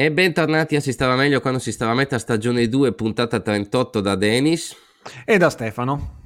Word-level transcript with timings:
E 0.00 0.12
bentornati 0.12 0.76
a 0.76 0.80
Si 0.80 0.92
stava 0.92 1.16
meglio 1.16 1.40
quando 1.40 1.58
si 1.58 1.72
stava 1.72 1.90
a 1.90 1.94
metà 1.96 2.20
stagione 2.20 2.68
2, 2.68 2.92
puntata 2.94 3.40
38 3.40 4.00
da 4.00 4.14
Denis. 4.14 4.76
E 5.24 5.38
da 5.38 5.50
Stefano. 5.50 6.20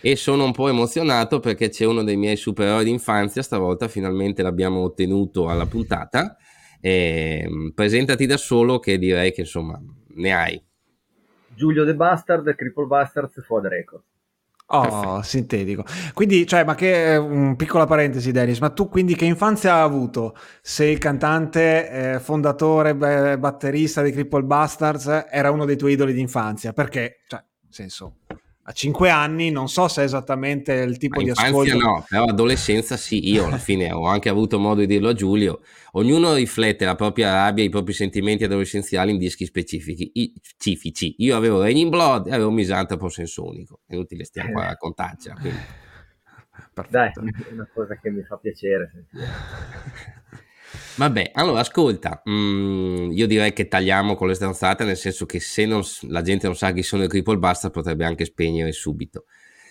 E 0.00 0.16
sono 0.16 0.42
un 0.42 0.50
po' 0.50 0.66
emozionato 0.66 1.38
perché 1.38 1.68
c'è 1.68 1.84
uno 1.84 2.02
dei 2.02 2.16
miei 2.16 2.34
supereroi 2.34 2.82
d'infanzia, 2.82 3.42
stavolta 3.42 3.86
finalmente 3.86 4.42
l'abbiamo 4.42 4.80
ottenuto 4.80 5.48
alla 5.48 5.66
puntata. 5.66 6.36
E, 6.80 7.46
mm, 7.48 7.68
presentati 7.76 8.26
da 8.26 8.36
solo 8.36 8.80
che 8.80 8.98
direi 8.98 9.30
che 9.30 9.42
insomma 9.42 9.80
ne 10.16 10.34
hai. 10.34 10.60
Giulio 11.54 11.84
De 11.84 11.94
Bastard, 11.94 12.56
Cripple 12.56 12.86
Bastards, 12.86 13.40
Fuad 13.44 13.66
Record. 13.66 14.02
Oh, 14.66 14.80
Perfetto. 14.80 15.22
sintetico. 15.22 15.84
Quindi, 16.14 16.46
cioè, 16.46 16.64
ma 16.64 16.74
che 16.74 17.16
um, 17.16 17.54
piccola 17.54 17.84
parentesi, 17.84 18.32
Dennis, 18.32 18.60
ma 18.60 18.70
tu 18.70 18.88
quindi 18.88 19.14
che 19.14 19.26
infanzia 19.26 19.74
hai 19.74 19.82
avuto? 19.82 20.34
Sei 20.62 20.90
il 20.92 20.98
cantante, 20.98 22.14
eh, 22.14 22.18
fondatore, 22.20 22.94
beh, 22.96 23.38
batterista 23.38 24.02
di 24.02 24.10
Cripple 24.10 24.42
Bastards, 24.44 25.26
era 25.30 25.50
uno 25.50 25.66
dei 25.66 25.76
tuoi 25.76 25.92
idoli 25.92 26.14
di 26.14 26.20
infanzia, 26.20 26.72
perché, 26.72 27.20
cioè, 27.28 27.44
senso, 27.68 28.16
a 28.66 28.72
5 28.72 29.10
anni 29.10 29.50
non 29.50 29.68
so 29.68 29.88
se 29.88 30.00
è 30.00 30.04
esattamente 30.04 30.72
il 30.72 30.96
tipo 30.96 31.18
Ma 31.18 31.24
di 31.24 31.30
ascolto. 31.30 31.76
no, 31.76 32.04
però 32.08 32.24
adolescenza 32.24 32.96
sì, 32.96 33.30
io 33.30 33.46
alla 33.46 33.58
fine 33.58 33.92
ho 33.92 34.06
anche 34.06 34.30
avuto 34.30 34.58
modo 34.58 34.80
di 34.80 34.86
dirlo 34.86 35.10
a 35.10 35.12
Giulio. 35.12 35.60
Ognuno 35.92 36.32
riflette 36.32 36.86
la 36.86 36.94
propria 36.94 37.32
rabbia, 37.32 37.62
i 37.62 37.68
propri 37.68 37.92
sentimenti 37.92 38.44
adolescenziali 38.44 39.10
in 39.10 39.18
dischi 39.18 39.44
specifici. 39.44 40.10
specifici. 40.40 41.14
Io 41.18 41.36
avevo 41.36 41.60
Raining 41.60 41.90
Blood 41.90 42.28
e 42.28 42.32
avevo 42.32 42.50
Misanthropo 42.50 43.08
Sensonico. 43.08 43.80
È 43.86 43.92
inutile 43.92 44.24
stiamo 44.24 44.52
qua 44.52 44.62
a 44.64 44.68
raccontarci. 44.68 45.30
Quindi. 45.30 45.58
Dai, 46.88 47.08
è 47.08 47.52
una 47.52 47.68
cosa 47.72 47.98
che 48.00 48.10
mi 48.10 48.22
fa 48.22 48.36
piacere 48.38 48.90
sentire. 48.92 50.42
Vabbè, 50.96 51.32
allora 51.34 51.60
ascolta, 51.60 52.22
mm, 52.28 53.10
io 53.10 53.26
direi 53.26 53.52
che 53.52 53.66
tagliamo 53.66 54.14
con 54.14 54.28
le 54.28 54.34
stanzate, 54.34 54.84
nel 54.84 54.96
senso 54.96 55.26
che 55.26 55.40
se 55.40 55.66
non, 55.66 55.82
la 56.02 56.22
gente 56.22 56.46
non 56.46 56.54
sa 56.54 56.72
chi 56.72 56.82
sono 56.82 57.02
i 57.04 57.08
Cripple 57.08 57.38
Basta 57.38 57.70
potrebbe 57.70 58.04
anche 58.04 58.24
spegnere 58.24 58.72
subito. 58.72 59.24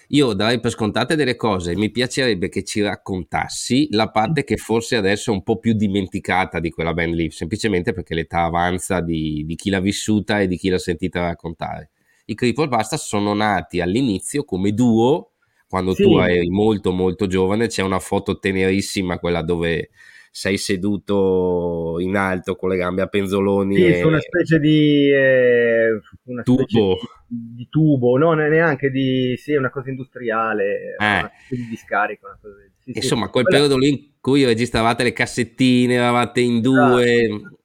Io 0.09 0.33
darei 0.33 0.59
per 0.59 0.71
scontate 0.71 1.15
delle 1.15 1.35
cose, 1.35 1.75
mi 1.75 1.89
piacerebbe 1.89 2.49
che 2.49 2.63
ci 2.63 2.81
raccontassi 2.81 3.87
la 3.91 4.11
parte 4.11 4.43
che 4.43 4.57
forse 4.57 4.97
adesso 4.97 5.31
è 5.31 5.33
un 5.33 5.43
po' 5.43 5.59
più 5.59 5.73
dimenticata 5.73 6.59
di 6.59 6.69
quella 6.71 6.93
band 6.93 7.13
lì, 7.13 7.31
semplicemente 7.31 7.93
perché 7.93 8.13
l'età 8.13 8.43
avanza 8.43 8.99
di, 8.99 9.43
di 9.45 9.55
chi 9.55 9.69
l'ha 9.69 9.79
vissuta 9.79 10.41
e 10.41 10.47
di 10.47 10.57
chi 10.57 10.69
l'ha 10.69 10.77
sentita 10.77 11.21
raccontare. 11.21 11.91
I 12.25 12.35
Cripple 12.35 12.67
Basta 12.67 12.97
sono 12.97 13.33
nati 13.33 13.79
all'inizio 13.81 14.43
come 14.43 14.73
duo, 14.73 15.31
quando 15.67 15.93
sì. 15.93 16.03
tu 16.03 16.17
eri 16.17 16.49
molto 16.49 16.91
molto 16.91 17.25
giovane, 17.25 17.67
c'è 17.67 17.81
una 17.81 17.99
foto 17.99 18.37
tenerissima, 18.37 19.17
quella 19.19 19.41
dove 19.41 19.89
sei 20.35 20.57
seduto 20.57 21.97
in 21.99 22.15
alto 22.15 22.55
con 22.55 22.69
le 22.69 22.77
gambe 22.77 23.03
a 23.03 23.07
penzoloni. 23.07 23.75
Sì, 23.75 23.85
e... 23.85 24.03
una 24.03 24.19
specie 24.19 24.57
di 24.57 25.07
eh, 25.11 26.01
una 26.23 26.41
tubo. 26.41 26.63
Specie 26.63 26.97
di, 27.27 27.53
di, 27.53 27.67
tubo, 27.69 28.17
no, 28.17 28.33
neanche 28.33 28.89
di 28.89 29.35
sì, 29.37 29.53
una 29.53 29.69
cosa 29.69 29.91
industriale, 29.91 30.95
eh. 30.97 31.17
una 31.19 31.31
di 31.47 31.67
discarica. 31.69 32.25
Una 32.25 32.39
cosa 32.41 32.55
sì, 32.79 32.91
Insomma, 32.95 33.25
sì. 33.25 33.31
quel 33.31 33.43
Quella... 33.43 33.59
periodo 33.59 33.77
lì 33.77 33.89
in 33.89 34.09
cui 34.19 34.43
registravate 34.43 35.03
le 35.03 35.13
cassettine, 35.13 35.93
eravate 35.93 36.41
in 36.41 36.61
due. 36.61 37.25
Esatto. 37.25 37.57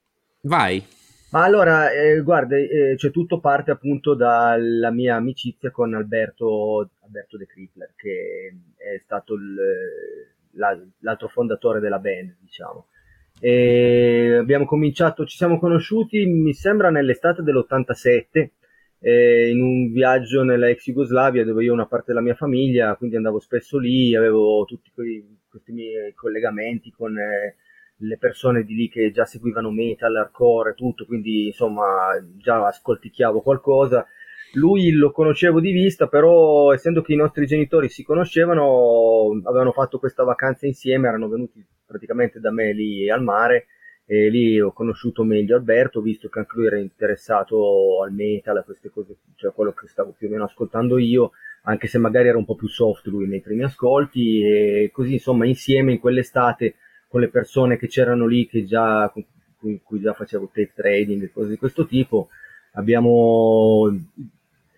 Vai. 0.43 0.85
Ma 1.31 1.45
allora, 1.45 1.91
eh, 1.91 2.21
guarda, 2.21 2.59
eh, 2.59 2.97
cioè 2.99 3.11
tutto 3.11 3.41
parte 3.41 3.71
appunto 3.71 4.15
dalla 4.15 4.91
mia 4.91 5.17
amicizia 5.17 5.71
con 5.71 5.95
Alberto, 5.95 6.91
Alberto 7.01 7.39
De 7.39 7.47
Crippler, 7.47 7.95
che 7.97 8.55
è 8.77 9.01
stato 9.03 9.33
il 9.33 9.57
la, 10.59 10.79
l'altro 11.01 11.29
fondatore 11.29 11.81
della 11.81 11.99
band, 11.99 12.37
diciamo. 12.41 12.89
E 13.41 14.37
abbiamo 14.39 14.67
cominciato, 14.67 15.25
ci 15.25 15.37
siamo 15.37 15.59
conosciuti, 15.59 16.27
mi 16.27 16.53
sembra, 16.53 16.91
nell'estate 16.91 17.43
dell'87, 17.43 18.49
eh, 19.01 19.51
in 19.51 19.63
un 19.63 19.93
viaggio 19.93 20.43
nella 20.43 20.69
ex 20.69 20.85
Jugoslavia 20.85 21.45
dove 21.45 21.63
io 21.63 21.71
ho 21.71 21.75
una 21.75 21.87
parte 21.87 22.07
della 22.09 22.21
mia 22.21 22.35
famiglia, 22.35 22.97
quindi 22.97 23.17
andavo 23.17 23.39
spesso 23.39 23.79
lì, 23.79 24.15
avevo 24.15 24.65
tutti 24.65 24.91
quei, 24.93 25.39
questi 25.49 25.73
miei 25.73 26.13
collegamenti 26.15 26.91
con 26.91 27.17
eh, 27.17 27.57
le 27.99 28.19
persone 28.19 28.65
di 28.65 28.75
lì 28.75 28.89
che 28.89 29.13
già 29.13 29.25
seguivano 29.25 29.71
metal, 29.71 30.17
hardcore, 30.17 30.75
tutto, 30.75 31.07
quindi 31.07 31.47
insomma 31.47 32.21
già 32.37 32.67
ascolticchiavo 32.67 33.41
qualcosa 33.41 34.05
lui 34.53 34.91
lo 34.93 35.11
conoscevo 35.11 35.61
di 35.61 35.73
vista, 35.73 36.07
però 36.07 36.73
essendo 36.73 37.03
che 37.03 37.13
i 37.13 37.17
nostri 37.17 37.47
genitori 37.47 37.89
si 37.89 38.03
conoscevano, 38.03 39.41
avevano 39.45 39.73
fatto 39.73 39.99
questa 39.99 40.25
vacanza 40.25 40.67
insieme, 40.67 41.09
erano 41.09 41.29
venuti 41.29 41.65
praticamente 41.85 42.41
da 42.41 42.51
me 42.51 42.73
lì 42.73 43.11
al 43.11 43.23
mare 43.23 43.67
e 44.11 44.31
lì 44.31 44.59
ho 44.59 44.73
conosciuto 44.73 45.23
meglio 45.23 45.57
Alberto, 45.57 46.01
visto 46.01 46.29
che 46.29 46.39
anche 46.39 46.57
lui 46.57 46.67
era 46.67 46.79
interessato 46.79 48.03
al 48.03 48.13
metal, 48.13 48.57
a 48.57 48.63
queste 48.63 48.91
cose, 48.91 49.17
cioè 49.37 49.53
quello 49.53 49.73
che 49.73 49.87
stavo 49.87 50.15
più 50.17 50.29
o 50.29 50.31
meno 50.31 50.45
ascoltando 50.45 50.97
io, 50.97 51.33
anche 51.65 51.89
se 51.89 51.99
magari 51.99 52.29
era 52.29 52.39
un 52.39 52.47
po' 52.47 52.55
più 52.55 52.69
soft 52.69 53.07
lui 53.07 53.29
nei 53.29 53.43
primi 53.43 53.65
ascolti 53.65 54.43
e 54.43 54.91
così 54.93 55.15
insomma 55.15 55.45
insieme 55.45 55.93
in 55.93 55.99
quell'estate 55.99 56.77
con 57.09 57.21
le 57.21 57.29
persone 57.29 57.77
che 57.77 57.89
c'erano 57.89 58.27
lì 58.27 58.47
che 58.47 58.65
già 58.65 59.11
con 59.13 59.25
cui, 59.83 60.01
già 60.01 60.15
facevo 60.15 60.47
tape 60.47 60.73
trading 60.75 61.25
e 61.25 61.33
cose 61.33 61.51
di 61.51 61.57
questo 61.57 61.87
tipo 61.87 62.29
abbiamo 62.73 63.95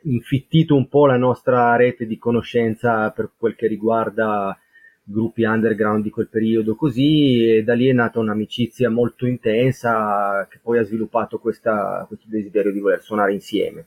infittito 0.04 0.74
un 0.74 0.88
po' 0.88 1.06
la 1.06 1.16
nostra 1.16 1.76
rete 1.76 2.06
di 2.06 2.18
conoscenza 2.18 3.10
per 3.10 3.30
quel 3.36 3.54
che 3.54 3.66
riguarda 3.66 4.58
gruppi 5.02 5.42
underground 5.42 6.02
di 6.02 6.10
quel 6.10 6.28
periodo 6.28 6.76
così 6.76 7.56
e 7.56 7.64
da 7.64 7.74
lì 7.74 7.88
è 7.88 7.92
nata 7.92 8.20
un'amicizia 8.20 8.88
molto 8.90 9.26
intensa 9.26 10.46
che 10.48 10.60
poi 10.62 10.78
ha 10.78 10.84
sviluppato 10.84 11.38
questa, 11.38 12.04
questo 12.06 12.26
desiderio 12.28 12.72
di 12.72 12.80
voler 12.80 13.02
suonare 13.02 13.32
insieme. 13.32 13.86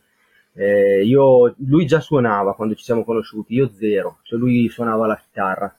Eh, 0.56 1.04
io, 1.04 1.56
lui 1.68 1.86
già 1.86 2.00
suonava 2.00 2.54
quando 2.56 2.76
ci 2.76 2.84
siamo 2.84 3.04
conosciuti, 3.04 3.56
io 3.56 3.72
zero, 3.74 4.20
cioè 4.24 4.38
lui 4.38 4.68
suonava 4.70 5.08
la 5.08 5.18
chitarra. 5.18 5.76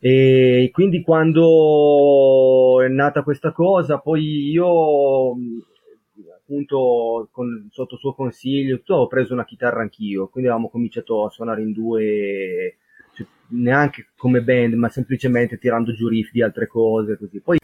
E 0.00 0.70
quindi 0.72 1.02
quando 1.02 2.80
è 2.82 2.88
nata 2.88 3.22
questa 3.22 3.50
cosa, 3.52 3.98
poi 3.98 4.50
io 4.50 5.34
appunto 6.48 7.28
con, 7.30 7.68
sotto 7.70 7.96
suo 7.98 8.14
consiglio 8.14 8.78
tutto, 8.78 8.94
ho 8.94 9.06
preso 9.06 9.34
una 9.34 9.44
chitarra 9.44 9.82
anch'io, 9.82 10.28
quindi 10.28 10.48
avevamo 10.48 10.70
cominciato 10.70 11.26
a 11.26 11.30
suonare 11.30 11.60
in 11.60 11.72
due, 11.72 12.76
cioè, 13.12 13.26
neanche 13.48 14.08
come 14.16 14.40
band, 14.40 14.72
ma 14.72 14.88
semplicemente 14.88 15.58
tirando 15.58 15.92
giù 15.92 16.08
riff 16.08 16.30
di 16.32 16.42
altre 16.42 16.66
cose, 16.66 17.18
così. 17.18 17.40
Poi 17.40 17.58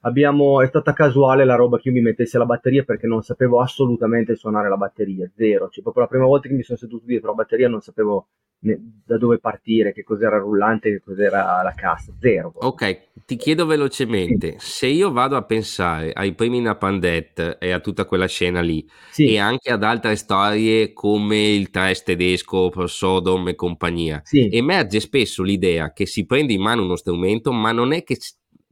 abbiamo, 0.00 0.60
è 0.62 0.66
stata 0.66 0.92
casuale 0.92 1.44
la 1.44 1.56
roba 1.56 1.78
che 1.78 1.88
io 1.88 1.94
mi 1.94 2.00
mettessi 2.00 2.36
alla 2.36 2.46
batteria 2.46 2.84
perché 2.84 3.06
non 3.06 3.22
sapevo 3.22 3.60
assolutamente 3.60 4.34
suonare 4.36 4.68
la 4.68 4.76
batteria, 4.76 5.30
zero. 5.34 5.68
Cioè, 5.68 5.82
proprio 5.82 6.04
la 6.04 6.08
prima 6.08 6.26
volta 6.26 6.48
che 6.48 6.54
mi 6.54 6.62
sono 6.62 6.78
seduto 6.78 7.04
dietro 7.06 7.28
la 7.28 7.34
batteria 7.34 7.68
non 7.68 7.80
sapevo 7.80 8.28
da 8.60 9.16
dove 9.16 9.38
partire, 9.38 9.92
che 9.94 10.02
cos'era 10.02 10.36
il 10.36 10.42
rullante, 10.42 10.90
che 10.90 11.00
cos'era 11.00 11.62
la 11.62 11.72
cassa, 11.74 12.12
zero. 12.20 12.52
Ok, 12.56 13.08
ti 13.24 13.36
chiedo 13.36 13.64
velocemente, 13.64 14.56
sì. 14.58 14.70
se 14.70 14.86
io 14.86 15.10
vado 15.10 15.36
a 15.36 15.44
pensare 15.44 16.12
ai 16.12 16.34
primi 16.34 16.60
Napandet 16.60 17.56
e 17.58 17.70
a 17.70 17.80
tutta 17.80 18.04
quella 18.04 18.26
scena 18.26 18.60
lì, 18.60 18.86
sì. 19.10 19.32
e 19.32 19.38
anche 19.38 19.70
ad 19.70 19.82
altre 19.82 20.14
storie 20.16 20.92
come 20.92 21.38
il 21.38 21.70
trash 21.70 22.02
tedesco, 22.02 22.70
Sodom 22.86 23.48
e 23.48 23.54
compagnia, 23.54 24.20
sì. 24.24 24.50
emerge 24.52 25.00
spesso 25.00 25.42
l'idea 25.42 25.94
che 25.94 26.04
si 26.04 26.26
prende 26.26 26.52
in 26.52 26.60
mano 26.60 26.82
uno 26.82 26.96
strumento, 26.96 27.52
ma 27.52 27.72
non 27.72 27.92
è 27.92 28.02
che 28.02 28.18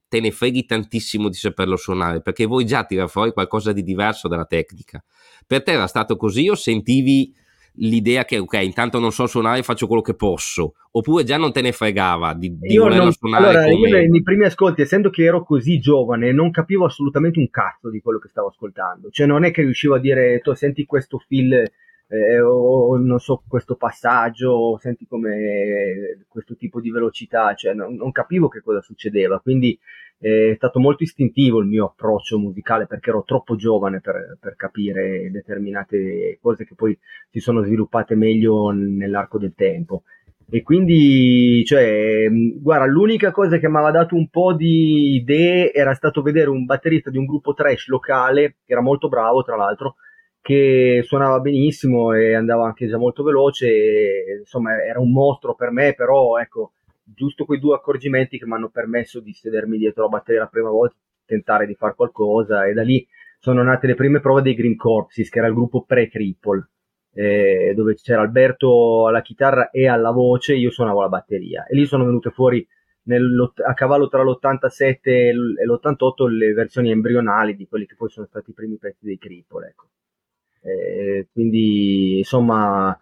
te 0.09 0.21
ne 0.21 0.31
freghi 0.31 0.65
tantissimo 0.65 1.29
di 1.29 1.37
saperlo 1.37 1.77
suonare, 1.77 2.23
perché 2.23 2.47
vuoi 2.47 2.65
già 2.65 2.85
tirare 2.85 3.09
fuori 3.09 3.33
qualcosa 3.33 3.73
di 3.73 3.83
diverso 3.83 4.27
dalla 4.27 4.47
tecnica. 4.47 5.03
Per 5.47 5.63
te 5.63 5.73
era 5.73 5.87
stato 5.87 6.17
così 6.17 6.49
o 6.49 6.55
sentivi 6.55 7.35
l'idea 7.81 8.25
che 8.25 8.39
ok, 8.39 8.55
intanto 8.55 8.99
non 8.99 9.13
so 9.13 9.27
suonare, 9.27 9.63
faccio 9.63 9.87
quello 9.87 10.03
che 10.03 10.15
posso, 10.15 10.75
oppure 10.91 11.25
già 11.25 11.37
non 11.37 11.53
te 11.53 11.61
ne 11.61 11.73
fregava 11.73 12.35
di, 12.35 12.59
di 12.59 12.77
volerlo 12.77 13.05
non, 13.05 13.13
suonare? 13.13 13.45
Allora, 13.47 13.65
come... 13.65 13.89
io 13.89 14.11
nei 14.11 14.23
primi 14.23 14.45
ascolti, 14.45 14.83
essendo 14.83 15.11
che 15.11 15.23
ero 15.23 15.45
così 15.45 15.79
giovane, 15.79 16.33
non 16.33 16.51
capivo 16.51 16.87
assolutamente 16.87 17.39
un 17.39 17.51
cazzo 17.51 17.91
di 17.91 18.01
quello 18.01 18.19
che 18.19 18.29
stavo 18.29 18.49
ascoltando, 18.49 19.11
cioè 19.11 19.27
non 19.27 19.45
è 19.45 19.51
che 19.51 19.63
riuscivo 19.63 19.95
a 19.95 20.01
dire, 20.01 20.41
tu 20.41 20.55
senti 20.55 20.85
questo 20.87 21.19
fil 21.19 21.71
eh, 22.09 22.41
o 22.41 22.97
non 22.97 23.19
so 23.21 23.43
questo 23.47 23.77
passaggio, 23.77 24.79
senti 24.79 25.07
come 25.07 26.25
questo 26.29 26.57
tipo 26.57 26.81
di 26.81 26.91
velocità, 26.91 27.55
cioè 27.55 27.75
non, 27.75 27.95
non 27.95 28.13
capivo 28.13 28.49
che 28.49 28.63
cosa 28.63 28.81
succedeva, 28.81 29.41
quindi 29.41 29.79
eh, 30.21 30.53
è 30.53 30.55
stato 30.57 30.81
molto 30.81 31.03
istintivo 31.03 31.61
il 31.61 31.69
mio 31.69 31.87
approccio 31.87 32.39
musicale 32.39 32.87
perché 32.87 33.11
ero 33.11 33.23
troppo 33.25 33.57
giovane 33.57 34.01
per, 34.01 34.37
per, 34.41 34.57
capire 34.57 35.31
determinate 35.31 36.39
cose 36.41 36.65
che 36.65 36.75
poi 36.75 36.99
si 37.31 37.41
sono 37.41 37.63
sviluppate 37.63 38.15
meglio 38.15 38.71
nell'arco 38.71 39.39
del 39.39 39.55
tempo. 39.55 40.03
E 40.51 40.63
quindi, 40.63 41.63
cioè, 41.67 42.27
guarda, 42.57 42.87
l'unica 42.87 43.31
cosa 43.33 43.59
che 43.59 43.69
mi 43.69 43.77
aveva 43.77 43.91
dato 43.91 44.15
un 44.15 44.29
po' 44.31 44.55
di 44.55 45.17
idee 45.17 45.75
era 45.75 45.93
stato 45.93 46.23
vedere 46.23 46.49
un 46.49 46.65
batterista 46.65 47.11
di 47.11 47.19
un 47.19 47.27
gruppo 47.27 47.53
trash 47.53 47.89
locale, 47.89 48.57
che 48.65 48.73
era 48.73 48.81
molto 48.81 49.09
bravo 49.09 49.43
tra 49.43 49.57
l'altro, 49.57 49.97
che 50.49 51.03
suonava 51.05 51.41
benissimo 51.41 52.15
e 52.15 52.33
andava 52.33 52.65
anche 52.65 52.87
già 52.87 52.97
molto 52.97 53.23
veloce, 53.23 53.67
e, 53.67 54.37
insomma 54.39 54.83
era 54.83 54.99
un 54.99 55.12
mostro 55.12 55.55
per 55.55 55.71
me, 55.71 55.93
però 55.93 56.39
ecco, 56.39 56.73
giusto 57.05 57.45
quei 57.45 57.59
due 57.59 57.75
accorgimenti 57.75 58.39
che 58.39 58.47
mi 58.47 58.55
hanno 58.55 58.71
permesso 58.71 59.21
di 59.21 59.35
sedermi 59.35 59.77
dietro 59.77 60.05
la 60.05 60.09
batteria 60.09 60.41
la 60.41 60.47
prima 60.47 60.71
volta, 60.71 60.97
tentare 61.27 61.67
di 61.67 61.75
fare 61.75 61.95
qualcosa 61.95 62.65
e 62.65 62.73
da 62.73 62.83
lì 62.83 63.06
sono 63.39 63.62
nate 63.62 63.89
le 63.89 63.95
prime 63.95 64.21
prove 64.21 64.41
dei 64.41 64.55
Green 64.55 64.75
Corpses, 64.77 65.29
che 65.29 65.39
era 65.39 65.49
il 65.49 65.55
gruppo 65.55 65.83
pre-Cripple, 65.83 66.69
eh, 67.12 67.75
dove 67.77 67.95
c'era 67.97 68.23
Alberto 68.23 69.06
alla 69.06 69.21
chitarra 69.21 69.69
e 69.69 69.87
alla 69.87 70.12
voce, 70.12 70.55
io 70.55 70.71
suonavo 70.71 71.03
la 71.03 71.11
batteria. 71.11 71.67
E 71.67 71.75
lì 71.75 71.85
sono 71.85 72.06
venute 72.06 72.31
fuori 72.31 72.67
a 73.67 73.75
cavallo 73.75 74.09
tra 74.09 74.23
l'87 74.23 74.97
e 75.03 75.35
l'88 75.35 76.27
le 76.27 76.53
versioni 76.55 76.91
embrionali 76.91 77.55
di 77.55 77.69
quelli 77.69 77.85
che 77.85 77.97
poi 77.97 78.09
sono 78.09 78.27
stati 78.27 78.50
i 78.50 78.55
primi 78.55 78.79
pezzi 78.79 79.05
dei 79.05 79.19
Cripple. 79.19 79.69
Ecco. 79.69 79.89
Eh, 80.63 81.29
quindi 81.33 82.19
insomma 82.19 82.99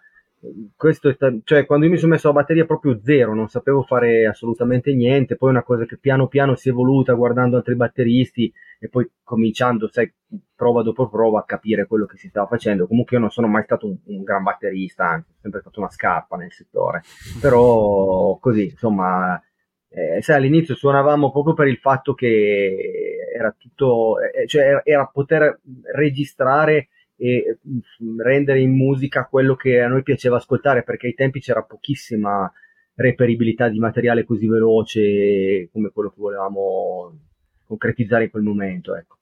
questo 0.76 1.08
è 1.08 1.14
stato, 1.14 1.40
cioè 1.44 1.66
quando 1.66 1.86
io 1.86 1.92
mi 1.92 1.98
sono 1.98 2.12
messo 2.12 2.28
la 2.28 2.34
batteria 2.34 2.66
proprio 2.66 3.00
zero, 3.02 3.34
non 3.34 3.48
sapevo 3.48 3.82
fare 3.82 4.26
assolutamente 4.26 4.94
niente, 4.94 5.36
poi 5.36 5.50
una 5.50 5.62
cosa 5.62 5.84
che 5.84 5.96
piano 5.96 6.28
piano 6.28 6.54
si 6.54 6.68
è 6.68 6.72
evoluta 6.72 7.14
guardando 7.14 7.56
altri 7.56 7.74
batteristi 7.74 8.52
e 8.78 8.88
poi 8.88 9.10
cominciando, 9.22 9.88
sai, 9.88 10.12
prova 10.54 10.82
dopo 10.82 11.08
prova 11.08 11.40
a 11.40 11.44
capire 11.44 11.86
quello 11.86 12.06
che 12.06 12.16
si 12.18 12.28
stava 12.28 12.46
facendo. 12.46 12.86
Comunque 12.86 13.16
io 13.16 13.22
non 13.22 13.30
sono 13.30 13.46
mai 13.46 13.62
stato 13.64 13.86
un, 13.86 13.96
un 14.04 14.22
gran 14.22 14.42
batterista, 14.42 15.08
anzi, 15.08 15.30
ho 15.30 15.40
sempre 15.40 15.60
fatto 15.62 15.80
una 15.80 15.90
scarpa 15.90 16.36
nel 16.36 16.52
settore, 16.52 17.02
però 17.40 18.36
così, 18.38 18.64
insomma, 18.66 19.40
eh, 19.88 20.20
sai, 20.22 20.36
all'inizio 20.36 20.74
suonavamo 20.74 21.30
proprio 21.32 21.54
per 21.54 21.68
il 21.68 21.78
fatto 21.78 22.14
che 22.14 23.16
era 23.34 23.54
tutto, 23.56 24.16
eh, 24.20 24.46
cioè 24.46 24.80
era 24.84 25.06
poter 25.06 25.60
registrare 25.94 26.88
e 27.16 27.58
mm, 27.66 28.20
rendere 28.20 28.60
in 28.60 28.74
musica 28.74 29.26
quello 29.26 29.56
che 29.56 29.80
a 29.80 29.88
noi 29.88 30.02
piaceva 30.02 30.36
ascoltare, 30.36 30.82
perché 30.82 31.06
ai 31.06 31.14
tempi 31.14 31.40
c'era 31.40 31.62
pochissima 31.62 32.50
reperibilità 32.94 33.68
di 33.68 33.78
materiale 33.78 34.24
così 34.24 34.46
veloce 34.46 35.68
come 35.72 35.90
quello 35.90 36.10
che 36.10 36.16
volevamo 36.18 37.18
concretizzare 37.64 38.24
in 38.24 38.30
quel 38.30 38.42
momento. 38.42 38.94
Ecco. 38.94 39.16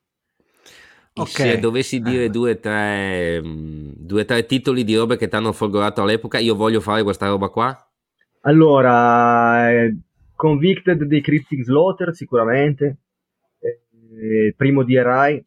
Okay. 1.16 1.50
Se 1.52 1.58
dovessi 1.60 2.00
dire 2.00 2.28
due 2.28 2.52
o 2.52 2.58
tre, 2.58 3.40
mm, 3.40 3.92
due, 3.98 4.24
tre 4.24 4.46
titoli 4.46 4.82
di 4.82 4.96
robe 4.96 5.16
che 5.16 5.28
ti 5.28 5.36
hanno 5.36 5.52
folgorato 5.52 6.02
all'epoca, 6.02 6.38
io 6.38 6.56
voglio 6.56 6.80
fare 6.80 7.04
questa 7.04 7.28
roba 7.28 7.48
qua. 7.48 7.88
Allora, 8.40 9.70
eh, 9.70 9.96
Convicted 10.34 11.04
dei 11.04 11.20
Cryptic 11.20 11.62
Slaughter 11.62 12.12
sicuramente, 12.14 12.98
eh, 13.60 14.54
primo 14.56 14.82
DRI, 14.82 15.42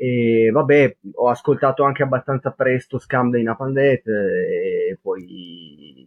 e 0.00 0.50
vabbè, 0.52 0.96
ho 1.14 1.28
ascoltato 1.28 1.82
anche 1.82 2.04
abbastanza 2.04 2.52
presto 2.52 2.98
Scam 2.98 3.30
dei 3.30 3.42
Napandet 3.42 4.06
e 4.06 4.98
poi 5.02 6.06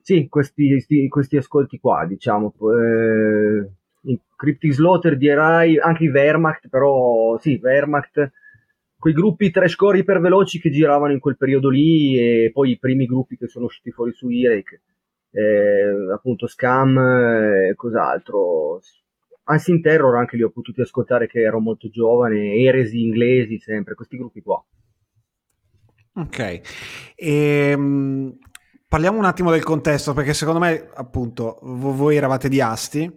sì, 0.00 0.28
questi, 0.28 1.08
questi 1.08 1.36
ascolti 1.36 1.78
qua, 1.80 2.04
diciamo. 2.06 2.54
Eh, 2.76 3.70
Cryptic 4.36 4.72
Slaughter, 4.72 5.16
DRI, 5.16 5.78
anche 5.78 6.04
i 6.04 6.08
Wehrmacht, 6.08 6.68
però 6.68 7.36
sì, 7.38 7.58
Wehrmacht, 7.62 8.30
quei 8.96 9.14
gruppi 9.14 9.50
trashcore 9.50 9.98
iperveloci 9.98 10.60
che 10.60 10.70
giravano 10.70 11.12
in 11.12 11.20
quel 11.20 11.36
periodo 11.36 11.68
lì 11.68 12.16
e 12.18 12.50
poi 12.52 12.70
i 12.70 12.78
primi 12.78 13.06
gruppi 13.06 13.36
che 13.36 13.48
sono 13.48 13.64
usciti 13.64 13.90
fuori 13.90 14.12
su 14.12 14.28
Irek, 14.28 14.80
eh, 15.32 16.12
appunto 16.12 16.46
Scam 16.46 16.96
e 16.98 17.74
cos'altro 17.74 18.80
Unseen 19.44 19.80
Terror 19.80 20.16
anche 20.16 20.36
li 20.36 20.42
ho 20.42 20.50
potuti 20.50 20.80
ascoltare 20.80 21.26
che 21.26 21.40
ero 21.40 21.60
molto 21.60 21.88
giovane, 21.88 22.54
Eresi 22.54 23.00
inglesi 23.00 23.58
sempre, 23.58 23.94
questi 23.94 24.16
gruppi 24.16 24.42
qua. 24.42 24.64
Ok, 26.14 26.60
ehm, 27.14 28.38
parliamo 28.86 29.18
un 29.18 29.24
attimo 29.24 29.50
del 29.50 29.62
contesto 29.62 30.12
perché 30.12 30.34
secondo 30.34 30.60
me 30.60 30.90
appunto 30.94 31.58
voi 31.62 32.16
eravate 32.16 32.50
di 32.50 32.60
Asti 32.60 33.10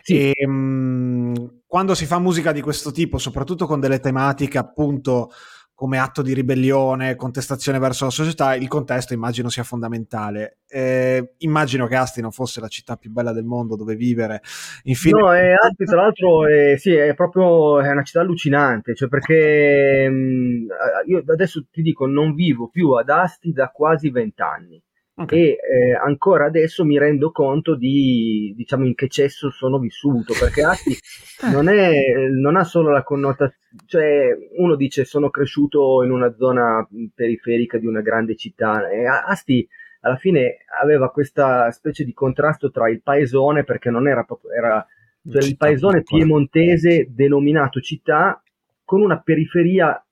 sì. 0.00 0.30
e 0.32 0.46
um, 0.46 1.60
quando 1.66 1.94
si 1.94 2.06
fa 2.06 2.18
musica 2.18 2.52
di 2.52 2.62
questo 2.62 2.90
tipo, 2.90 3.18
soprattutto 3.18 3.66
con 3.66 3.78
delle 3.78 4.00
tematiche 4.00 4.56
appunto 4.56 5.30
come 5.80 5.96
atto 5.96 6.20
di 6.20 6.34
ribellione, 6.34 7.16
contestazione 7.16 7.78
verso 7.78 8.04
la 8.04 8.10
società, 8.10 8.54
il 8.54 8.68
contesto 8.68 9.14
immagino 9.14 9.48
sia 9.48 9.62
fondamentale. 9.62 10.58
Eh, 10.68 11.36
immagino 11.38 11.86
che 11.86 11.96
Asti 11.96 12.20
non 12.20 12.32
fosse 12.32 12.60
la 12.60 12.68
città 12.68 12.96
più 12.96 13.10
bella 13.10 13.32
del 13.32 13.44
mondo 13.46 13.76
dove 13.76 13.94
vivere. 13.94 14.42
Infine... 14.82 15.18
No, 15.18 15.32
è 15.32 15.54
Asti 15.54 15.86
tra 15.86 16.02
l'altro 16.02 16.46
è, 16.46 16.76
sì, 16.76 16.92
è 16.92 17.14
proprio 17.14 17.80
è 17.80 17.88
una 17.88 18.02
città 18.02 18.20
allucinante, 18.20 18.94
cioè 18.94 19.08
perché 19.08 20.06
mh, 20.06 20.12
mm, 20.12 20.68
io 21.06 21.24
adesso 21.28 21.64
ti 21.70 21.80
dico 21.80 22.04
non 22.04 22.34
vivo 22.34 22.68
più 22.68 22.90
ad 22.90 23.08
Asti 23.08 23.50
da 23.50 23.68
quasi 23.68 24.10
vent'anni. 24.10 24.78
Okay. 25.20 25.38
E 25.38 25.48
eh, 25.50 25.92
ancora 26.02 26.46
adesso 26.46 26.82
mi 26.82 26.98
rendo 26.98 27.30
conto 27.30 27.74
di 27.74 28.54
diciamo 28.56 28.86
in 28.86 28.94
che 28.94 29.08
cesso 29.08 29.50
sono 29.50 29.78
vissuto 29.78 30.32
perché 30.38 30.62
Asti 30.62 30.92
eh. 31.44 31.50
non, 31.50 31.68
è, 31.68 31.92
non 32.30 32.56
ha 32.56 32.64
solo 32.64 32.90
la 32.90 33.02
connotazione, 33.02 33.58
cioè 33.84 34.28
uno 34.56 34.76
dice 34.76 35.04
sono 35.04 35.28
cresciuto 35.28 36.02
in 36.04 36.10
una 36.10 36.34
zona 36.34 36.88
periferica 37.14 37.76
di 37.76 37.86
una 37.86 38.00
grande 38.00 38.34
città 38.34 38.88
e 38.88 39.04
Asti 39.04 39.68
alla 40.00 40.16
fine 40.16 40.64
aveva 40.80 41.10
questa 41.10 41.70
specie 41.70 42.04
di 42.04 42.14
contrasto 42.14 42.70
tra 42.70 42.88
il 42.88 43.02
paesone 43.02 43.62
perché 43.64 43.90
non 43.90 44.08
era 44.08 44.24
proprio 44.24 44.52
era 44.52 44.84
cioè 45.30 45.42
il 45.42 45.58
paesone 45.58 46.02
piemontese 46.02 47.08
denominato 47.10 47.80
città 47.80 48.42
con 48.86 49.02
una 49.02 49.20
periferia 49.20 50.02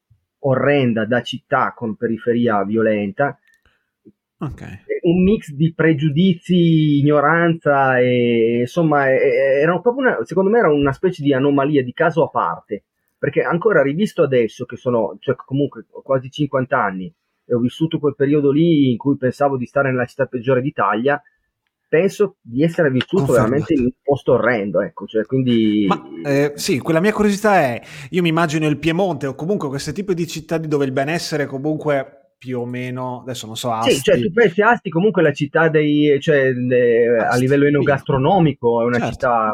orrenda 0.40 1.06
da 1.06 1.22
città 1.22 1.72
con 1.74 1.96
periferia 1.96 2.62
violenta 2.62 3.38
Okay. 4.38 4.84
Un 5.02 5.22
mix 5.22 5.50
di 5.50 5.72
pregiudizi, 5.74 6.98
ignoranza 7.00 7.98
e 7.98 8.60
insomma, 8.60 9.10
era 9.10 9.78
proprio 9.80 10.06
una, 10.06 10.18
secondo 10.24 10.50
me 10.50 10.58
era 10.58 10.72
una 10.72 10.92
specie 10.92 11.22
di 11.22 11.32
anomalia, 11.32 11.82
di 11.82 11.92
caso 11.92 12.24
a 12.24 12.28
parte. 12.28 12.84
Perché 13.18 13.42
ancora 13.42 13.82
rivisto 13.82 14.22
adesso, 14.22 14.64
che 14.64 14.76
sono 14.76 15.16
cioè, 15.18 15.34
comunque 15.34 15.86
quasi 16.04 16.30
50 16.30 16.80
anni, 16.80 17.12
e 17.44 17.54
ho 17.54 17.58
vissuto 17.58 17.98
quel 17.98 18.14
periodo 18.14 18.52
lì 18.52 18.92
in 18.92 18.96
cui 18.96 19.16
pensavo 19.16 19.56
di 19.56 19.66
stare 19.66 19.90
nella 19.90 20.04
città 20.04 20.26
peggiore 20.26 20.60
d'Italia, 20.60 21.20
penso 21.88 22.36
di 22.40 22.62
essere 22.62 22.90
vissuto 22.90 23.24
Confermo. 23.24 23.44
veramente 23.44 23.72
in 23.72 23.80
un 23.80 23.90
posto 24.02 24.34
orrendo, 24.34 24.82
ecco, 24.82 25.06
cioè, 25.06 25.24
quindi... 25.24 25.86
Ma, 25.88 26.00
eh, 26.22 26.52
sì, 26.54 26.78
quella 26.78 27.00
mia 27.00 27.12
curiosità 27.12 27.56
è, 27.56 27.82
io 28.10 28.22
mi 28.22 28.28
immagino 28.28 28.68
il 28.68 28.78
Piemonte 28.78 29.26
o 29.26 29.34
comunque 29.34 29.68
questo 29.68 29.92
tipo 29.92 30.12
di 30.12 30.26
città 30.26 30.58
dove 30.58 30.84
il 30.84 30.92
benessere 30.92 31.46
comunque 31.46 32.17
più 32.38 32.60
o 32.60 32.64
meno, 32.64 33.20
adesso 33.22 33.46
non 33.46 33.56
so, 33.56 33.72
Asti. 33.72 33.94
Sì, 33.94 34.02
cioè 34.02 34.20
tu 34.20 34.30
pensi 34.32 34.62
Asti 34.62 34.90
comunque 34.90 35.22
la 35.22 35.32
città 35.32 35.68
dei, 35.68 36.18
cioè, 36.20 36.52
de, 36.52 37.18
a 37.18 37.36
livello 37.36 37.66
enogastronomico 37.66 38.80
è 38.80 38.84
una 38.84 38.98
certo. 38.98 39.12
città 39.12 39.52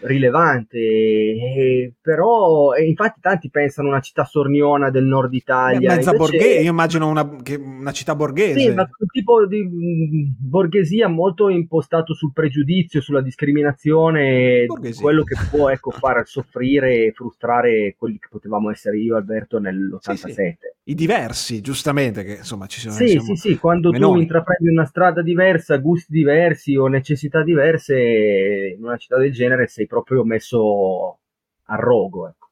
rilevante, 0.00 0.78
e, 0.78 1.94
però 2.00 2.72
e 2.72 2.86
infatti 2.86 3.20
tanti 3.20 3.50
pensano 3.50 3.88
una 3.88 4.00
città 4.00 4.24
sorniona 4.24 4.90
del 4.90 5.04
nord 5.04 5.32
Italia. 5.34 5.94
Mezza 5.94 6.12
invece... 6.12 6.16
borghese, 6.16 6.60
io 6.60 6.70
immagino 6.70 7.08
una, 7.08 7.36
una, 7.58 7.92
città 7.92 8.14
borghese. 8.14 8.58
Sì, 8.58 8.70
ma 8.72 8.82
un 8.82 9.06
tipo 9.08 9.46
di 9.46 9.62
mm, 9.62 10.28
borghesia 10.38 11.08
molto 11.08 11.48
impostato 11.48 12.14
sul 12.14 12.32
pregiudizio, 12.32 13.00
sulla 13.00 13.22
discriminazione, 13.22 14.64
borghesia. 14.66 15.02
quello 15.02 15.24
che 15.24 15.36
può 15.50 15.68
ecco, 15.70 15.90
far 15.90 16.26
soffrire 16.26 17.06
e 17.06 17.12
frustrare 17.12 17.94
quelli 17.96 18.18
che 18.18 18.28
potevamo 18.30 18.70
essere 18.70 18.98
io 18.98 19.14
e 19.14 19.18
Alberto 19.18 19.58
nell'87. 19.58 20.14
Sì, 20.14 20.32
sì. 20.32 20.56
I 20.88 20.94
diversi, 20.94 21.60
giustamente, 21.60 22.24
che 22.24 22.36
insomma 22.36 22.66
ci 22.66 22.80
sono. 22.80 22.94
Sì, 22.94 23.18
sì, 23.20 23.34
sì, 23.34 23.58
quando 23.58 23.90
menoni. 23.90 24.14
tu 24.14 24.20
intraprendi 24.20 24.70
una 24.70 24.86
strada 24.86 25.20
diversa, 25.20 25.76
gusti 25.76 26.12
diversi 26.12 26.76
o 26.76 26.86
necessità 26.86 27.42
diverse, 27.42 28.74
in 28.74 28.82
una 28.82 28.96
città 28.96 29.18
del 29.18 29.32
genere 29.32 29.66
sei 29.66 29.86
proprio 29.88 30.22
messo 30.22 31.18
a 31.64 31.74
rogo. 31.74 32.28
Ecco. 32.28 32.46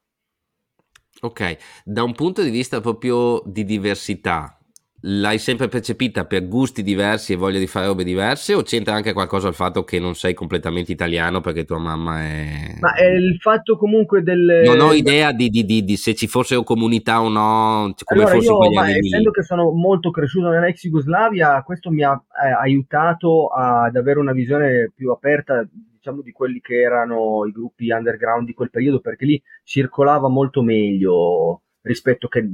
Ok, 1.21 1.57
da 1.85 2.03
un 2.03 2.13
punto 2.13 2.43
di 2.43 2.49
vista 2.49 2.81
proprio 2.81 3.41
di 3.45 3.63
diversità, 3.63 4.57
l'hai 5.01 5.37
sempre 5.37 5.67
percepita 5.67 6.25
per 6.25 6.47
gusti 6.47 6.81
diversi 6.81 7.33
e 7.33 7.35
voglia 7.35 7.59
di 7.59 7.67
fare 7.67 7.85
robe 7.85 8.03
diverse 8.03 8.53
o 8.55 8.63
c'entra 8.63 8.95
anche 8.95 9.13
qualcosa 9.13 9.47
il 9.47 9.53
fatto 9.53 9.83
che 9.83 9.99
non 9.99 10.15
sei 10.15 10.33
completamente 10.33 10.91
italiano 10.91 11.39
perché 11.39 11.65
tua 11.65 11.77
mamma 11.77 12.21
è... 12.21 12.75
Ma 12.79 12.93
è 12.93 13.05
il 13.05 13.37
fatto 13.39 13.77
comunque 13.77 14.23
del... 14.23 14.63
Non 14.65 14.79
ho 14.79 14.93
idea 14.93 15.31
di, 15.31 15.49
di, 15.49 15.65
di, 15.65 15.83
di 15.83 15.97
se 15.97 16.15
ci 16.15 16.27
fossero 16.27 16.63
comunità 16.63 17.21
o 17.21 17.29
no, 17.29 17.93
come 18.03 18.23
allora 18.23 18.35
fosse 18.35 18.51
io, 18.51 18.71
ma 18.73 18.89
essendo 18.89 19.31
che 19.31 19.43
sono 19.43 19.71
molto 19.71 20.09
cresciuto 20.09 20.49
nell'ex 20.49 20.81
Jugoslavia, 20.81 21.61
questo 21.63 21.91
mi 21.91 22.03
ha 22.03 22.13
eh, 22.13 22.51
aiutato 22.61 23.47
ad 23.47 23.95
avere 23.95 24.19
una 24.19 24.33
visione 24.33 24.91
più 24.95 25.11
aperta 25.11 25.67
diciamo 26.07 26.21
di 26.21 26.31
quelli 26.31 26.61
che 26.61 26.75
erano 26.75 27.45
i 27.45 27.51
gruppi 27.51 27.91
underground 27.91 28.45
di 28.45 28.53
quel 28.53 28.69
periodo 28.69 29.01
perché 29.01 29.25
lì 29.25 29.41
circolava 29.63 30.29
molto 30.29 30.61
meglio 30.61 31.63
rispetto 31.81 32.27
che 32.29 32.47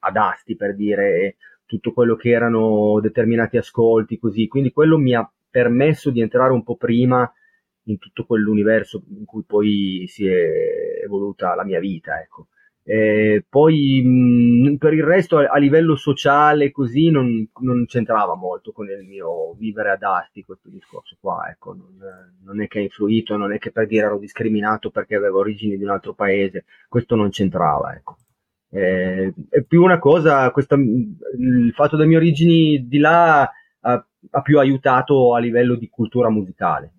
ad 0.00 0.16
Asti 0.16 0.56
per 0.56 0.74
dire 0.74 1.36
tutto 1.64 1.92
quello 1.92 2.16
che 2.16 2.30
erano 2.30 2.98
determinati 3.00 3.56
ascolti, 3.56 4.18
così. 4.18 4.48
Quindi 4.48 4.72
quello 4.72 4.98
mi 4.98 5.14
ha 5.14 5.30
permesso 5.48 6.10
di 6.10 6.20
entrare 6.20 6.52
un 6.52 6.62
po' 6.62 6.76
prima 6.76 7.30
in 7.84 7.98
tutto 7.98 8.24
quell'universo 8.24 9.02
in 9.16 9.24
cui 9.24 9.42
poi 9.46 10.04
si 10.06 10.26
è 10.26 11.02
evoluta 11.02 11.54
la 11.54 11.64
mia 11.64 11.80
vita, 11.80 12.20
ecco. 12.20 12.48
Eh, 12.82 13.44
poi 13.48 14.02
mh, 14.02 14.76
per 14.76 14.94
il 14.94 15.04
resto 15.04 15.38
a, 15.38 15.48
a 15.48 15.58
livello 15.58 15.96
sociale 15.96 16.70
così 16.70 17.10
non, 17.10 17.48
non, 17.60 17.84
c'entrava 17.86 18.34
molto 18.34 18.72
con 18.72 18.88
il 18.88 19.04
mio 19.06 19.54
vivere 19.54 19.90
ad 19.90 20.02
Asti 20.02 20.44
questo 20.44 20.70
discorso 20.70 21.16
qua, 21.20 21.48
ecco, 21.50 21.74
non, 21.74 21.98
non, 22.42 22.62
è 22.62 22.68
che 22.68 22.78
ha 22.78 22.82
influito, 22.82 23.36
non 23.36 23.52
è 23.52 23.58
che 23.58 23.70
per 23.70 23.86
dire 23.86 24.06
ero 24.06 24.18
discriminato 24.18 24.90
perché 24.90 25.14
avevo 25.14 25.40
origini 25.40 25.76
di 25.76 25.84
un 25.84 25.90
altro 25.90 26.14
paese, 26.14 26.64
questo 26.88 27.14
non 27.16 27.30
c'entrava, 27.30 27.94
ecco. 27.94 28.16
Eh, 28.72 29.34
è 29.48 29.62
più 29.62 29.82
una 29.82 29.98
cosa, 29.98 30.50
questa, 30.50 30.76
il 30.76 31.72
fatto 31.74 31.96
delle 31.96 32.08
mie 32.08 32.18
origini 32.18 32.86
di 32.86 32.98
là 32.98 33.42
ha, 33.42 34.06
ha 34.30 34.42
più 34.42 34.58
aiutato 34.58 35.34
a 35.34 35.38
livello 35.38 35.74
di 35.74 35.88
cultura 35.88 36.30
musicale. 36.30 36.94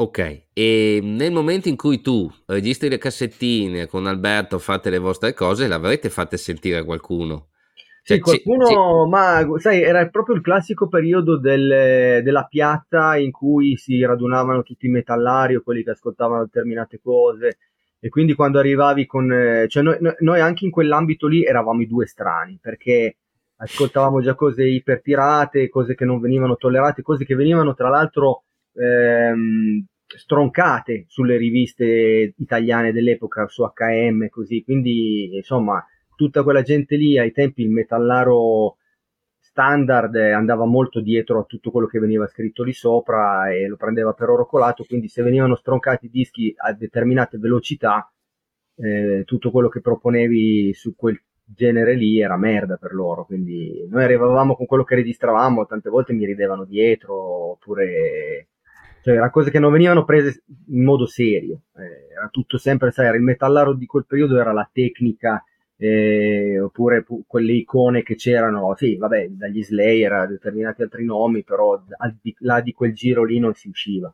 Ok, 0.00 0.42
e 0.52 1.00
nel 1.02 1.32
momento 1.32 1.68
in 1.68 1.74
cui 1.74 2.00
tu 2.00 2.30
registri 2.46 2.88
le 2.88 2.98
cassettine 2.98 3.88
con 3.88 4.06
Alberto, 4.06 4.60
fate 4.60 4.90
le 4.90 4.98
vostre 4.98 5.34
cose, 5.34 5.66
l'avrete 5.66 6.08
fatte 6.08 6.36
sentire 6.36 6.78
a 6.78 6.84
qualcuno? 6.84 7.48
Cioè, 8.04 8.18
sì, 8.18 8.22
qualcuno, 8.22 8.66
sì. 8.66 8.74
ma 9.10 9.44
sai, 9.58 9.82
era 9.82 10.06
proprio 10.06 10.36
il 10.36 10.40
classico 10.40 10.86
periodo 10.86 11.36
del, 11.36 12.22
della 12.22 12.44
piazza 12.44 13.16
in 13.16 13.32
cui 13.32 13.76
si 13.76 14.00
radunavano 14.00 14.62
tutti 14.62 14.86
i 14.86 14.90
metallari 14.90 15.56
o 15.56 15.62
quelli 15.62 15.82
che 15.82 15.90
ascoltavano 15.90 16.44
determinate 16.44 17.00
cose. 17.02 17.58
E 17.98 18.08
quindi 18.08 18.34
quando 18.34 18.60
arrivavi 18.60 19.04
con... 19.04 19.66
Cioè 19.66 19.82
noi, 19.82 19.98
noi 20.20 20.40
anche 20.40 20.64
in 20.64 20.70
quell'ambito 20.70 21.26
lì 21.26 21.42
eravamo 21.42 21.80
i 21.80 21.88
due 21.88 22.06
strani, 22.06 22.56
perché 22.62 23.16
ascoltavamo 23.56 24.20
già 24.20 24.36
cose 24.36 24.62
ipertirate, 24.62 25.68
cose 25.68 25.96
che 25.96 26.04
non 26.04 26.20
venivano 26.20 26.54
tollerate, 26.54 27.02
cose 27.02 27.24
che 27.24 27.34
venivano 27.34 27.74
tra 27.74 27.88
l'altro 27.88 28.44
ehm, 28.78 29.84
stroncate 30.06 31.04
sulle 31.08 31.36
riviste 31.36 32.34
italiane 32.36 32.92
dell'epoca, 32.92 33.46
su 33.48 33.62
HM, 33.64 34.28
così. 34.28 34.62
Quindi, 34.62 35.36
insomma, 35.36 35.84
tutta 36.16 36.42
quella 36.42 36.62
gente 36.62 36.96
lì, 36.96 37.18
ai 37.18 37.32
tempi 37.32 37.62
il 37.62 37.70
metallaro 37.70 38.76
standard 39.40 40.14
andava 40.14 40.66
molto 40.66 41.00
dietro 41.00 41.40
a 41.40 41.44
tutto 41.44 41.70
quello 41.70 41.88
che 41.88 41.98
veniva 41.98 42.26
scritto 42.28 42.62
lì 42.62 42.72
sopra 42.72 43.50
e 43.50 43.66
lo 43.66 43.76
prendeva 43.76 44.12
per 44.12 44.28
oro 44.28 44.46
colato, 44.46 44.84
quindi 44.84 45.08
se 45.08 45.22
venivano 45.22 45.56
stroncati 45.56 46.06
i 46.06 46.10
dischi 46.10 46.54
a 46.56 46.72
determinate 46.72 47.38
velocità, 47.38 48.10
eh, 48.76 49.24
tutto 49.24 49.50
quello 49.50 49.68
che 49.68 49.80
proponevi 49.80 50.72
su 50.74 50.94
quel 50.94 51.20
genere 51.44 51.94
lì 51.94 52.20
era 52.20 52.36
merda 52.36 52.76
per 52.76 52.92
loro, 52.92 53.24
quindi 53.24 53.86
noi 53.90 54.04
arrivavamo 54.04 54.54
con 54.54 54.66
quello 54.66 54.84
che 54.84 54.96
registravamo, 54.96 55.66
tante 55.66 55.90
volte 55.90 56.12
mi 56.12 56.26
ridevano 56.26 56.64
dietro, 56.64 57.14
oppure 57.52 58.48
cioè 59.02 59.14
erano 59.14 59.30
cose 59.30 59.50
che 59.50 59.58
non 59.58 59.72
venivano 59.72 60.04
prese 60.04 60.42
in 60.68 60.82
modo 60.84 61.06
serio, 61.06 61.62
eh, 61.76 62.12
era 62.12 62.28
tutto 62.30 62.58
sempre, 62.58 62.90
sai, 62.90 63.06
era 63.06 63.16
il 63.16 63.22
metallaro 63.22 63.74
di 63.74 63.86
quel 63.86 64.06
periodo 64.06 64.38
era 64.38 64.52
la 64.52 64.68
tecnica, 64.72 65.42
eh, 65.76 66.58
oppure 66.60 67.02
pu- 67.04 67.24
quelle 67.26 67.52
icone 67.52 68.02
che 68.02 68.16
c'erano, 68.16 68.74
sì, 68.76 68.96
vabbè, 68.96 69.28
dagli 69.30 69.62
Slayer 69.62 70.12
a 70.12 70.26
determinati 70.26 70.82
altri 70.82 71.04
nomi, 71.04 71.44
però 71.44 71.80
al 71.98 72.16
di 72.20 72.34
là 72.40 72.60
di 72.60 72.72
quel 72.72 72.92
giro 72.94 73.24
lì 73.24 73.38
non 73.38 73.54
si 73.54 73.68
usciva. 73.68 74.12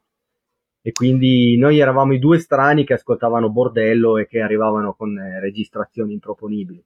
E 0.83 0.93
quindi 0.93 1.57
noi 1.57 1.79
eravamo 1.79 2.13
i 2.13 2.19
due 2.19 2.39
strani 2.39 2.85
che 2.85 2.93
ascoltavano 2.95 3.51
Bordello 3.51 4.19
e 4.19 4.27
che 4.27 4.41
arrivavano 4.41 4.95
con 4.95 5.19
eh, 5.19 5.41
registrazioni 5.41 6.13
improponibili. 6.13 6.85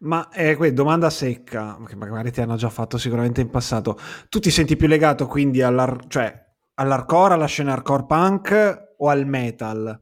Ma 0.00 0.28
eh, 0.30 0.72
domanda 0.72 1.10
secca, 1.10 1.78
che 1.86 1.96
magari 1.96 2.30
ti 2.30 2.40
hanno 2.40 2.56
già 2.56 2.68
fatto 2.70 2.98
sicuramente 2.98 3.40
in 3.40 3.50
passato. 3.50 3.98
Tu 4.28 4.38
ti 4.38 4.50
senti 4.50 4.76
più 4.76 4.86
legato 4.86 5.26
quindi 5.26 5.62
all'ar- 5.62 6.06
cioè, 6.06 6.46
all'hardcore, 6.78 7.34
alla 7.34 7.46
scena 7.46 7.72
hardcore 7.72 8.06
punk 8.06 8.94
o 8.98 9.08
al 9.08 9.26
metal? 9.26 10.00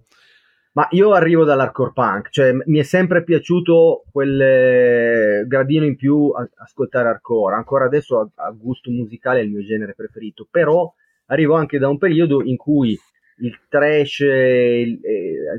Ma 0.73 0.87
io 0.91 1.13
arrivo 1.13 1.45
dall'hardcore 1.45 1.93
punk, 1.95 2.29
cioè 2.29 2.53
mi 2.53 2.79
è 2.79 2.83
sempre 2.83 3.25
piaciuto 3.25 4.05
quel 4.13 4.41
eh, 4.41 5.45
gradino 5.47 5.87
in 5.87 5.97
più 5.97 6.31
ascoltare 6.57 7.09
hardcore, 7.09 7.55
ancora 7.55 7.87
adesso 7.87 8.31
a, 8.35 8.51
gusto 8.51 8.91
musicale 8.91 9.41
è 9.41 9.43
il 9.43 9.51
mio 9.51 9.65
genere 9.65 9.95
preferito, 9.95 10.47
però 10.51 10.93
arrivo 11.27 11.55
anche 11.55 11.79
da 11.79 11.89
un 11.89 11.97
periodo 11.97 12.43
in 12.43 12.59
cui 12.59 12.99
il 13.39 13.59
trash 13.69 14.21
e 14.21 14.99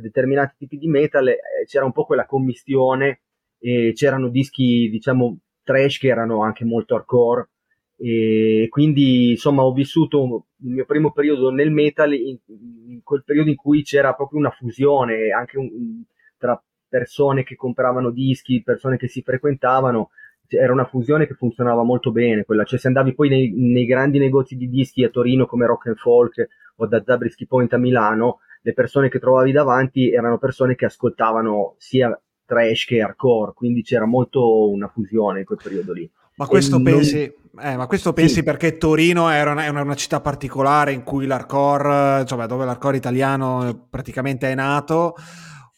determinati 0.02 0.56
tipi 0.56 0.78
di 0.78 0.88
metal 0.88 1.28
eh, 1.28 1.40
c'era 1.66 1.86
un 1.86 1.94
po' 1.94 2.06
quella 2.06 2.26
commistione 2.28 3.22
e 3.60 3.94
c'erano 3.96 4.30
dischi 4.30 4.88
diciamo 4.90 5.40
trash 5.64 5.98
che 5.98 6.10
erano 6.10 6.44
anche 6.44 6.64
molto 6.64 6.94
hardcore 6.96 7.50
e 8.00 8.68
quindi 8.70 9.32
insomma 9.32 9.64
ho 9.64 9.74
vissuto 9.74 10.46
il 10.62 10.72
mio 10.72 10.86
primo 10.86 11.12
periodo 11.12 11.50
nel 11.50 11.72
metal 11.72 12.14
in, 12.14 12.38
in 12.46 13.02
quel 13.04 13.24
periodo 13.24 13.50
in 13.50 13.56
cui 13.56 13.82
c'era 13.82 14.14
proprio 14.14 14.40
una 14.40 14.52
fusione 14.52 15.32
anche 15.32 15.58
un, 15.58 16.04
tra 16.38 16.62
persone 16.88 17.44
che 17.44 17.56
compravano 17.56 18.12
dischi, 18.12 18.64
persone 18.64 18.98
che 18.98 19.08
si 19.08 19.22
frequentavano, 19.22 20.12
era 20.48 20.72
una 20.72 20.86
fusione 20.86 21.28
che 21.28 21.34
funzionava 21.34 21.84
molto 21.84 22.12
bene, 22.12 22.46
quella, 22.46 22.64
cioè 22.64 22.80
se 22.80 22.88
andavi 22.88 23.14
poi 23.14 23.30
nei, 23.30 23.52
nei 23.54 23.86
grandi 23.86 24.20
negozi 24.20 24.56
di 24.56 24.70
dischi 24.70 25.04
a 25.04 25.10
Torino 25.10 25.46
come 25.46 25.66
Rock 25.66 25.88
and 25.88 25.98
Folk 25.98 26.48
o 26.78 26.86
da 26.86 27.04
Zabriskie 27.04 27.48
Point 27.48 27.74
a 27.74 27.78
Milano, 27.78 28.40
le 28.62 28.74
persone 28.74 29.10
che 29.10 29.20
trovavi 29.20 29.52
davanti 29.52 30.12
erano 30.12 30.38
persone 30.38 30.76
che 30.76 30.86
ascoltavano 30.86 31.76
sia 31.78 32.20
trash 32.46 32.86
che 32.86 33.02
hardcore, 33.02 33.54
quindi 33.54 33.82
c'era 33.82 34.06
molto 34.06 34.70
una 34.70 34.88
fusione 34.88 35.40
in 35.40 35.46
quel 35.46 35.60
periodo 35.62 35.94
lì. 35.94 36.10
Ma 36.38 36.46
questo, 36.46 36.80
pensi, 36.82 37.34
non... 37.52 37.66
eh, 37.66 37.76
ma 37.76 37.88
questo 37.88 38.14
pensi, 38.14 38.36
sì. 38.36 38.44
perché 38.44 38.78
Torino 38.78 39.30
era 39.30 39.52
una, 39.52 39.82
una, 39.82 39.96
città 39.96 40.22
particolare 40.22 40.92
in 40.92 41.02
cui 41.04 41.26
l'hardcore, 41.26 42.22
insomma, 42.22 42.46
dove 42.46 42.64
l'hardcore 42.64 42.96
italiano 42.96 43.88
praticamente 43.90 44.52
è 44.52 44.54
nato, 44.54 45.16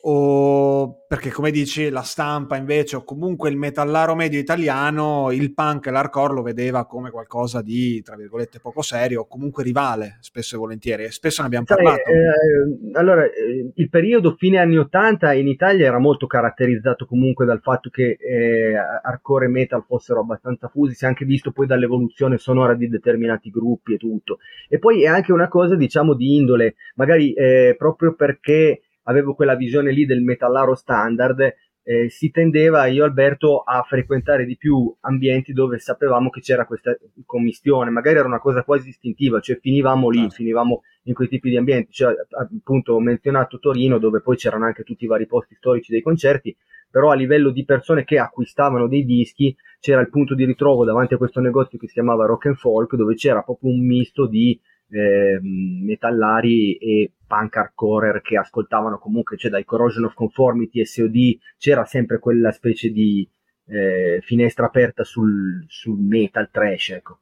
o 0.01 1.05
perché 1.07 1.29
come 1.29 1.51
dici 1.51 1.89
la 1.89 2.03
stampa 2.03 2.55
invece 2.55 2.95
o 2.95 3.03
comunque 3.03 3.49
il 3.49 3.57
metallaro 3.57 4.15
medio 4.15 4.39
italiano 4.39 5.31
il 5.31 5.53
punk 5.53 5.87
e 5.87 5.91
l'hardcore 5.91 6.33
lo 6.33 6.41
vedeva 6.41 6.85
come 6.85 7.09
qualcosa 7.09 7.61
di 7.61 8.01
tra 8.01 8.15
virgolette 8.15 8.59
poco 8.59 8.81
serio 8.81 9.21
o 9.21 9.27
comunque 9.27 9.63
rivale 9.63 10.17
spesso 10.21 10.55
e 10.55 10.59
volentieri. 10.59 11.03
E 11.03 11.11
spesso 11.11 11.41
ne 11.41 11.47
abbiamo 11.47 11.65
parlato. 11.65 12.09
eh, 12.09 12.97
allora 12.97 13.25
eh, 13.25 13.71
il 13.73 13.89
periodo 13.89 14.35
fine 14.37 14.59
anni 14.59 14.77
80 14.77 15.33
in 15.33 15.47
Italia 15.47 15.87
era 15.87 15.99
molto 15.99 16.27
caratterizzato 16.27 17.05
comunque 17.05 17.45
dal 17.45 17.61
fatto 17.61 17.89
che 17.89 18.17
eh, 18.19 18.75
hardcore 18.75 19.45
e 19.45 19.49
metal 19.49 19.83
fossero 19.85 20.21
abbastanza 20.21 20.69
fusi. 20.69 20.93
Si 20.93 21.03
è 21.03 21.07
anche 21.07 21.25
visto 21.25 21.51
poi 21.51 21.67
dall'evoluzione 21.67 22.37
sonora 22.37 22.73
di 22.73 22.87
determinati 22.87 23.49
gruppi 23.49 23.95
e 23.95 23.97
tutto. 23.97 24.39
E 24.69 24.79
poi 24.79 25.03
è 25.03 25.07
anche 25.07 25.33
una 25.33 25.47
cosa 25.47 25.75
diciamo 25.75 26.13
di 26.13 26.35
indole. 26.37 26.75
Magari 26.95 27.33
eh, 27.33 27.75
proprio 27.77 28.13
perché 28.13 28.81
avevo 29.09 29.33
quella 29.33 29.55
visione 29.55 29.91
lì 29.91 30.05
del 30.05 30.21
metallaro 30.21 30.75
standard, 30.75 31.53
eh, 31.83 32.09
si 32.09 32.29
tendeva 32.29 32.85
io 32.85 33.03
e 33.03 33.07
Alberto 33.07 33.61
a 33.61 33.81
frequentare 33.81 34.45
di 34.45 34.55
più 34.57 34.95
ambienti 35.01 35.53
dove 35.53 35.79
sapevamo 35.79 36.29
che 36.29 36.39
c'era 36.39 36.65
questa 36.65 36.95
commistione, 37.25 37.89
magari 37.89 38.17
era 38.19 38.27
una 38.27 38.39
cosa 38.39 38.63
quasi 38.63 38.89
istintiva, 38.89 39.39
cioè 39.39 39.57
finivamo 39.59 40.09
lì, 40.09 40.25
ah. 40.25 40.29
finivamo 40.29 40.83
in 41.03 41.13
quei 41.15 41.27
tipi 41.27 41.49
di 41.49 41.57
ambienti, 41.57 41.91
cioè 41.91 42.13
appunto 42.37 42.93
ho 42.93 42.99
menzionato 42.99 43.57
Torino 43.57 43.97
dove 43.97 44.21
poi 44.21 44.35
c'erano 44.35 44.65
anche 44.65 44.83
tutti 44.83 45.05
i 45.05 45.07
vari 45.07 45.25
posti 45.25 45.55
storici 45.55 45.91
dei 45.91 46.03
concerti, 46.03 46.55
però 46.91 47.09
a 47.09 47.15
livello 47.15 47.49
di 47.49 47.65
persone 47.65 48.03
che 48.03 48.19
acquistavano 48.19 48.87
dei 48.87 49.03
dischi 49.03 49.55
c'era 49.79 50.01
il 50.01 50.09
punto 50.09 50.35
di 50.35 50.45
ritrovo 50.45 50.85
davanti 50.85 51.15
a 51.15 51.17
questo 51.17 51.39
negozio 51.39 51.79
che 51.79 51.87
si 51.87 51.93
chiamava 51.93 52.27
Rock 52.27 52.47
and 52.47 52.57
Folk 52.57 52.95
dove 52.95 53.15
c'era 53.15 53.41
proprio 53.41 53.71
un 53.71 53.83
misto 53.83 54.27
di 54.27 54.59
eh, 54.89 55.39
metallari 55.41 56.75
e 56.75 57.11
punk 57.27 57.55
hardcore 57.57 58.21
che 58.21 58.37
ascoltavano 58.37 58.97
comunque, 58.97 59.37
cioè 59.37 59.51
dai 59.51 59.65
Corrosion 59.65 60.05
of 60.05 60.13
Conformity, 60.13 60.83
SOD, 60.83 61.37
c'era 61.57 61.85
sempre 61.85 62.19
quella 62.19 62.51
specie 62.51 62.89
di 62.89 63.27
eh, 63.67 64.19
finestra 64.21 64.65
aperta 64.65 65.03
sul, 65.03 65.63
sul 65.67 65.99
metal 65.99 66.49
trash, 66.51 66.89
ecco. 66.89 67.19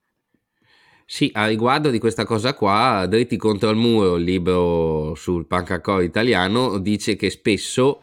Sì, 1.09 1.31
a 1.33 1.47
riguardo 1.47 1.89
di 1.89 1.99
questa 1.99 2.25
cosa 2.25 2.53
qua, 2.53 3.05
Dritti 3.07 3.37
contro 3.37 3.69
il 3.69 3.77
muro, 3.77 4.17
il 4.17 4.23
libro 4.23 5.13
sul 5.15 5.45
punk 5.45 5.71
hardcore 5.71 6.03
italiano, 6.03 6.79
dice 6.79 7.15
che 7.15 7.29
spesso 7.29 8.01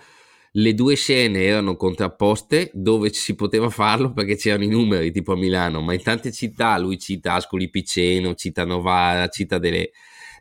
le 0.56 0.74
due 0.74 0.94
scene 0.94 1.42
erano 1.42 1.74
contrapposte 1.74 2.70
dove 2.74 3.12
si 3.12 3.34
poteva 3.34 3.70
farlo 3.70 4.12
perché 4.12 4.36
c'erano 4.36 4.62
i 4.62 4.68
numeri 4.68 5.10
tipo 5.10 5.32
a 5.32 5.36
Milano, 5.36 5.80
ma 5.80 5.94
in 5.94 6.02
tante 6.02 6.30
città, 6.30 6.78
lui 6.78 6.98
cita 6.98 7.34
Ascoli 7.34 7.68
Piceno, 7.70 8.34
cita 8.34 8.64
Novara, 8.64 9.26
cita 9.28 9.58
delle... 9.58 9.90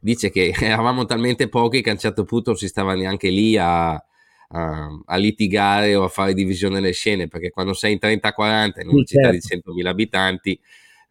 dice 0.01 0.29
che 0.29 0.53
eravamo 0.59 1.05
talmente 1.05 1.49
pochi 1.49 1.81
che 1.81 1.89
a 1.89 1.93
un 1.93 1.99
certo 1.99 2.25
punto 2.25 2.51
non 2.51 2.59
si 2.59 2.67
stava 2.67 2.93
neanche 2.93 3.29
lì 3.29 3.57
a, 3.57 3.93
a, 3.93 4.87
a 5.03 5.15
litigare 5.15 5.95
o 5.95 6.03
a 6.03 6.09
fare 6.09 6.35
divisione 6.35 6.75
delle 6.75 6.93
scene, 6.93 7.27
perché 7.27 7.49
quando 7.49 7.73
sei 7.73 7.93
in 7.93 7.99
30-40 7.99 8.81
in 8.81 8.89
una 8.89 8.97
sì, 8.99 9.05
città 9.05 9.31
certo. 9.31 9.73
di 9.73 9.81
100.000 9.81 9.87
abitanti... 9.87 10.59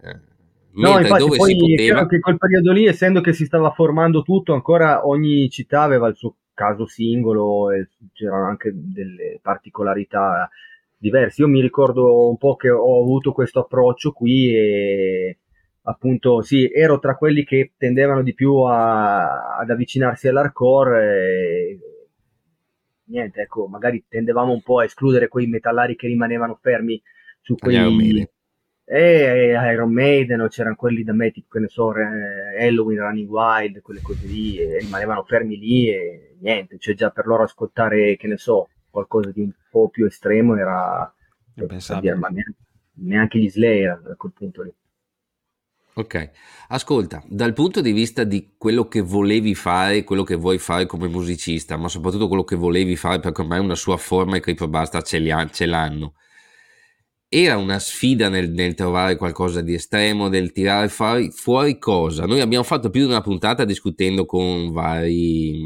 Eh, 0.03 0.31
No, 0.75 0.99
infatti 0.99 1.25
dove 1.25 1.37
poi 1.37 1.53
si 1.53 1.59
poteva... 1.59 2.07
che 2.07 2.19
quel 2.19 2.39
periodo 2.39 2.73
lì, 2.73 2.87
essendo 2.87 3.21
che 3.21 3.35
si 3.35 3.45
stava 3.45 3.73
formando 3.73 4.23
tutto, 4.23 4.55
ancora 4.55 5.07
ogni 5.07 5.51
città 5.51 5.83
aveva 5.83 6.09
il 6.09 6.17
suo 6.17 6.37
caso 6.55 6.87
singolo 6.87 7.71
e 7.71 7.89
c'erano 8.13 8.47
anche 8.47 8.71
delle 8.75 9.39
particolarità 9.41 10.49
diverse. 10.97 11.43
Io 11.43 11.49
mi 11.49 11.61
ricordo 11.61 12.29
un 12.29 12.37
po' 12.37 12.57
che 12.57 12.71
ho 12.71 13.01
avuto 13.01 13.33
questo 13.33 13.61
approccio 13.61 14.13
qui 14.13 14.55
e 14.55 15.39
appunto 15.83 16.43
sì, 16.43 16.71
ero 16.73 16.99
tra 16.99 17.17
quelli 17.17 17.45
che 17.45 17.73
tendevano 17.77 18.23
di 18.23 18.35
più 18.35 18.55
a, 18.59 19.57
ad 19.57 19.71
avvicinarsi 19.71 20.29
all'hardcore. 20.29 21.79
niente, 23.05 23.43
ecco, 23.43 23.67
magari 23.67 24.05
tendevamo 24.09 24.53
un 24.53 24.63
po' 24.63 24.81
a 24.81 24.85
escludere 24.85 25.29
quei 25.29 25.47
metallari 25.47 25.97
che 25.97 26.07
rimanevano 26.07 26.59
fermi 26.61 27.03
su 27.41 27.57
quei... 27.57 28.29
E 28.85 29.53
Iron 29.73 29.93
Maiden, 29.93 30.41
o 30.41 30.49
c'erano 30.49 30.75
quelli 30.75 31.05
da 31.05 31.13
me, 31.13 31.31
tipo, 31.31 31.49
che 31.51 31.61
ne 31.61 31.69
so, 31.69 31.93
Halloween, 31.93 32.99
Running 32.99 33.29
Wild, 33.29 33.81
quelle 33.81 34.01
cose 34.03 34.27
lì, 34.27 34.59
e 34.59 34.79
rimanevano 34.81 35.23
fermi 35.23 35.57
lì 35.57 35.89
e 35.89 36.37
niente, 36.41 36.79
cioè 36.79 36.95
già 36.95 37.11
per 37.11 37.27
loro 37.27 37.45
ascoltare, 37.45 38.17
che 38.17 38.27
ne 38.27 38.37
so, 38.37 38.69
qualcosa 38.91 39.31
di 39.31 39.41
un 39.41 39.53
po' 39.71 39.89
più 39.89 40.05
estremo 40.07 40.57
era... 40.57 41.13
Dire, 41.55 42.15
ma 42.15 42.29
neanche, 42.29 42.55
neanche 42.95 43.39
gli 43.39 43.49
Slayer 43.49 44.03
a 44.11 44.17
quel 44.17 44.33
punto 44.33 44.63
lì. 44.63 44.75
Ok, 45.95 46.31
ascolta, 46.69 47.23
dal 47.27 47.53
punto 47.53 47.83
di 47.83 47.93
vista 47.93 48.25
di 48.25 48.55
quello 48.57 48.89
che 48.89 49.03
volevi 49.03 49.55
fare, 49.55 50.05
quello 50.05 50.23
che 50.23 50.37
vuoi 50.37 50.57
fare 50.57 50.87
come 50.87 51.07
musicista, 51.09 51.77
ma 51.77 51.89
soprattutto 51.89 52.29
quello 52.29 52.45
che 52.45 52.57
volevi 52.57 52.97
fare 52.97 53.21
perché 53.21 53.43
ormai 53.43 53.59
una 53.59 53.75
sua 53.75 53.99
forma 53.99 54.37
e 54.37 54.41
Creepypasta 54.41 55.03
ce, 55.03 55.49
ce 55.51 55.67
l'hanno, 55.67 56.15
era 57.35 57.57
una 57.57 57.79
sfida 57.79 58.29
nel, 58.29 58.51
nel, 58.51 58.75
trovare 58.75 59.17
qualcosa 59.17 59.63
di 59.63 59.73
estremo, 59.73 60.29
del 60.29 60.53
tirare 60.53 60.89
fuori, 60.89 61.31
fuori 61.31 61.79
cosa? 61.79 62.27
Noi 62.27 62.41
abbiamo 62.41 62.63
fatto 62.63 62.91
più 62.91 63.01
di 63.01 63.11
una 63.11 63.23
puntata 63.23 63.65
discutendo 63.65 64.27
con 64.27 64.71
vari, 64.71 65.63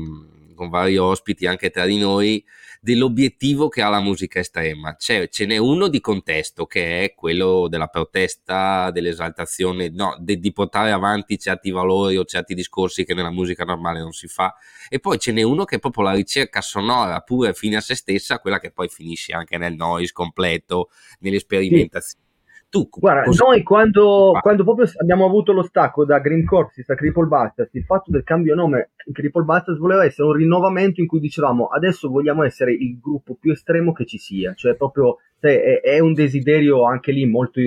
con 0.55 0.69
vari 0.69 0.97
ospiti 0.97 1.45
anche 1.45 1.71
tra 1.71 1.85
di 1.85 1.99
noi 1.99 2.45
dell'obiettivo 2.87 3.67
che 3.67 3.83
ha 3.83 3.89
la 3.89 3.99
musica 3.99 4.39
estrema. 4.39 4.95
C'è, 4.95 5.29
ce 5.29 5.45
n'è 5.45 5.57
uno 5.57 5.89
di 5.89 6.01
contesto 6.01 6.67
che 6.67 7.03
è 7.03 7.15
quello 7.15 7.67
della 7.67 7.89
protesta, 7.89 8.93
dell'esaltazione, 8.93 9.89
no, 9.89 10.17
de, 10.21 10.39
di 10.39 10.53
portare 10.53 10.93
avanti 10.93 11.37
certi 11.37 11.73
valori 11.73 12.17
o 12.17 12.25
certi 12.25 12.55
discorsi 12.55 13.05
che 13.05 13.13
nella 13.13 13.33
musica 13.33 13.65
normale 13.65 13.99
non 13.99 14.13
si 14.13 14.29
fa. 14.29 14.55
E 14.89 15.01
poi 15.01 15.19
ce 15.19 15.33
n'è 15.33 15.43
uno 15.43 15.65
che 15.65 15.77
è 15.77 15.79
proprio 15.81 16.05
la 16.05 16.13
ricerca 16.13 16.61
sonora 16.61 17.19
pure 17.23 17.55
fine 17.55 17.75
a 17.75 17.81
se 17.81 17.97
stessa, 17.97 18.39
quella 18.39 18.61
che 18.61 18.71
poi 18.71 18.87
finisce 18.89 19.33
anche 19.33 19.59
nel 19.59 19.75
noise 19.75 20.13
completo, 20.13 20.91
nelle 21.19 21.41
sperimentazioni. 21.41 22.21
Sì 22.21 22.26
tu, 22.69 22.89
Guarda, 22.91 23.23
cosa... 23.23 23.45
noi 23.45 23.63
quando, 23.63 24.33
quando, 24.41 24.65
proprio 24.65 24.89
abbiamo 25.01 25.25
avuto 25.25 25.53
lo 25.53 25.63
stacco 25.63 26.05
da 26.05 26.19
Green 26.19 26.45
Corpses 26.45 26.89
a 26.91 26.95
Cripple 26.95 27.27
Busters, 27.27 27.73
il 27.75 27.85
fatto 27.85 28.11
del 28.11 28.25
cambio 28.25 28.55
nome 28.55 28.91
in 29.07 29.13
Cripple 29.13 29.45
Busters 29.45 29.79
voleva 29.79 30.05
essere 30.05 30.27
un 30.29 30.35
rinnovamento 30.35 31.01
in 31.01 31.07
cui 31.07 31.21
dicevamo 31.21 31.67
adesso 31.67 32.09
vogliamo 32.09 32.45
essere 32.45 32.73
il 32.73 32.99
gruppo 33.01 33.37
più 33.41 33.53
estremo 33.53 33.93
che 33.93 34.05
ci 34.05 34.19
sia, 34.19 34.53
cioè 34.55 34.75
proprio 34.75 35.19
cioè, 35.41 35.63
è, 35.63 35.81
è, 35.81 35.99
un 36.01 36.13
desiderio 36.13 36.85
anche 36.85 37.13
lì 37.13 37.25
molto 37.27 37.61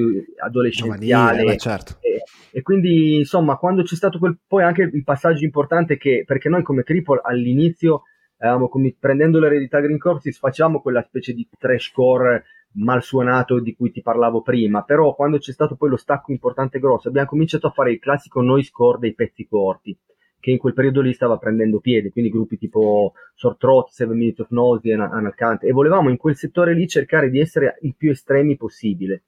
adolescenziale. 0.43 1.37
Giovanile, 1.37 1.57
certo. 1.57 1.97
e, 2.01 2.23
e, 2.51 2.61
quindi 2.61 3.15
insomma 3.17 3.55
quando 3.55 3.83
c'è 3.83 3.95
stato 3.95 4.19
quel, 4.19 4.37
poi 4.45 4.63
anche 4.63 4.89
il 4.91 5.03
passaggio 5.03 5.45
importante 5.45 5.97
che 5.97 6.23
perché 6.25 6.49
noi 6.49 6.61
come 6.61 6.83
Cripple 6.83 7.21
all'inizio 7.23 8.03
avevamo 8.37 8.69
prendendo 8.99 9.39
l'eredità 9.39 9.79
Green 9.79 9.97
Corpses 9.97 10.37
facciamo 10.37 10.81
quella 10.81 11.01
specie 11.03 11.33
di 11.33 11.47
trash 11.57 11.91
core 11.91 12.43
mal 12.79 13.03
suonato 13.03 13.59
di 13.59 13.75
cui 13.75 13.91
ti 13.91 14.01
parlavo 14.01 14.41
prima, 14.41 14.83
però 14.83 15.13
quando 15.15 15.37
c'è 15.37 15.51
stato 15.51 15.75
poi 15.75 15.89
lo 15.89 15.97
stacco 15.97 16.31
importante 16.31 16.77
e 16.77 16.79
grosso 16.79 17.07
abbiamo 17.07 17.27
cominciato 17.27 17.67
a 17.67 17.71
fare 17.71 17.91
il 17.91 17.99
classico 17.99 18.41
noise 18.41 18.69
core 18.71 18.99
dei 18.99 19.13
pezzi 19.13 19.47
corti 19.47 19.97
che 20.39 20.51
in 20.51 20.57
quel 20.57 20.73
periodo 20.73 21.01
lì 21.01 21.13
stava 21.13 21.37
prendendo 21.37 21.79
piede, 21.79 22.11
quindi 22.11 22.31
gruppi 22.31 22.57
tipo 22.57 23.13
Sore 23.35 23.57
Throat, 23.59 23.89
Seven 23.89 24.17
Minutes 24.17 24.39
of 24.39 24.51
Nausea, 24.51 25.09
Analcante, 25.09 25.67
e 25.67 25.71
volevamo 25.71 26.09
in 26.09 26.17
quel 26.17 26.37
settore 26.37 26.73
lì 26.73 26.87
cercare 26.87 27.29
di 27.29 27.39
essere 27.39 27.77
il 27.81 27.93
più 27.97 28.11
estremi 28.11 28.55
possibile, 28.55 29.23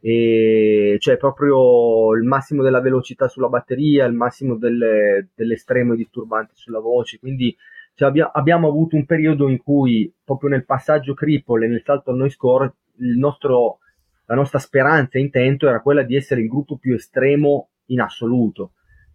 e 0.00 0.96
cioè 1.00 1.16
proprio 1.16 2.14
il 2.14 2.22
massimo 2.22 2.62
della 2.62 2.80
velocità 2.80 3.26
sulla 3.26 3.48
batteria, 3.48 4.04
il 4.04 4.14
massimo 4.14 4.56
delle, 4.56 5.30
dell'estremo 5.34 5.96
disturbante 5.96 6.52
sulla 6.54 6.78
voce, 6.78 7.18
quindi 7.18 7.54
cioè 7.94 8.08
abbia, 8.08 8.32
abbiamo 8.32 8.68
avuto 8.68 8.96
un 8.96 9.06
periodo 9.06 9.48
in 9.48 9.62
cui 9.62 10.12
proprio 10.24 10.50
nel 10.50 10.64
passaggio 10.64 11.14
cripple 11.14 11.64
e 11.64 11.68
nel 11.68 11.82
salto 11.84 12.10
al 12.10 12.16
noise 12.16 12.36
core 12.36 12.74
nostro, 12.96 13.78
la 14.26 14.34
nostra 14.34 14.58
speranza 14.58 15.18
e 15.18 15.22
intento 15.22 15.68
era 15.68 15.80
quella 15.80 16.02
di 16.02 16.16
essere 16.16 16.40
il 16.40 16.48
gruppo 16.48 16.76
più 16.76 16.94
estremo 16.94 17.70
in 17.86 18.00
assoluto. 18.00 18.72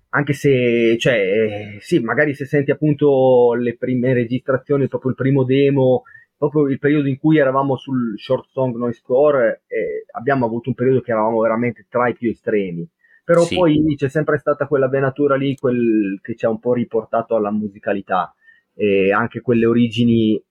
Anche 0.09 0.33
se 0.33 0.97
cioè 0.97 1.13
eh, 1.13 1.77
sì 1.81 1.99
magari 1.99 2.33
se 2.33 2.45
senti 2.45 2.71
appunto 2.71 3.53
le 3.53 3.77
prime 3.77 4.13
registrazioni 4.13 4.87
proprio 4.87 5.11
il 5.11 5.15
primo 5.15 5.43
demo 5.43 6.01
proprio 6.39 6.67
il 6.67 6.79
periodo 6.79 7.09
in 7.09 7.19
cui 7.19 7.37
eravamo 7.37 7.75
sul 7.75 8.17
short 8.17 8.49
song 8.49 8.75
noise 8.75 9.01
core 9.03 9.63
eh, 9.67 10.05
abbiamo 10.13 10.45
avuto 10.45 10.69
un 10.69 10.75
periodo 10.75 11.01
che 11.01 11.11
eravamo 11.11 11.41
veramente 11.41 11.85
tra 11.89 12.07
i 12.07 12.15
più 12.15 12.31
estremi. 12.31 12.89
Però 13.25 13.43
sì. 13.43 13.55
poi 13.55 13.93
c'è 13.95 14.07
sempre 14.07 14.39
stata 14.39 14.65
quella 14.65 14.87
venatura 14.87 15.35
lì 15.35 15.55
quel 15.55 16.17
che 16.23 16.35
ci 16.35 16.45
ha 16.45 16.49
un 16.49 16.59
po' 16.59 16.73
riportato 16.73 17.35
alla 17.35 17.51
musicalità. 17.51 18.33
E 18.73 19.11
anche 19.11 19.41
quelle 19.41 19.67
origini, 19.67 20.41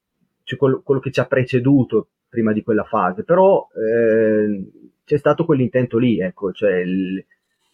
cioè 0.44 0.58
quello, 0.58 0.82
quello, 0.82 1.00
che 1.00 1.10
ci 1.10 1.18
ha 1.18 1.26
preceduto 1.26 2.10
prima 2.28 2.52
di 2.52 2.62
quella 2.62 2.84
fase, 2.84 3.24
però 3.24 3.66
eh, 3.74 4.70
c'è 5.04 5.16
stato 5.16 5.44
quell'intento 5.44 5.98
lì, 5.98 6.20
ecco, 6.20 6.52
cioè 6.52 6.76
il, 6.76 7.24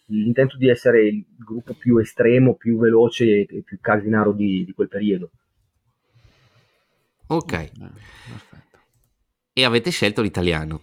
l'intento 0.07 0.57
di 0.57 0.69
essere 0.69 1.07
il 1.07 1.25
gruppo 1.37 1.73
più 1.73 1.97
estremo, 1.97 2.55
più 2.55 2.77
veloce 2.77 3.45
e 3.45 3.61
più 3.63 3.79
casinaro 3.79 4.31
di, 4.31 4.63
di 4.65 4.73
quel 4.73 4.87
periodo. 4.87 5.31
Ok, 7.27 7.53
eh, 7.53 7.71
perfetto. 7.71 8.79
E 9.53 9.63
avete 9.65 9.89
scelto 9.89 10.21
l'italiano? 10.21 10.81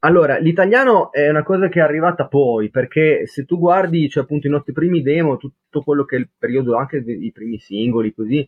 Allora, 0.00 0.38
l'italiano 0.38 1.12
è 1.12 1.28
una 1.28 1.44
cosa 1.44 1.68
che 1.68 1.78
è 1.78 1.82
arrivata 1.82 2.26
poi, 2.26 2.70
perché 2.70 3.26
se 3.26 3.44
tu 3.44 3.58
guardi, 3.58 4.08
cioè 4.08 4.24
appunto 4.24 4.48
i 4.48 4.50
nostri 4.50 4.72
primi 4.72 5.00
demo, 5.00 5.36
tutto 5.36 5.82
quello 5.82 6.04
che 6.04 6.16
è 6.16 6.18
il 6.18 6.28
periodo, 6.36 6.76
anche 6.76 7.04
dei 7.04 7.30
primi 7.32 7.58
singoli, 7.58 8.12
così, 8.12 8.46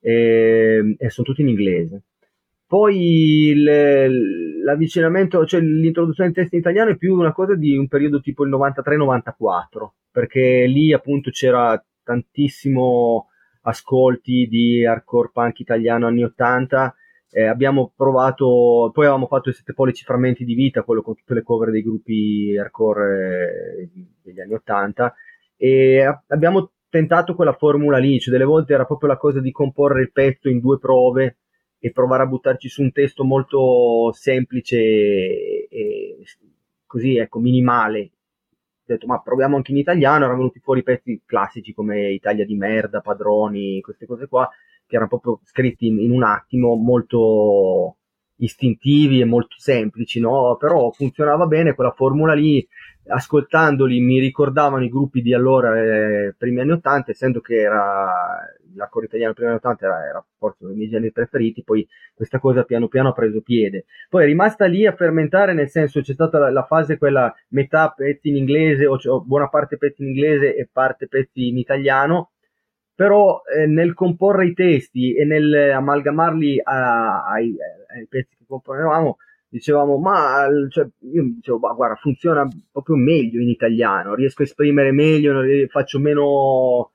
e, 0.00 0.96
e 0.98 1.10
sono 1.10 1.26
tutti 1.26 1.42
in 1.42 1.48
inglese. 1.48 2.02
Poi 2.68 3.48
il, 3.48 4.62
l'avvicinamento, 4.62 5.46
cioè 5.46 5.58
l'introduzione 5.58 6.30
del 6.30 6.42
testo 6.42 6.54
in 6.54 6.60
italiano 6.60 6.90
è 6.90 6.98
più 6.98 7.14
una 7.14 7.32
cosa 7.32 7.54
di 7.54 7.74
un 7.78 7.88
periodo 7.88 8.20
tipo 8.20 8.44
il 8.44 8.50
93-94, 8.50 9.88
perché 10.12 10.66
lì 10.66 10.92
appunto 10.92 11.30
c'era 11.30 11.82
tantissimo 12.02 13.28
ascolti 13.62 14.46
di 14.48 14.84
hardcore 14.84 15.30
punk 15.32 15.60
italiano 15.60 16.08
anni 16.08 16.24
80. 16.24 16.94
Eh, 17.30 17.44
abbiamo 17.44 17.90
provato, 17.96 18.90
poi 18.92 19.04
avevamo 19.04 19.28
fatto 19.28 19.48
i 19.48 19.54
sette 19.54 19.72
pollici 19.72 20.04
frammenti 20.04 20.44
di 20.44 20.52
vita, 20.52 20.82
quello 20.82 21.00
con 21.00 21.14
tutte 21.14 21.32
le 21.32 21.42
cover 21.42 21.70
dei 21.70 21.82
gruppi 21.82 22.54
hardcore 22.54 23.78
eh, 23.80 23.90
degli 24.22 24.40
anni 24.40 24.52
80, 24.52 25.14
e 25.56 26.18
abbiamo 26.26 26.72
tentato 26.90 27.34
quella 27.34 27.54
formula 27.54 27.96
lì, 27.96 28.20
cioè 28.20 28.30
delle 28.30 28.44
volte 28.44 28.74
era 28.74 28.84
proprio 28.84 29.08
la 29.08 29.16
cosa 29.16 29.40
di 29.40 29.52
comporre 29.52 30.02
il 30.02 30.12
pezzo 30.12 30.50
in 30.50 30.60
due 30.60 30.78
prove 30.78 31.38
e 31.78 31.92
provare 31.92 32.24
a 32.24 32.26
buttarci 32.26 32.68
su 32.68 32.82
un 32.82 32.92
testo 32.92 33.24
molto 33.24 34.12
semplice 34.12 34.76
e, 34.76 36.18
così, 36.86 37.16
ecco, 37.16 37.38
minimale. 37.38 38.10
Ho 38.88 38.94
detto, 38.94 39.06
ma 39.06 39.20
proviamo 39.20 39.56
anche 39.56 39.72
in 39.72 39.78
italiano, 39.78 40.24
erano 40.24 40.38
venuti 40.38 40.60
fuori 40.60 40.82
pezzi 40.82 41.22
classici 41.24 41.74
come 41.74 42.10
Italia 42.10 42.44
di 42.44 42.56
merda, 42.56 43.00
Padroni, 43.00 43.80
queste 43.80 44.06
cose 44.06 44.26
qua, 44.26 44.48
che 44.86 44.94
erano 44.96 45.08
proprio 45.08 45.40
scritti 45.44 45.86
in, 45.86 46.00
in 46.00 46.10
un 46.10 46.22
attimo, 46.24 46.74
molto 46.74 47.96
istintivi 48.38 49.20
e 49.20 49.24
molto 49.24 49.56
semplici, 49.58 50.20
no? 50.20 50.56
Però 50.58 50.90
funzionava 50.90 51.46
bene 51.46 51.74
quella 51.74 51.92
formula 51.92 52.34
lì, 52.34 52.66
ascoltandoli 53.06 54.00
mi 54.00 54.18
ricordavano 54.18 54.84
i 54.84 54.88
gruppi 54.88 55.22
di 55.22 55.34
allora, 55.34 55.78
eh, 55.78 56.34
primi 56.36 56.60
anni 56.60 56.72
80, 56.72 57.10
essendo 57.10 57.40
che 57.40 57.56
era 57.56 58.38
l'accordo 58.78 59.08
italiano 59.08 59.34
primi 59.34 59.50
anni 59.50 59.58
80 59.58 59.84
era, 59.84 60.06
era 60.06 60.26
forse 60.38 60.58
uno 60.60 60.70
dei 60.70 60.78
miei 60.78 60.90
generi 60.90 61.12
preferiti, 61.12 61.62
poi 61.62 61.86
questa 62.14 62.38
cosa 62.38 62.62
piano 62.64 62.88
piano 62.88 63.10
ha 63.10 63.12
preso 63.12 63.42
piede. 63.42 63.84
Poi 64.08 64.22
è 64.22 64.26
rimasta 64.26 64.64
lì 64.66 64.86
a 64.86 64.94
fermentare, 64.94 65.52
nel 65.52 65.68
senso 65.68 66.00
c'è 66.00 66.14
stata 66.14 66.38
la, 66.38 66.50
la 66.50 66.64
fase 66.64 66.96
quella 66.96 67.34
metà 67.48 67.92
pezzi 67.94 68.28
in 68.28 68.36
inglese 68.36 68.86
o, 68.86 68.98
o, 69.02 69.20
buona 69.22 69.48
parte 69.48 69.76
pezzi 69.76 70.02
in 70.02 70.08
inglese 70.08 70.54
e 70.56 70.68
parte 70.72 71.08
pezzi 71.08 71.48
in 71.48 71.58
italiano, 71.58 72.30
però 72.94 73.42
eh, 73.54 73.66
nel 73.66 73.94
comporre 73.94 74.46
i 74.46 74.54
testi 74.54 75.14
e 75.14 75.24
nel 75.24 75.72
amalgamarli 75.74 76.60
a, 76.62 77.24
ai, 77.24 77.54
ai 77.94 78.06
pezzi 78.08 78.36
che 78.38 78.44
componevamo 78.46 79.18
dicevamo 79.50 79.96
ma 79.96 80.46
cioè, 80.68 80.86
io 81.10 81.22
dicevo 81.34 81.58
ma 81.58 81.72
guarda 81.72 81.96
funziona 81.96 82.46
proprio 82.70 82.96
meglio 82.96 83.40
in 83.40 83.48
italiano 83.48 84.14
riesco 84.14 84.42
a 84.42 84.44
esprimere 84.44 84.92
meglio 84.92 85.42
faccio 85.68 85.98
meno 85.98 86.90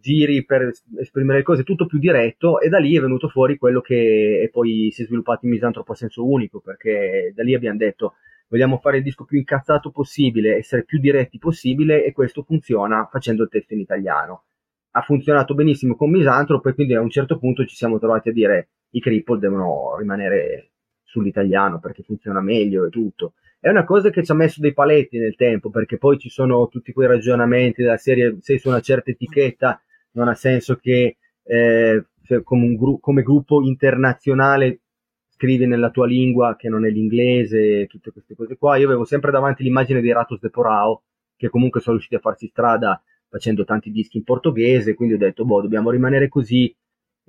giri 0.00 0.44
per 0.44 0.70
esprimere 0.98 1.38
le 1.38 1.44
cose 1.44 1.62
tutto 1.62 1.86
più 1.86 1.98
diretto 1.98 2.60
e 2.60 2.68
da 2.68 2.78
lì 2.78 2.96
è 2.96 3.00
venuto 3.00 3.28
fuori 3.28 3.56
quello 3.56 3.80
che 3.80 4.48
poi 4.52 4.90
si 4.92 5.02
è 5.02 5.04
sviluppato 5.06 5.46
in 5.46 5.52
Misantropo 5.52 5.92
a 5.92 5.94
senso 5.94 6.26
unico 6.28 6.60
perché 6.60 7.32
da 7.34 7.42
lì 7.42 7.54
abbiamo 7.54 7.78
detto 7.78 8.14
vogliamo 8.48 8.78
fare 8.78 8.98
il 8.98 9.02
disco 9.02 9.24
più 9.24 9.38
incazzato 9.38 9.90
possibile 9.90 10.56
essere 10.56 10.84
più 10.84 10.98
diretti 10.98 11.38
possibile 11.38 12.04
e 12.04 12.12
questo 12.12 12.42
funziona 12.42 13.08
facendo 13.10 13.44
il 13.44 13.48
testo 13.48 13.74
in 13.74 13.80
italiano 13.80 14.44
ha 14.92 15.02
funzionato 15.02 15.54
benissimo 15.54 15.96
con 15.96 16.10
Misantropo 16.10 16.68
e 16.68 16.74
quindi 16.74 16.94
a 16.94 17.00
un 17.00 17.10
certo 17.10 17.38
punto 17.38 17.64
ci 17.64 17.76
siamo 17.76 17.98
trovati 17.98 18.28
a 18.28 18.32
dire 18.32 18.68
i 18.90 19.00
cripple 19.00 19.38
devono 19.38 19.96
rimanere 19.98 20.72
sull'italiano 21.02 21.78
perché 21.78 22.02
funziona 22.02 22.40
meglio 22.40 22.84
e 22.84 22.90
tutto. 22.90 23.34
È 23.64 23.68
una 23.68 23.84
cosa 23.84 24.10
che 24.10 24.24
ci 24.24 24.32
ha 24.32 24.34
messo 24.34 24.60
dei 24.60 24.72
paletti 24.72 25.18
nel 25.18 25.36
tempo 25.36 25.70
perché 25.70 25.96
poi 25.96 26.18
ci 26.18 26.28
sono 26.28 26.66
tutti 26.66 26.92
quei 26.92 27.06
ragionamenti 27.06 27.82
della 27.82 27.96
serie 27.96 28.38
sei 28.40 28.58
su 28.58 28.66
una 28.66 28.80
certa 28.80 29.12
etichetta 29.12 29.80
non 30.14 30.26
ha 30.26 30.34
senso 30.34 30.74
che 30.74 31.18
eh, 31.44 32.04
come, 32.42 32.74
gru- 32.74 32.98
come 32.98 33.22
gruppo 33.22 33.62
internazionale 33.62 34.80
scrivi 35.28 35.66
nella 35.66 35.90
tua 35.90 36.08
lingua 36.08 36.56
che 36.56 36.68
non 36.68 36.84
è 36.84 36.90
l'inglese, 36.90 37.86
tutte 37.86 38.10
queste 38.10 38.34
cose 38.34 38.56
qua. 38.56 38.76
Io 38.78 38.86
avevo 38.86 39.04
sempre 39.04 39.30
davanti 39.30 39.62
l'immagine 39.62 40.00
di 40.00 40.12
Ratos 40.12 40.40
de 40.40 40.50
Porao, 40.50 41.04
che 41.36 41.48
comunque 41.48 41.80
sono 41.80 41.94
riusciti 41.94 42.16
a 42.16 42.20
farsi 42.20 42.48
strada 42.48 43.00
facendo 43.28 43.62
tanti 43.62 43.92
dischi 43.92 44.18
in 44.18 44.24
portoghese, 44.24 44.94
quindi 44.94 45.14
ho 45.14 45.18
detto, 45.18 45.44
boh, 45.44 45.62
dobbiamo 45.62 45.90
rimanere 45.90 46.28
così. 46.28 46.74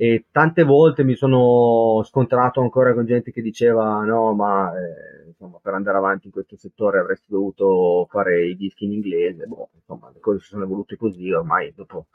E 0.03 0.25
tante 0.31 0.63
volte 0.63 1.05
mi 1.05 1.15
sono 1.15 2.03
scontrato 2.03 2.59
ancora 2.59 2.93
con 2.93 3.05
gente 3.05 3.31
che 3.31 3.41
diceva, 3.41 4.03
no, 4.03 4.33
ma 4.33 4.69
eh, 4.77 5.27
insomma, 5.29 5.59
per 5.61 5.75
andare 5.75 5.97
avanti 5.97 6.25
in 6.25 6.33
questo 6.33 6.57
settore 6.57 6.99
avresti 6.99 7.27
dovuto 7.29 8.05
fare 8.09 8.45
i 8.45 8.57
dischi 8.57 8.83
in 8.83 8.91
inglese. 8.91 9.45
Boh, 9.45 9.69
insomma, 9.73 10.11
le 10.13 10.19
cose 10.19 10.39
si 10.39 10.47
sono 10.47 10.65
evolute 10.65 10.97
così, 10.97 11.31
ormai 11.31 11.71
dopo 11.73 12.07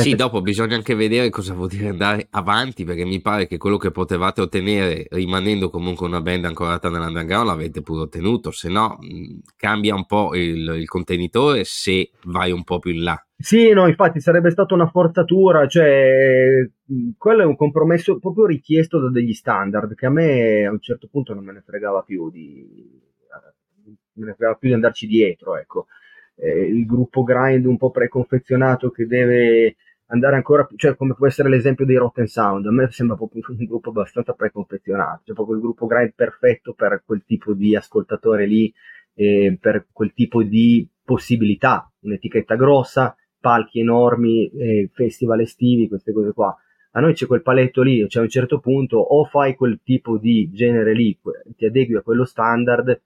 sì, 0.00 0.14
dopo 0.14 0.40
bisogna 0.40 0.74
anche 0.74 0.94
vedere 0.94 1.28
cosa 1.28 1.52
vuol 1.52 1.68
dire 1.68 1.88
andare 1.88 2.26
avanti, 2.30 2.84
perché 2.84 3.04
mi 3.04 3.20
pare 3.20 3.46
che 3.46 3.58
quello 3.58 3.76
che 3.76 3.90
potevate 3.90 4.40
ottenere 4.40 5.06
rimanendo 5.10 5.68
comunque 5.68 6.06
una 6.06 6.22
band 6.22 6.46
ancorata 6.46 6.88
nell'underground 6.88 7.48
l'avete 7.48 7.82
pure 7.82 8.02
ottenuto, 8.02 8.50
se 8.50 8.70
no 8.70 8.98
cambia 9.54 9.94
un 9.94 10.06
po' 10.06 10.34
il, 10.34 10.66
il, 10.78 10.88
contenitore 10.88 11.64
se 11.64 12.10
vai 12.24 12.52
un 12.52 12.64
po' 12.64 12.78
più 12.78 12.92
in 12.92 13.02
là. 13.02 13.26
Sì, 13.36 13.70
no, 13.72 13.86
infatti 13.86 14.20
sarebbe 14.20 14.50
stata 14.50 14.72
una 14.72 14.88
forzatura, 14.88 15.66
cioè 15.66 16.66
quello 17.18 17.42
è 17.42 17.44
un 17.44 17.56
compromesso 17.56 18.18
proprio 18.18 18.46
richiesto 18.46 18.98
da 18.98 19.10
degli 19.10 19.34
standard 19.34 19.94
che 19.94 20.06
a 20.06 20.10
me 20.10 20.64
a 20.64 20.70
un 20.70 20.80
certo 20.80 21.08
punto 21.10 21.34
non 21.34 21.44
me 21.44 21.52
ne 21.52 21.62
fregava 21.66 22.02
più 22.02 22.30
di, 22.30 22.66
me 24.14 24.26
ne 24.26 24.34
fregava 24.34 24.56
più 24.56 24.68
di 24.68 24.74
andarci 24.74 25.06
dietro, 25.06 25.58
ecco 25.58 25.86
eh, 26.36 26.66
il 26.66 26.86
gruppo 26.86 27.22
grind 27.22 27.66
un 27.66 27.76
po' 27.76 27.90
preconfezionato 27.90 28.90
che 28.90 29.06
deve 29.06 29.76
andare 30.06 30.36
ancora 30.36 30.64
più, 30.64 30.76
cioè 30.76 30.94
come 30.94 31.14
può 31.14 31.26
essere 31.26 31.48
l'esempio 31.48 31.86
dei 31.86 31.96
Rotten 31.96 32.26
Sound, 32.26 32.66
a 32.66 32.70
me 32.70 32.88
sembra 32.90 33.16
proprio 33.16 33.42
un 33.48 33.64
gruppo 33.64 33.90
abbastanza 33.90 34.34
preconfezionato, 34.34 35.22
cioè 35.24 35.34
proprio 35.34 35.56
il 35.56 35.62
gruppo 35.62 35.86
grind 35.86 36.12
perfetto 36.14 36.74
per 36.74 37.02
quel 37.04 37.22
tipo 37.24 37.54
di 37.54 37.74
ascoltatore 37.74 38.46
lì, 38.46 38.72
eh, 39.14 39.56
per 39.58 39.86
quel 39.90 40.12
tipo 40.12 40.42
di 40.42 40.86
possibilità, 41.02 41.90
un'etichetta 42.00 42.56
grossa, 42.56 43.16
palchi 43.40 43.80
enormi, 43.80 44.48
eh, 44.50 44.90
festival 44.92 45.40
estivi, 45.40 45.88
queste 45.88 46.12
cose 46.12 46.32
qua. 46.32 46.56
A 46.92 47.00
noi 47.00 47.14
c'è 47.14 47.26
quel 47.26 47.42
paletto 47.42 47.82
lì, 47.82 48.06
cioè 48.08 48.20
a 48.20 48.24
un 48.24 48.30
certo 48.30 48.60
punto 48.60 48.98
o 48.98 49.24
fai 49.24 49.54
quel 49.54 49.80
tipo 49.82 50.18
di 50.18 50.50
genere 50.52 50.92
lì, 50.92 51.18
ti 51.56 51.64
adegui 51.64 51.96
a 51.96 52.02
quello 52.02 52.26
standard, 52.26 53.00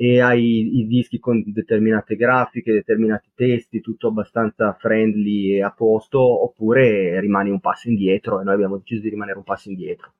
e 0.00 0.20
hai 0.20 0.78
i 0.78 0.86
dischi 0.86 1.18
con 1.18 1.42
determinate 1.44 2.14
grafiche, 2.14 2.72
determinati 2.72 3.32
testi, 3.34 3.80
tutto 3.80 4.06
abbastanza 4.06 4.72
friendly 4.78 5.54
e 5.54 5.62
a 5.64 5.72
posto, 5.72 6.20
oppure 6.20 7.18
rimani 7.18 7.50
un 7.50 7.58
passo 7.58 7.88
indietro 7.88 8.40
e 8.40 8.44
noi 8.44 8.54
abbiamo 8.54 8.76
deciso 8.76 9.02
di 9.02 9.08
rimanere 9.08 9.38
un 9.38 9.42
passo 9.44 9.70
indietro. 9.70 10.12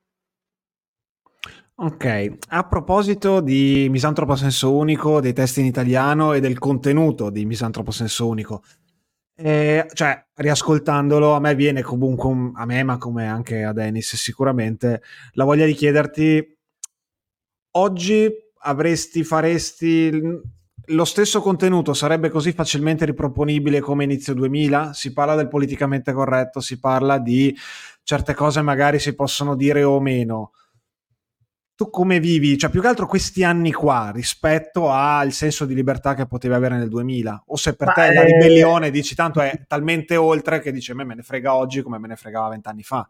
Ok, 1.75 2.39
a 2.49 2.67
proposito 2.67 3.39
di 3.39 3.87
Misantropo 3.89 4.35
Senso 4.35 4.75
Unico, 4.75 5.21
dei 5.21 5.31
testi 5.31 5.61
in 5.61 5.67
italiano 5.67 6.33
e 6.33 6.41
del 6.41 6.59
contenuto 6.59 7.29
di 7.29 7.45
Misantropo 7.45 7.91
Senso 7.91 8.27
Unico, 8.27 8.63
eh, 9.33 9.87
cioè 9.93 10.25
riascoltandolo 10.33 11.31
a 11.31 11.39
me 11.39 11.55
viene 11.55 11.83
comunque, 11.83 12.27
un, 12.27 12.51
a 12.53 12.65
me 12.65 12.83
ma 12.83 12.97
come 12.97 13.27
anche 13.29 13.63
a 13.63 13.71
Dennis 13.71 14.13
sicuramente, 14.17 15.01
la 15.35 15.45
voglia 15.45 15.65
di 15.65 15.71
chiederti 15.71 16.57
oggi 17.77 18.29
avresti, 18.59 19.23
faresti 19.23 20.21
lo 20.91 21.05
stesso 21.05 21.41
contenuto 21.41 21.93
sarebbe 21.93 22.29
così 22.29 22.51
facilmente 22.51 23.05
riproponibile 23.05 23.79
come 23.79 24.05
inizio 24.05 24.33
2000? 24.33 24.93
Si 24.93 25.13
parla 25.13 25.35
del 25.35 25.47
politicamente 25.47 26.11
corretto, 26.13 26.59
si 26.59 26.79
parla 26.79 27.19
di 27.19 27.55
certe 28.03 28.33
cose 28.33 28.61
magari 28.61 28.97
si 28.97 29.13
possono 29.13 29.55
dire 29.55 29.83
o 29.83 29.99
meno. 29.99 30.51
Tu 31.75 31.89
come 31.89 32.19
vivi, 32.19 32.57
cioè 32.57 32.69
più 32.69 32.81
che 32.81 32.87
altro 32.87 33.07
questi 33.07 33.43
anni 33.43 33.71
qua 33.71 34.11
rispetto 34.13 34.89
al 34.89 35.31
senso 35.31 35.65
di 35.65 35.75
libertà 35.75 36.13
che 36.13 36.25
potevi 36.25 36.53
avere 36.53 36.77
nel 36.77 36.89
2000? 36.89 37.43
O 37.47 37.55
se 37.55 37.75
per 37.75 37.87
Ma 37.87 37.93
te 37.93 38.07
è... 38.07 38.13
la 38.13 38.23
ribellione 38.23 38.89
dici 38.89 39.15
tanto 39.15 39.39
è 39.39 39.61
talmente 39.65 40.17
oltre 40.17 40.59
che 40.59 40.71
dici 40.71 40.91
a 40.91 40.95
me 40.95 41.05
me 41.05 41.15
ne 41.15 41.21
frega 41.21 41.53
oggi 41.53 41.81
come 41.81 41.99
me 41.99 42.07
ne 42.07 42.15
fregava 42.15 42.49
vent'anni 42.49 42.83
fa? 42.83 43.09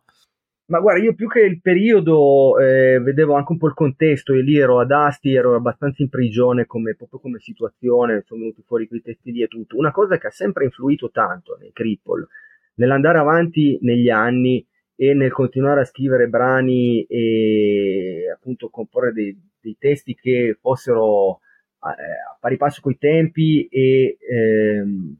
Ma 0.69 0.79
guarda, 0.79 1.01
io 1.01 1.15
più 1.15 1.27
che 1.27 1.39
il 1.39 1.61
periodo 1.61 2.59
eh, 2.59 2.99
vedevo 2.99 3.33
anche 3.33 3.53
un 3.53 3.57
po' 3.57 3.67
il 3.67 3.73
contesto 3.73 4.33
e 4.33 4.43
lì 4.43 4.55
ero 4.55 4.79
ad 4.79 4.91
Asti, 4.91 5.33
ero 5.33 5.55
abbastanza 5.55 6.03
in 6.03 6.09
prigione 6.09 6.67
come, 6.67 6.95
proprio 6.95 7.19
come 7.19 7.39
situazione, 7.39 8.21
sono 8.23 8.41
venuti 8.41 8.61
fuori 8.67 8.87
quei 8.87 9.01
testi 9.01 9.31
lì 9.31 9.41
e 9.41 9.47
tutto. 9.47 9.77
Una 9.77 9.91
cosa 9.91 10.19
che 10.19 10.27
ha 10.27 10.31
sempre 10.31 10.65
influito 10.65 11.09
tanto 11.09 11.57
nei 11.59 11.71
Cripple, 11.73 12.27
nell'andare 12.75 13.17
avanti 13.17 13.79
negli 13.81 14.11
anni 14.11 14.63
e 14.95 15.15
nel 15.15 15.31
continuare 15.31 15.81
a 15.81 15.85
scrivere 15.85 16.27
brani 16.27 17.03
e 17.05 18.29
appunto 18.31 18.69
comporre 18.69 19.11
dei, 19.11 19.35
dei 19.59 19.75
testi 19.79 20.13
che 20.13 20.55
fossero 20.61 21.39
eh, 21.39 21.87
a 22.31 22.37
pari 22.39 22.57
passo 22.57 22.81
coi 22.81 22.99
tempi 22.99 23.65
e 23.71 24.17
eh, 24.19 24.83
in 24.83 25.15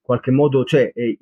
qualche 0.00 0.30
modo 0.30 0.62
cioè, 0.62 0.92
eh, 0.94 1.18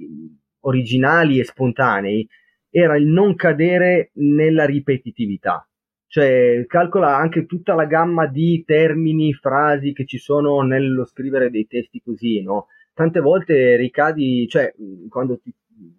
originali 0.61 1.38
e 1.38 1.44
spontanei, 1.44 2.29
era 2.70 2.96
il 2.96 3.06
non 3.06 3.35
cadere 3.35 4.11
nella 4.14 4.64
ripetitività. 4.64 5.66
Cioè, 6.06 6.64
calcola 6.66 7.16
anche 7.16 7.46
tutta 7.46 7.74
la 7.74 7.85
gamma 7.85 8.26
di 8.26 8.64
termini, 8.64 9.33
frasi 9.33 9.92
che 9.92 10.06
ci 10.06 10.18
sono 10.18 10.61
nello 10.62 11.04
scrivere 11.04 11.50
dei 11.50 11.66
testi 11.66 12.00
così, 12.02 12.42
no? 12.42 12.66
Tante 12.94 13.20
volte 13.20 13.76
ricadi, 13.76 14.48
cioè, 14.48 14.74
quando 15.09 15.38
ti, 15.38 15.54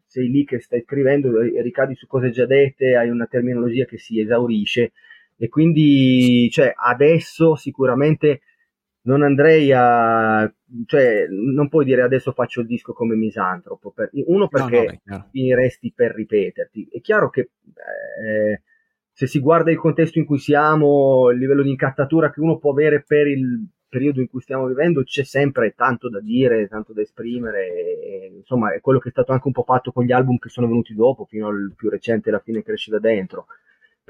sei 0.05 0.29
lì 0.29 0.43
che 0.43 0.59
stai 0.59 0.81
scrivendo, 0.81 1.39
ricadi 1.39 1.95
su 1.95 2.07
cose 2.07 2.29
già 2.31 2.45
dette, 2.45 2.95
hai 2.95 3.09
una 3.09 3.25
terminologia 3.25 3.85
che 3.85 3.97
si 3.97 4.19
esaurisce 4.19 4.91
e 5.37 5.49
quindi, 5.49 6.49
cioè, 6.51 6.71
adesso 6.75 7.55
sicuramente 7.55 8.41
non 9.03 9.23
andrei 9.23 9.71
a 9.73 10.51
cioè 10.85 11.27
non 11.27 11.69
puoi 11.69 11.85
dire 11.85 12.01
adesso 12.01 12.31
faccio 12.31 12.61
il 12.61 12.67
disco 12.67 12.93
come 12.93 13.15
misantropo 13.15 13.91
per, 13.91 14.09
uno 14.27 14.47
perché 14.47 15.01
no, 15.03 15.15
no, 15.15 15.27
finiresti 15.31 15.91
per 15.95 16.13
ripeterti. 16.13 16.89
È 16.91 17.01
chiaro 17.01 17.29
che 17.29 17.41
eh, 17.41 18.61
se 19.11 19.27
si 19.27 19.39
guarda 19.39 19.71
il 19.71 19.77
contesto 19.77 20.19
in 20.19 20.25
cui 20.25 20.39
siamo 20.39 21.29
il 21.31 21.37
livello 21.39 21.63
di 21.63 21.69
incattatura 21.69 22.31
che 22.31 22.39
uno 22.39 22.57
può 22.57 22.71
avere 22.71 23.03
per 23.05 23.27
il 23.27 23.67
periodo 23.87 24.21
in 24.21 24.29
cui 24.29 24.39
stiamo 24.39 24.67
vivendo 24.67 25.03
c'è 25.03 25.23
sempre 25.23 25.73
tanto 25.75 26.09
da 26.09 26.21
dire 26.21 26.69
tanto 26.69 26.93
da 26.93 27.01
esprimere 27.01 27.67
e, 27.67 28.31
insomma 28.37 28.73
è 28.73 28.79
quello 28.79 28.99
che 28.99 29.09
è 29.09 29.11
stato 29.11 29.33
anche 29.33 29.47
un 29.47 29.53
po' 29.53 29.63
fatto 29.63 29.91
con 29.91 30.05
gli 30.05 30.13
album 30.13 30.37
che 30.37 30.47
sono 30.47 30.67
venuti 30.67 30.95
dopo 30.95 31.25
fino 31.25 31.47
al 31.47 31.73
più 31.75 31.89
recente 31.89 32.31
La 32.31 32.39
fine 32.39 32.63
cresce 32.63 32.89
da 32.89 32.99
dentro 32.99 33.47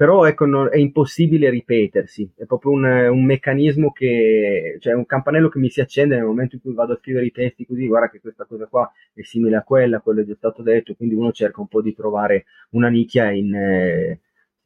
però 0.02 0.24
ecco, 0.24 0.46
non, 0.46 0.68
è 0.68 0.78
impossibile 0.78 1.48
ripetersi, 1.48 2.28
è 2.36 2.44
proprio 2.44 2.72
un, 2.72 2.82
un, 2.82 3.24
meccanismo 3.24 3.92
che, 3.92 4.76
cioè 4.80 4.94
un 4.94 5.06
campanello 5.06 5.48
che 5.48 5.60
mi 5.60 5.70
si 5.70 5.80
accende 5.80 6.16
nel 6.16 6.24
momento 6.24 6.56
in 6.56 6.60
cui 6.60 6.74
vado 6.74 6.94
a 6.94 6.96
scrivere 6.96 7.26
i 7.26 7.30
testi 7.30 7.64
così, 7.64 7.86
guarda 7.86 8.10
che 8.10 8.18
questa 8.18 8.44
cosa 8.44 8.66
qua 8.66 8.90
è 9.14 9.22
simile 9.22 9.54
a 9.54 9.62
quella, 9.62 10.00
quello 10.00 10.22
è 10.22 10.24
già 10.24 10.34
stato 10.34 10.62
detto, 10.62 10.96
quindi 10.96 11.14
uno 11.14 11.30
cerca 11.30 11.60
un 11.60 11.68
po' 11.68 11.80
di 11.80 11.94
trovare 11.94 12.46
una 12.70 12.88
nicchia 12.88 13.30
in, 13.30 13.54
eh, 13.54 14.20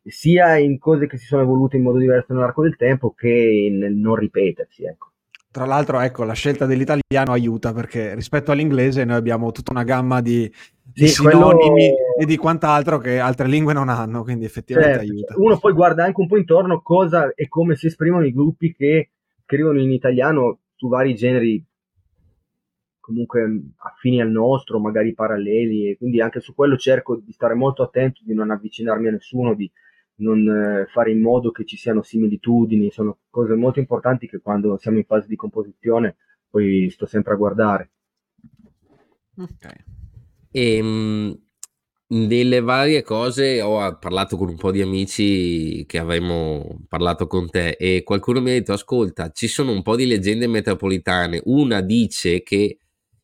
sia 0.05 0.57
in 0.57 0.79
cose 0.79 1.07
che 1.07 1.19
si 1.19 1.27
sono 1.27 1.43
evolute 1.43 1.77
in 1.77 1.83
modo 1.83 1.99
diverso 1.99 2.33
nell'arco 2.33 2.63
del 2.63 2.77
tempo 2.77 3.13
che 3.13 3.69
nel 3.71 3.93
non 3.95 4.15
ripetersi, 4.15 4.87
ecco. 4.87 5.11
Tra 5.57 5.65
l'altro, 5.65 6.01
ecco, 6.01 6.25
la 6.25 6.35
scelta 6.35 6.67
dell'italiano 6.67 7.33
aiuta 7.33 7.73
perché 7.73 8.15
rispetto 8.15 8.53
all'inglese 8.53 9.07
noi 9.07 9.17
abbiamo 9.17 9.53
tutta 9.53 9.71
una 9.71 9.85
gamma 9.85 10.21
di, 10.21 10.53
di 10.83 11.09
sì, 11.09 11.15
sinonimi 11.15 11.95
quello... 11.95 12.21
e 12.21 12.27
di 12.27 12.37
quant'altro 12.37 12.99
che 12.99 13.19
altre 13.19 13.49
lingue 13.49 13.73
non 13.73 13.89
hanno, 13.89 14.23
quindi 14.23 14.45
effettivamente 14.45 14.99
certo. 14.99 15.13
aiuta. 15.13 15.35
Uno 15.39 15.59
poi 15.59 15.73
guarda 15.73 16.05
anche 16.05 16.21
un 16.21 16.27
po' 16.27 16.37
intorno 16.37 16.83
cosa 16.83 17.33
e 17.35 17.49
come 17.49 17.75
si 17.75 17.87
esprimono 17.87 18.27
i 18.27 18.35
gruppi 18.35 18.75
che 18.75 19.13
scrivono 19.45 19.81
in 19.81 19.93
italiano 19.93 20.59
su 20.75 20.89
vari 20.89 21.15
generi 21.15 21.65
comunque 23.01 23.63
affini 23.79 24.21
al 24.21 24.31
nostro, 24.31 24.79
magari 24.79 25.15
paralleli, 25.15 25.89
e 25.89 25.97
quindi 25.97 26.21
anche 26.21 26.41
su 26.41 26.55
quello 26.55 26.77
cerco 26.77 27.17
di 27.17 27.33
stare 27.33 27.55
molto 27.55 27.83
attento, 27.83 28.21
di 28.23 28.35
non 28.35 28.51
avvicinarmi 28.51 29.09
a 29.09 29.13
nessuno, 29.13 29.55
di 29.55 29.73
non 30.17 30.49
eh, 30.49 30.87
fare 30.87 31.11
in 31.11 31.21
modo 31.21 31.51
che 31.51 31.65
ci 31.65 31.77
siano 31.77 32.03
similitudini, 32.03 32.91
sono 32.91 33.19
cose 33.31 33.55
molto 33.55 33.79
importanti 33.79 34.29
che 34.29 34.41
quando 34.41 34.77
siamo 34.79 34.99
in 34.99 35.05
fase 35.05 35.27
di 35.29 35.37
composizione 35.37 36.17
poi 36.49 36.89
sto 36.91 37.07
sempre 37.07 37.35
a 37.35 37.37
guardare. 37.37 37.91
Ok. 39.37 39.85
E, 40.51 40.77
ehm, 40.77 41.39
delle 42.09 42.61
varie 42.61 43.03
cose 43.03 43.61
ho 43.61 43.99
parlato 43.99 44.37
con 44.37 44.49
un 44.49 44.57
po' 44.57 44.71
di 44.71 44.81
amici 44.81 45.85
che 45.87 45.99
avremmo 45.99 46.85
parlato 46.89 47.27
con 47.27 47.51
te 47.51 47.71
e 47.71 48.05
qualcuno 48.05 48.41
mi 48.41 48.51
ha 48.51 48.53
detto 48.53 48.73
ascolta 48.73 49.31
ci 49.33 49.49
sono 49.49 49.73
un 49.73 49.83
po' 49.83 49.97
di 49.97 50.07
leggende 50.07 50.47
metropolitane 50.47 51.43
una 51.47 51.81
dice 51.81 52.45
che 52.45 52.79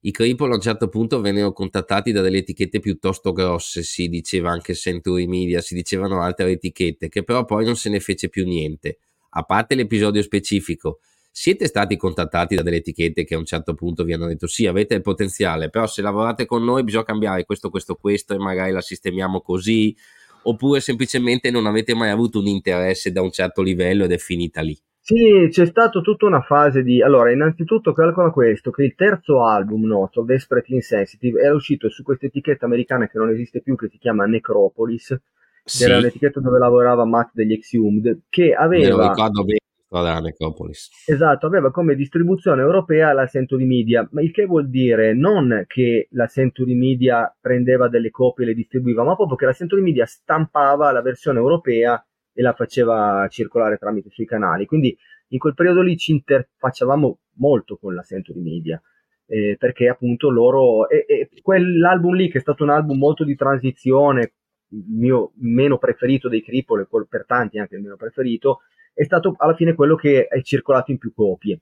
i 0.04 0.10
Cripple 0.10 0.50
a 0.50 0.54
un 0.54 0.60
certo 0.60 0.88
punto 0.88 1.20
vennero 1.20 1.52
contattati 1.52 2.10
da 2.10 2.22
delle 2.22 2.38
etichette 2.38 2.80
piuttosto 2.80 3.32
grosse, 3.32 3.84
si 3.84 4.08
diceva 4.08 4.50
anche 4.50 4.74
Century 4.74 5.26
Media, 5.26 5.60
si 5.60 5.74
dicevano 5.74 6.22
altre 6.22 6.50
etichette, 6.50 7.08
che 7.08 7.22
però 7.22 7.44
poi 7.44 7.64
non 7.64 7.76
se 7.76 7.88
ne 7.88 8.00
fece 8.00 8.28
più 8.28 8.44
niente. 8.44 8.98
A 9.30 9.44
parte 9.44 9.76
l'episodio 9.76 10.20
specifico, 10.22 10.98
siete 11.30 11.66
stati 11.66 11.96
contattati 11.96 12.56
da 12.56 12.62
delle 12.62 12.78
etichette 12.78 13.24
che 13.24 13.36
a 13.36 13.38
un 13.38 13.44
certo 13.44 13.74
punto 13.74 14.02
vi 14.02 14.12
hanno 14.12 14.26
detto 14.26 14.48
sì, 14.48 14.66
avete 14.66 14.94
il 14.94 15.02
potenziale, 15.02 15.70
però 15.70 15.86
se 15.86 16.02
lavorate 16.02 16.46
con 16.46 16.64
noi 16.64 16.82
bisogna 16.82 17.04
cambiare 17.04 17.44
questo, 17.44 17.70
questo, 17.70 17.94
questo 17.94 18.34
e 18.34 18.38
magari 18.38 18.72
la 18.72 18.80
sistemiamo 18.80 19.40
così, 19.40 19.96
oppure 20.42 20.80
semplicemente 20.80 21.52
non 21.52 21.66
avete 21.66 21.94
mai 21.94 22.10
avuto 22.10 22.40
un 22.40 22.48
interesse 22.48 23.12
da 23.12 23.22
un 23.22 23.30
certo 23.30 23.62
livello 23.62 24.04
ed 24.04 24.10
è 24.10 24.18
finita 24.18 24.62
lì? 24.62 24.76
Sì, 25.04 25.48
c'è 25.50 25.66
stata 25.66 26.00
tutta 26.00 26.26
una 26.26 26.42
fase 26.42 26.84
di... 26.84 27.02
Allora, 27.02 27.32
innanzitutto 27.32 27.92
calcola 27.92 28.30
questo, 28.30 28.70
che 28.70 28.84
il 28.84 28.94
terzo 28.94 29.44
album 29.44 29.84
nostro, 29.84 30.22
Desperate 30.22 30.72
Insensitive, 30.72 31.42
era 31.42 31.54
uscito 31.54 31.90
su 31.90 32.04
questa 32.04 32.26
etichetta 32.26 32.66
americana 32.66 33.08
che 33.08 33.18
non 33.18 33.28
esiste 33.30 33.62
più, 33.62 33.74
che 33.74 33.88
si 33.88 33.98
chiama 33.98 34.26
Necropolis, 34.26 35.20
sì. 35.64 35.82
era 35.82 35.98
l'etichetta 35.98 36.38
dove 36.38 36.56
lavorava 36.60 37.04
Matt 37.04 37.30
degli 37.32 37.52
Exhumed, 37.52 38.20
che 38.28 38.54
aveva... 38.54 38.96
Me 38.96 39.02
lo 39.02 39.08
ricordo 39.08 39.42
bene 39.42 39.58
della 39.88 40.20
Necropolis. 40.20 40.88
Esatto, 41.06 41.46
aveva 41.46 41.72
come 41.72 41.96
distribuzione 41.96 42.62
europea 42.62 43.12
la 43.12 43.26
Century 43.26 43.64
Media, 43.64 44.08
ma 44.12 44.22
il 44.22 44.30
che 44.30 44.46
vuol 44.46 44.70
dire 44.70 45.14
non 45.14 45.64
che 45.66 46.06
la 46.12 46.28
Century 46.28 46.74
Media 46.74 47.34
prendeva 47.40 47.88
delle 47.88 48.10
copie 48.10 48.44
e 48.44 48.48
le 48.48 48.54
distribuiva, 48.54 49.02
ma 49.02 49.16
proprio 49.16 49.36
che 49.36 49.46
la 49.46 49.52
Century 49.52 49.82
Media 49.82 50.06
stampava 50.06 50.92
la 50.92 51.02
versione 51.02 51.40
europea 51.40 52.00
e 52.32 52.42
la 52.42 52.52
faceva 52.54 53.26
circolare 53.28 53.76
tramite 53.76 54.10
sui 54.10 54.24
canali. 54.24 54.66
Quindi 54.66 54.96
in 55.28 55.38
quel 55.38 55.54
periodo 55.54 55.82
lì 55.82 55.96
ci 55.96 56.12
interfacciavamo 56.12 57.18
molto 57.36 57.76
con 57.76 57.94
la 57.94 58.02
Century 58.02 58.40
Media. 58.40 58.80
Eh, 59.26 59.56
perché 59.58 59.88
appunto 59.88 60.28
loro 60.28 60.88
e, 60.88 61.04
e 61.06 61.28
quell'album 61.40 62.14
lì 62.14 62.28
che 62.28 62.38
è 62.38 62.40
stato 62.40 62.64
un 62.64 62.70
album 62.70 62.98
molto 62.98 63.24
di 63.24 63.36
transizione 63.36 64.34
il 64.72 64.84
mio 64.88 65.32
meno 65.36 65.78
preferito 65.78 66.28
dei 66.28 66.42
Cripple, 66.42 66.86
per 67.08 67.24
tanti 67.26 67.58
anche 67.58 67.76
il 67.76 67.82
meno 67.82 67.96
preferito, 67.96 68.60
è 68.92 69.04
stato 69.04 69.34
alla 69.36 69.54
fine 69.54 69.74
quello 69.74 69.94
che 69.94 70.26
è 70.26 70.42
circolato 70.42 70.90
in 70.90 70.98
più 70.98 71.12
copie. 71.14 71.60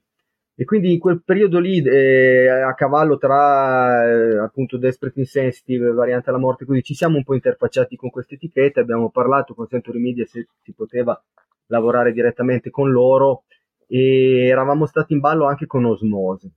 E 0.55 0.65
quindi 0.65 0.93
in 0.93 0.99
quel 0.99 1.23
periodo 1.23 1.59
lì, 1.59 1.81
eh, 1.81 2.47
a 2.47 2.73
cavallo 2.75 3.17
tra 3.17 4.05
eh, 4.05 4.37
appunto 4.37 4.77
Desperate 4.77 5.19
Insensitive, 5.19 5.91
Variante 5.91 6.29
alla 6.29 6.37
Morte, 6.37 6.65
così 6.65 6.83
ci 6.83 6.93
siamo 6.93 7.17
un 7.17 7.23
po' 7.23 7.33
interfacciati 7.33 7.95
con 7.95 8.09
queste 8.09 8.35
etichette, 8.35 8.79
abbiamo 8.79 9.09
parlato 9.09 9.53
con 9.53 9.67
Century 9.67 9.99
Media 9.99 10.25
se 10.25 10.47
si 10.61 10.73
poteva 10.73 11.19
lavorare 11.67 12.11
direttamente 12.11 12.69
con 12.69 12.91
loro 12.91 13.43
e 13.87 14.47
eravamo 14.47 14.85
stati 14.85 15.13
in 15.13 15.19
ballo 15.19 15.45
anche 15.45 15.65
con 15.65 15.85
Osmose. 15.85 16.51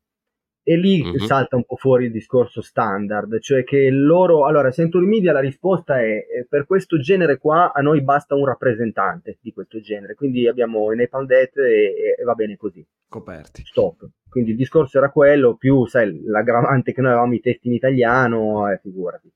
E 0.67 0.79
lì 0.79 1.05
mm-hmm. 1.05 1.27
salta 1.27 1.57
un 1.57 1.65
po' 1.65 1.77
fuori 1.77 2.07
il 2.07 2.11
discorso 2.11 2.63
standard, 2.63 3.39
cioè 3.41 3.65
che 3.65 3.91
loro, 3.91 4.47
allora 4.47 4.71
Century 4.71 5.05
Media 5.05 5.31
la 5.31 5.41
risposta 5.41 6.01
è 6.01 6.25
per 6.49 6.65
questo 6.65 6.99
genere 6.99 7.37
qua 7.37 7.71
a 7.75 7.83
noi 7.83 8.01
basta 8.01 8.35
un 8.35 8.47
rappresentante 8.47 9.37
di 9.43 9.53
questo 9.53 9.79
genere, 9.81 10.15
quindi 10.15 10.49
abbiamo 10.49 10.91
i 10.91 10.97
Napalm 10.97 11.27
Death 11.27 11.59
e, 11.59 12.17
e 12.19 12.25
va 12.25 12.33
bene 12.33 12.57
così. 12.57 12.85
Coperti. 13.07 13.63
Stop. 13.67 14.09
Quindi 14.27 14.53
il 14.53 14.57
discorso 14.57 14.97
era 14.97 15.11
quello, 15.11 15.55
più 15.57 15.85
sai, 15.85 16.23
l'aggravante 16.25 16.95
che 16.95 17.03
noi 17.03 17.11
avevamo 17.11 17.35
i 17.35 17.41
testi 17.41 17.69
in 17.69 17.75
italiano, 17.75 18.67
eh, 18.71 18.79
figurati. 18.83 19.31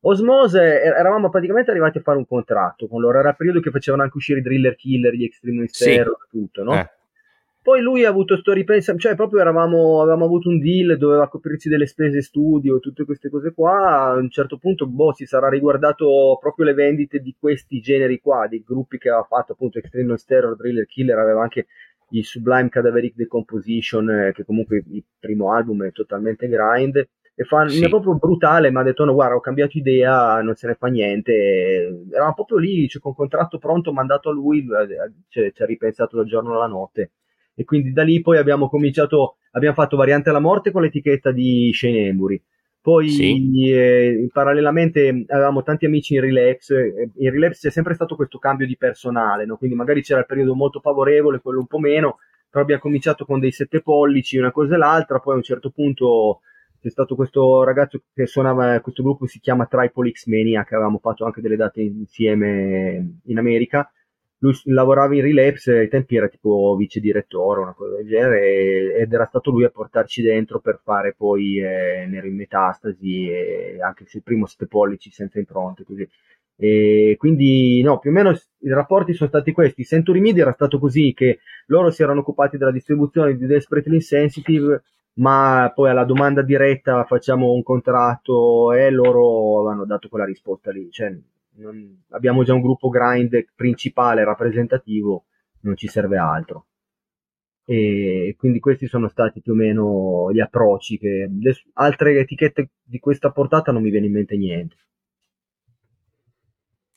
Osmose, 0.00 0.82
eravamo 0.82 1.30
praticamente 1.30 1.70
arrivati 1.70 1.98
a 1.98 2.02
fare 2.02 2.18
un 2.18 2.26
contratto 2.26 2.88
con 2.88 3.00
loro, 3.00 3.20
era 3.20 3.30
il 3.30 3.36
periodo 3.36 3.60
che 3.60 3.70
facevano 3.70 4.02
anche 4.02 4.16
uscire 4.16 4.40
i 4.40 4.42
Driller 4.42 4.74
Killer, 4.74 5.14
gli 5.14 5.22
Extreme 5.22 5.64
Terror, 5.66 6.26
sì. 6.28 6.38
tutto, 6.38 6.64
no? 6.64 6.74
Eh 6.74 6.90
poi 7.62 7.80
lui 7.80 8.04
ha 8.04 8.08
avuto 8.08 8.36
sto 8.36 8.52
ripensamento, 8.52 9.06
cioè 9.06 9.14
proprio 9.14 9.40
eravamo, 9.40 10.00
avevamo 10.00 10.24
avuto 10.24 10.48
un 10.48 10.58
deal, 10.58 10.98
doveva 10.98 11.28
coprirci 11.28 11.68
delle 11.68 11.86
spese 11.86 12.20
studio, 12.20 12.80
tutte 12.80 13.04
queste 13.04 13.30
cose 13.30 13.54
qua. 13.54 14.10
A 14.10 14.14
un 14.14 14.28
certo 14.30 14.58
punto, 14.58 14.88
boh, 14.88 15.12
si 15.12 15.26
sarà 15.26 15.48
riguardato 15.48 16.36
proprio 16.40 16.66
le 16.66 16.74
vendite 16.74 17.20
di 17.20 17.36
questi 17.38 17.80
generi 17.80 18.20
qua, 18.20 18.48
di 18.48 18.64
gruppi 18.66 18.98
che 18.98 19.10
aveva 19.10 19.22
fatto 19.22 19.52
appunto 19.52 19.78
Extreme 19.78 20.08
Noise 20.08 20.24
Terror, 20.26 20.56
Thriller 20.56 20.86
Killer, 20.86 21.16
aveva 21.16 21.42
anche 21.42 21.68
il 22.10 22.24
Sublime 22.24 22.68
Cadaveric 22.68 23.14
Decomposition, 23.14 24.10
eh, 24.10 24.32
che 24.32 24.44
comunque 24.44 24.82
il 24.84 25.04
primo 25.20 25.52
album 25.52 25.84
è 25.84 25.92
totalmente 25.92 26.48
grind. 26.48 26.96
E 27.34 27.44
fa, 27.44 27.66
sì. 27.68 27.84
è 27.84 27.88
proprio 27.88 28.16
brutale, 28.16 28.70
ma 28.72 28.80
ha 28.80 28.84
detto: 28.84 29.04
No, 29.04 29.14
guarda, 29.14 29.36
ho 29.36 29.40
cambiato 29.40 29.78
idea, 29.78 30.42
non 30.42 30.56
se 30.56 30.66
ne 30.66 30.74
fa 30.74 30.88
niente. 30.88 32.06
Eravamo 32.10 32.34
proprio 32.34 32.58
lì, 32.58 32.88
cioè, 32.88 33.00
con 33.00 33.14
contratto 33.14 33.58
pronto, 33.58 33.92
mandato 33.92 34.30
a 34.30 34.32
lui, 34.32 34.58
eh, 34.58 35.12
cioè, 35.28 35.52
ci 35.52 35.62
ha 35.62 35.66
ripensato 35.66 36.16
dal 36.16 36.26
giorno 36.26 36.56
alla 36.56 36.66
notte 36.66 37.12
e 37.54 37.64
quindi 37.64 37.92
da 37.92 38.02
lì 38.02 38.20
poi 38.20 38.38
abbiamo 38.38 38.68
cominciato, 38.68 39.36
abbiamo 39.52 39.74
fatto 39.74 39.96
variante 39.96 40.30
alla 40.30 40.40
morte 40.40 40.70
con 40.70 40.82
l'etichetta 40.82 41.30
di 41.30 41.70
Shane 41.72 42.06
Embury. 42.06 42.42
Poi 42.82 43.08
sì. 43.10 43.70
eh, 43.70 44.28
parallelamente 44.32 45.24
avevamo 45.28 45.62
tanti 45.62 45.86
amici 45.86 46.14
in 46.14 46.20
Relapse, 46.20 47.10
in 47.16 47.30
Relapse 47.30 47.68
c'è 47.68 47.70
sempre 47.70 47.94
stato 47.94 48.16
questo 48.16 48.38
cambio 48.38 48.66
di 48.66 48.76
personale, 48.76 49.44
no? 49.44 49.56
quindi 49.56 49.76
magari 49.76 50.02
c'era 50.02 50.18
il 50.18 50.26
periodo 50.26 50.56
molto 50.56 50.80
favorevole, 50.80 51.38
quello 51.38 51.60
un 51.60 51.66
po' 51.66 51.78
meno, 51.78 52.18
però 52.50 52.64
abbiamo 52.64 52.82
cominciato 52.82 53.24
con 53.24 53.38
dei 53.38 53.52
sette 53.52 53.82
pollici, 53.82 54.36
una 54.36 54.50
cosa 54.50 54.74
e 54.74 54.78
l'altra, 54.78 55.20
poi 55.20 55.34
a 55.34 55.36
un 55.36 55.44
certo 55.44 55.70
punto 55.70 56.40
c'è 56.80 56.90
stato 56.90 57.14
questo 57.14 57.62
ragazzo 57.62 58.02
che 58.12 58.26
suonava, 58.26 58.80
questo 58.80 59.04
gruppo 59.04 59.26
si 59.26 59.38
chiama 59.38 59.66
Tripol 59.66 60.10
X 60.10 60.26
Mania, 60.26 60.64
che 60.64 60.74
avevamo 60.74 60.98
fatto 60.98 61.24
anche 61.24 61.40
delle 61.40 61.54
date 61.54 61.82
insieme 61.82 63.20
in 63.26 63.38
America, 63.38 63.88
lui 64.42 64.52
lavorava 64.64 65.14
in 65.14 65.22
Relapse, 65.22 65.78
ai 65.78 65.88
tempi 65.88 66.16
era 66.16 66.28
tipo 66.28 66.74
vice 66.76 66.98
direttore, 66.98 67.60
una 67.60 67.74
cosa 67.74 67.96
del 67.96 68.06
genere, 68.06 68.96
ed 68.96 69.12
era 69.12 69.26
stato 69.26 69.52
lui 69.52 69.64
a 69.64 69.70
portarci 69.70 70.20
dentro 70.20 70.58
per 70.58 70.80
fare 70.82 71.14
poi 71.16 71.60
eh, 71.60 72.06
Nero 72.08 72.26
in 72.26 72.34
Metastasi 72.34 73.28
e 73.28 73.78
anche 73.80 74.04
il 74.10 74.22
primo 74.22 74.46
sette 74.46 74.66
pollici 74.66 75.10
senza 75.10 75.38
impronte, 75.38 75.84
così. 75.84 76.08
E 76.56 77.14
quindi 77.18 77.82
no, 77.82 77.98
più 78.00 78.10
o 78.10 78.12
meno 78.12 78.30
i 78.30 78.68
rapporti 78.68 79.14
sono 79.14 79.28
stati 79.28 79.52
questi. 79.52 79.84
Century 79.84 80.20
Media 80.20 80.42
era 80.42 80.52
stato 80.52 80.78
così 80.80 81.12
che 81.14 81.38
loro 81.66 81.90
si 81.90 82.02
erano 82.02 82.20
occupati 82.20 82.58
della 82.58 82.72
distribuzione 82.72 83.36
di 83.36 83.46
Desperately 83.46 83.94
Insensitive, 83.96 84.82
ma 85.14 85.70
poi 85.72 85.90
alla 85.90 86.04
domanda 86.04 86.42
diretta 86.42 87.04
facciamo 87.04 87.52
un 87.52 87.62
contratto 87.62 88.72
e 88.72 88.90
loro 88.90 89.60
avevano 89.60 89.86
dato 89.86 90.08
quella 90.08 90.24
risposta 90.24 90.72
lì. 90.72 90.90
Cioè, 90.90 91.16
non, 91.56 92.02
abbiamo 92.10 92.44
già 92.44 92.54
un 92.54 92.60
gruppo 92.60 92.88
grind 92.88 93.44
principale, 93.54 94.24
rappresentativo, 94.24 95.26
non 95.60 95.76
ci 95.76 95.88
serve 95.88 96.18
altro. 96.18 96.66
E 97.64 98.34
quindi 98.36 98.58
questi 98.58 98.86
sono 98.86 99.08
stati 99.08 99.40
più 99.40 99.52
o 99.52 99.54
meno 99.54 100.32
gli 100.32 100.40
approcci 100.40 100.98
che 100.98 101.28
le, 101.30 101.54
altre 101.74 102.18
etichette 102.18 102.70
di 102.82 102.98
questa 102.98 103.30
portata 103.30 103.70
non 103.70 103.82
mi 103.82 103.90
viene 103.90 104.06
in 104.06 104.12
mente 104.12 104.36
niente. 104.36 104.76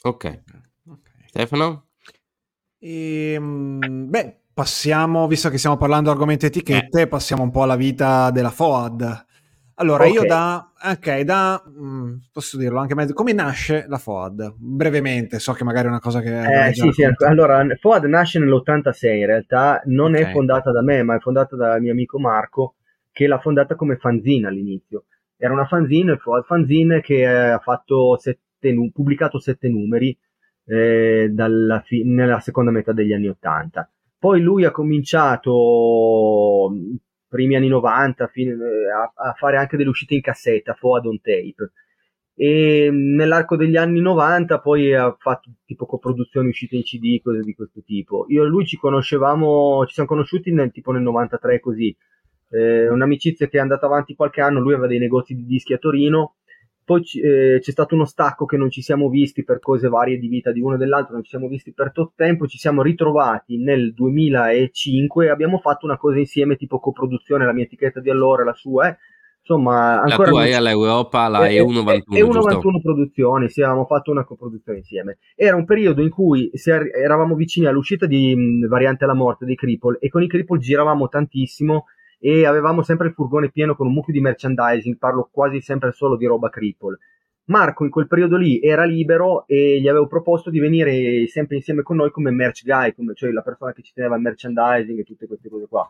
Ok, 0.02 0.42
okay. 0.88 1.14
Stefano? 1.28 1.88
E, 2.80 3.34
ehm, 3.34 4.10
beh, 4.10 4.40
passiamo, 4.54 5.28
visto 5.28 5.50
che 5.50 5.58
stiamo 5.58 5.78
parlando 5.78 6.10
di 6.10 6.16
argomenti 6.16 6.46
etichette, 6.46 7.02
eh. 7.02 7.08
passiamo 7.08 7.44
un 7.44 7.52
po' 7.52 7.64
alla 7.64 7.76
vita 7.76 8.32
della 8.32 8.52
FOAD. 8.52 9.25
Allora, 9.76 10.06
okay. 10.06 10.16
io 10.16 10.26
da... 10.26 10.72
Ok, 10.84 11.20
da... 11.22 11.62
Mm, 11.68 12.16
posso 12.32 12.58
dirlo 12.58 12.80
anche 12.80 12.96
mezzo... 12.96 13.14
Come 13.14 13.34
nasce 13.34 13.86
la 13.88 13.98
FOAD? 13.98 14.54
Brevemente, 14.58 15.40
so 15.40 15.52
che 15.54 15.66
magari 15.66 15.88
è 15.88 15.90
una 15.90 16.00
cosa 16.00 16.22
che... 16.22 16.68
Eh, 16.68 16.74
sì, 16.74 16.92
sì, 16.92 17.04
allora, 17.26 17.66
FOAD 17.80 18.06
nasce 18.06 18.40
nell'86, 18.40 19.16
in 19.16 19.26
realtà 19.26 19.82
non 19.86 20.14
okay. 20.14 20.24
è 20.24 20.32
fondata 20.32 20.72
da 20.72 20.82
me, 20.82 21.04
ma 21.04 21.16
è 21.16 21.20
fondata 21.20 21.58
dal 21.58 21.82
mio 21.82 21.92
amico 21.92 22.20
Marco, 22.20 22.76
che 23.12 23.28
l'ha 23.28 23.40
fondata 23.40 23.76
come 23.76 23.98
fanzine 23.98 24.48
all'inizio. 24.48 25.06
Era 25.36 25.52
una 25.52 25.66
fanzine, 25.66 26.18
FOAD 26.18 26.46
fanzine 26.46 27.02
che 27.02 27.28
ha 27.28 27.60
fatto 27.60 28.18
sette, 28.18 28.40
pubblicato 28.94 29.40
sette 29.40 29.68
numeri 29.68 30.18
eh, 30.66 31.34
fi- 31.84 32.06
nella 32.06 32.40
seconda 32.40 32.72
metà 32.72 32.94
degli 32.94 33.12
anni 33.12 33.28
80. 33.28 33.90
Poi 34.18 34.42
lui 34.42 34.64
ha 34.64 34.72
cominciato 34.72 36.72
primi 37.28 37.56
anni 37.56 37.68
90 37.68 38.28
fine, 38.28 38.52
eh, 38.52 38.92
a, 38.92 39.30
a, 39.30 39.34
fare 39.34 39.58
anche 39.58 39.78
delle 39.78 39.90
uscite 39.90 40.16
in 40.16 40.22
cassetta, 40.22 40.74
forward 40.74 41.06
on 41.06 41.20
tape. 41.22 41.72
E 42.38 42.90
nell'arco 42.92 43.56
degli 43.56 43.78
anni 43.78 44.02
90 44.02 44.60
poi 44.60 44.94
ha 44.94 45.16
fatto 45.18 45.52
tipo 45.66 45.86
coproduzioni, 45.86 46.50
uscite 46.50 46.76
in 46.76 46.84
CD, 46.84 47.22
cose 47.22 47.42
di 47.42 47.54
questo 47.54 47.82
tipo. 47.86 48.26
Io 48.30 48.44
e 48.44 48.48
lui 48.48 48.66
ci 48.66 48.78
conoscevamo, 48.78 49.86
ci 49.86 49.94
siamo 49.94 50.10
conosciuti 50.10 50.52
nel, 50.52 50.72
tipo 50.72 50.92
nel 50.92 51.02
93 51.02 51.60
così. 51.60 51.96
Eh, 52.50 52.90
un'amicizia 52.90 53.48
che 53.48 53.58
è 53.58 53.62
andata 53.62 53.86
avanti 53.86 54.16
qualche 54.16 54.42
anno, 54.42 54.60
lui 54.60 54.74
aveva 54.74 54.88
dei 54.88 55.00
negozi 55.00 55.34
di 55.34 55.46
dischi 55.46 55.74
a 55.74 55.78
Torino 55.78 56.36
poi 56.86 57.02
eh, 57.02 57.60
c'è 57.60 57.72
stato 57.72 57.96
uno 57.96 58.06
stacco 58.06 58.46
che 58.46 58.58
non 58.58 58.70
ci 58.70 58.84
siamo 58.84 59.10
visti 59.10 59.44
per 59.44 59.60
cose 59.60 59.90
varie 59.90 60.20
di 60.20 60.28
vita 60.28 60.52
di 60.52 60.62
uno 60.62 60.76
e 60.76 60.78
dell'altro, 60.78 61.14
non 61.14 61.24
ci 61.24 61.32
siamo 61.32 61.48
visti 61.48 61.74
per 61.74 61.92
tot 61.92 62.14
tempo, 62.16 62.46
ci 62.46 62.60
siamo 62.60 62.84
ritrovati 62.84 63.58
nel 63.58 63.92
2005 63.94 65.26
e 65.26 65.30
abbiamo 65.30 65.58
fatto 65.58 65.88
una 65.88 65.98
cosa 65.98 66.20
insieme 66.20 66.56
tipo 66.56 66.80
coproduzione, 66.80 67.44
la 67.44 67.54
mia 67.54 67.64
etichetta 67.64 68.00
di 68.00 68.12
allora, 68.12 68.44
la 68.44 68.54
sua, 68.54 68.90
eh. 68.90 68.98
insomma 69.40 70.00
ancora... 70.00 70.26
La 70.26 70.30
tua 70.30 70.46
è 70.46 70.54
all'Europa, 70.54 71.28
la 71.28 71.48
è, 71.48 71.60
E191 71.60 72.04
E191 72.08 72.82
Produzioni, 72.84 73.50
sì, 73.50 73.64
avevamo 73.64 73.86
fatto 73.86 74.12
una 74.12 74.24
coproduzione 74.24 74.78
insieme. 74.78 75.18
Era 75.36 75.56
un 75.56 75.66
periodo 75.66 76.04
in 76.04 76.10
cui 76.12 76.52
eravamo 76.54 77.34
vicini 77.34 77.66
all'uscita 77.66 78.06
di 78.06 78.36
mh, 78.36 78.68
Variante 78.68 79.06
alla 79.06 79.16
Morte 79.16 79.46
dei 79.46 79.56
Cripple 79.56 79.98
e 80.00 80.10
con 80.10 80.22
i 80.22 80.28
Cripple 80.28 80.60
giravamo 80.60 81.08
tantissimo 81.08 81.86
e 82.20 82.46
avevamo 82.46 82.82
sempre 82.82 83.08
il 83.08 83.14
furgone 83.14 83.50
pieno 83.52 83.76
con 83.76 83.88
un 83.88 83.94
mucchio 83.94 84.14
di 84.14 84.22
merchandising, 84.22 84.98
parlo 84.98 85.30
quasi 85.32 85.62
sempre 85.62 85.92
solo 85.92 86.16
di 86.16 86.26
roba 86.26 86.50
cripple. 86.50 86.98
Marco 87.48 87.84
in 87.84 87.92
quel 87.92 88.08
periodo 88.08 88.38
lì 88.38 88.60
era 88.60 88.86
libero 88.86 89.46
e 89.46 89.80
gli 89.80 89.88
avevo 89.88 90.08
proposto 90.08 90.50
di 90.50 90.60
venire 90.60 91.28
sempre 91.28 91.58
insieme 91.58 91.84
con 91.84 91.96
noi 91.96 92.10
come 92.10 92.32
merch 92.32 92.64
guy, 92.64 92.94
come, 92.96 93.14
cioè 93.14 93.32
la 93.32 93.44
persona 93.44 93.72
che 93.72 93.84
ci 93.84 93.94
teneva 93.94 94.16
il 94.16 94.22
merchandising 94.22 95.00
e 95.00 95.04
tutte 95.04 95.28
queste 95.28 95.50
cose 95.50 95.68
qua. 95.68 95.88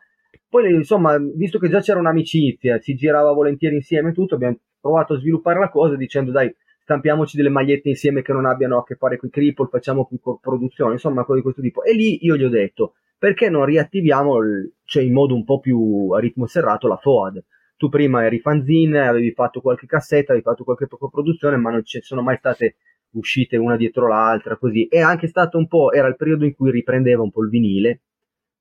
Poi, 0.50 0.74
insomma, 0.74 1.18
visto 1.18 1.58
che 1.58 1.70
già 1.70 1.80
c'era 1.80 2.00
un'amicizia, 2.00 2.80
si 2.80 2.96
girava 2.96 3.32
volentieri 3.32 3.76
insieme 3.76 4.12
tutto, 4.12 4.36
abbiamo 4.36 4.58
provato 4.82 5.14
a 5.14 5.18
sviluppare 5.18 5.60
la 5.60 5.70
cosa 5.70 5.96
dicendo 5.96 6.32
dai, 6.32 6.54
stampiamoci 6.82 7.38
delle 7.38 7.50
magliette 7.50 7.90
insieme 7.90 8.22
che 8.22 8.34
non 8.34 8.46
abbiano 8.46 8.80
a 8.80 8.84
che 8.84 8.96
fare 8.96 9.18
con 9.18 9.30
i 9.30 9.32
cripple, 9.32 9.70
facciamo 9.72 10.06
più 10.06 10.20
produzione, 10.42 10.94
insomma, 10.94 11.24
cose 11.24 11.38
di 11.38 11.44
questo 11.44 11.62
tipo. 11.62 11.84
E 11.84 11.94
lì 11.94 12.24
io 12.26 12.36
gli 12.36 12.44
ho 12.44 12.50
detto, 12.50 12.96
perché 13.26 13.50
non 13.50 13.66
riattiviamo, 13.66 14.38
il, 14.38 14.74
cioè 14.84 15.02
in 15.02 15.12
modo 15.12 15.34
un 15.34 15.44
po' 15.44 15.60
più 15.60 16.12
a 16.12 16.20
ritmo 16.20 16.46
serrato, 16.46 16.88
la 16.88 16.98
FOAD? 16.98 17.44
Tu 17.76 17.90
prima 17.90 18.24
eri 18.24 18.40
fanzine, 18.40 19.08
avevi 19.08 19.32
fatto 19.32 19.62
qualche 19.62 19.88
cassetta, 19.88 20.30
avevi 20.30 20.46
fatto 20.46 20.64
qualche 20.64 20.86
produzione, 20.88 21.58
ma 21.58 21.72
non 21.72 21.84
ci 21.84 22.00
sono 22.02 22.22
mai 22.22 22.38
state 22.38 22.76
uscite 23.14 23.58
una 23.58 23.78
dietro 23.78 24.08
l'altra, 24.08 24.58
così. 24.58 24.86
È 24.88 25.00
anche 25.00 25.26
stato 25.26 25.58
un 25.58 25.68
po', 25.68 25.92
era 25.92 26.08
il 26.08 26.18
periodo 26.18 26.46
in 26.46 26.54
cui 26.54 26.70
riprendeva 26.70 27.24
un 27.24 27.32
po' 27.32 27.42
il 27.42 27.50
vinile. 27.50 28.02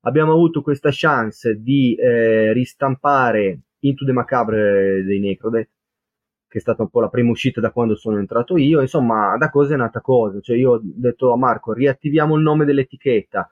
Abbiamo 0.07 0.33
avuto 0.33 0.63
questa 0.63 0.89
chance 0.91 1.61
di 1.61 1.95
eh, 1.97 2.55
ristampare 2.55 3.65
Into 3.81 4.07
the 4.07 4.13
Macabre 4.13 5.03
dei 5.05 5.21
Necrodet, 5.21 5.69
che 6.49 6.57
è 6.57 6.61
stata 6.63 6.81
un 6.81 6.89
po' 6.89 7.03
la 7.03 7.11
prima 7.11 7.29
uscita 7.29 7.61
da 7.61 7.71
quando 7.71 7.97
sono 7.97 8.19
entrato 8.19 8.57
io. 8.57 8.81
Insomma, 8.81 9.37
da 9.37 9.51
cosa 9.51 9.75
è 9.75 9.77
nata 9.77 10.01
cosa. 10.01 10.41
Cioè, 10.41 10.57
io 10.57 10.71
ho 10.71 10.81
detto 10.83 11.33
a 11.33 11.37
Marco, 11.37 11.75
riattiviamo 11.75 12.35
il 12.35 12.43
nome 12.43 12.65
dell'etichetta, 12.65 13.47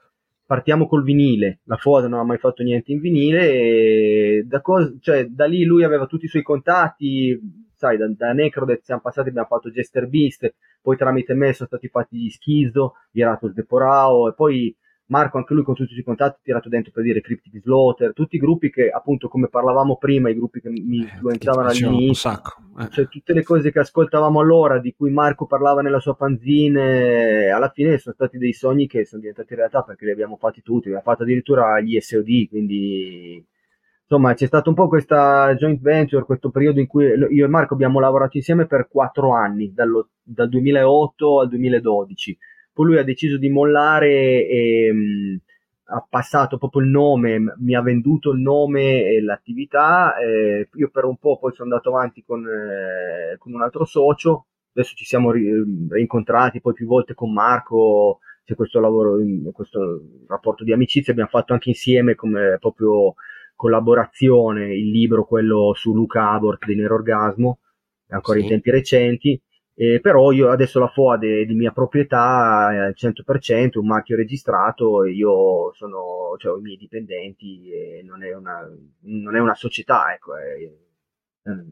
partiamo 0.53 0.85
col 0.85 1.01
vinile. 1.01 1.61
La 1.63 1.77
Foda 1.77 2.07
non 2.07 2.19
ha 2.19 2.23
mai 2.23 2.37
fatto 2.37 2.61
niente 2.61 2.91
in 2.91 2.99
vinile, 2.99 4.43
da, 4.45 4.61
cosa, 4.61 4.93
cioè, 4.99 5.25
da 5.25 5.45
lì 5.45 5.63
lui 5.63 5.83
aveva 5.83 6.05
tutti 6.05 6.25
i 6.25 6.27
suoi 6.27 6.43
contatti, 6.43 7.39
sai, 7.75 7.97
da, 7.97 8.07
da 8.15 8.33
Necrodet 8.33 8.83
siamo 8.83 9.01
passati, 9.01 9.29
abbiamo 9.29 9.47
fatto 9.47 9.71
Jester 9.71 10.07
Beast, 10.07 10.53
poi 10.79 10.95
tramite 10.95 11.33
me 11.33 11.53
sono 11.53 11.67
stati 11.67 11.87
fatti 11.87 12.17
gli 12.17 12.29
Schizo, 12.29 12.93
gli 13.09 13.21
Eratos 13.21 13.51
de 13.53 13.65
Porao, 13.65 14.29
e 14.29 14.35
poi 14.35 14.75
Marco 15.13 15.37
anche 15.37 15.53
lui 15.53 15.63
con 15.63 15.75
tutti 15.75 15.93
i 15.93 16.01
contatti 16.01 16.39
tirato 16.41 16.69
dentro 16.69 16.91
per 16.91 17.03
dire 17.03 17.21
Cryptic 17.21 17.61
Slaughter, 17.61 18.13
tutti 18.13 18.37
i 18.37 18.39
gruppi 18.39 18.71
che 18.71 18.89
appunto 18.89 19.27
come 19.27 19.47
parlavamo 19.47 19.97
prima, 19.97 20.31
i 20.31 20.33
gruppi 20.33 20.59
che 20.59 20.69
mi 20.69 21.01
eh, 21.01 21.01
influenzavano 21.01 21.69
all'inizio, 21.69 22.31
eh. 22.79 22.89
cioè 22.89 23.07
tutte 23.07 23.33
le 23.33 23.43
cose 23.43 23.71
che 23.71 23.77
ascoltavamo 23.77 24.39
allora, 24.39 24.79
di 24.79 24.91
cui 24.97 25.11
Marco 25.11 25.45
parlava 25.45 25.81
nella 25.83 25.99
sua 25.99 26.15
fanzine, 26.15 27.51
alla 27.51 27.69
fine 27.69 27.99
sono 27.99 28.15
stati 28.15 28.39
dei 28.39 28.53
sogni 28.53 28.87
che 28.87 29.05
sono 29.05 29.21
diventati 29.21 29.53
realtà 29.53 29.83
perché 29.83 30.05
li 30.05 30.11
abbiamo 30.11 30.35
fatti 30.37 30.63
tutti, 30.63 30.87
abbiamo 30.87 31.03
fatto 31.03 31.21
addirittura 31.21 31.79
gli 31.79 31.99
SOD, 31.99 32.47
quindi 32.49 33.45
insomma 34.01 34.33
c'è 34.33 34.47
stata 34.47 34.69
un 34.69 34.75
po' 34.75 34.87
questa 34.87 35.53
joint 35.53 35.79
venture, 35.79 36.25
questo 36.25 36.49
periodo 36.49 36.79
in 36.79 36.87
cui 36.87 37.05
io 37.05 37.45
e 37.45 37.47
Marco 37.47 37.75
abbiamo 37.75 37.99
lavorato 37.99 38.37
insieme 38.37 38.65
per 38.65 38.87
quattro 38.89 39.31
anni, 39.35 39.71
dallo, 39.73 40.09
dal 40.23 40.49
2008 40.49 41.39
al 41.41 41.49
2012. 41.49 42.37
Poi 42.73 42.85
lui 42.85 42.97
ha 42.97 43.03
deciso 43.03 43.37
di 43.37 43.49
mollare 43.49 44.47
e 44.47 44.91
mh, 44.91 44.97
mm, 44.97 45.35
ha 45.85 46.05
passato 46.09 46.57
proprio 46.57 46.81
il 46.81 46.89
nome, 46.89 47.39
mi 47.59 47.75
ha 47.75 47.81
venduto 47.81 48.31
il 48.31 48.39
nome 48.39 49.03
e 49.03 49.21
l'attività. 49.21 50.17
Eh, 50.17 50.67
io 50.73 50.89
per 50.89 51.05
un 51.05 51.17
po' 51.17 51.37
poi 51.37 51.53
sono 51.53 51.69
andato 51.69 51.89
avanti 51.89 52.23
con, 52.25 52.45
eh, 52.47 53.37
con 53.37 53.53
un 53.53 53.61
altro 53.61 53.85
socio. 53.85 54.47
Adesso 54.73 54.95
ci 54.95 55.05
siamo 55.05 55.31
rincontrati 55.31 56.61
poi 56.61 56.73
più 56.73 56.87
volte 56.87 57.13
con 57.13 57.31
Marco 57.31 58.19
c'è 58.43 58.55
questo 58.55 58.79
lavoro, 58.79 59.17
questo 59.53 60.01
rapporto 60.27 60.63
di 60.63 60.73
amicizia, 60.73 61.13
abbiamo 61.13 61.29
fatto 61.29 61.53
anche 61.53 61.69
insieme 61.69 62.15
come 62.15 62.57
proprio 62.59 63.15
collaborazione 63.55 64.75
il 64.75 64.89
libro, 64.89 65.25
quello 65.25 65.73
su 65.73 65.93
Luca 65.93 66.31
Abort 66.31 66.65
di 66.65 66.75
Nerorgasmo, 66.75 67.59
ancora 68.09 68.37
sì. 68.37 68.43
in 68.43 68.49
tempi 68.49 68.71
recenti, 68.71 69.41
eh, 69.75 69.99
però 69.99 70.31
io 70.31 70.49
adesso 70.49 70.79
la 70.79 70.87
FOAD 70.87 71.23
è 71.23 71.45
di 71.45 71.55
mia 71.55 71.71
proprietà 71.71 72.67
al 72.67 72.93
100%, 72.95 73.79
un 73.79 73.87
marchio 73.87 74.15
registrato, 74.15 75.03
io 75.05 75.73
sono, 75.73 76.35
cioè, 76.37 76.51
ho 76.51 76.57
i 76.57 76.61
miei 76.61 76.77
dipendenti 76.77 77.71
e 77.71 78.03
non 78.03 78.23
è 78.23 78.35
una, 78.35 78.69
non 79.01 79.35
è 79.35 79.39
una 79.39 79.55
società, 79.55 80.13
ecco, 80.13 80.35
è 80.35 80.69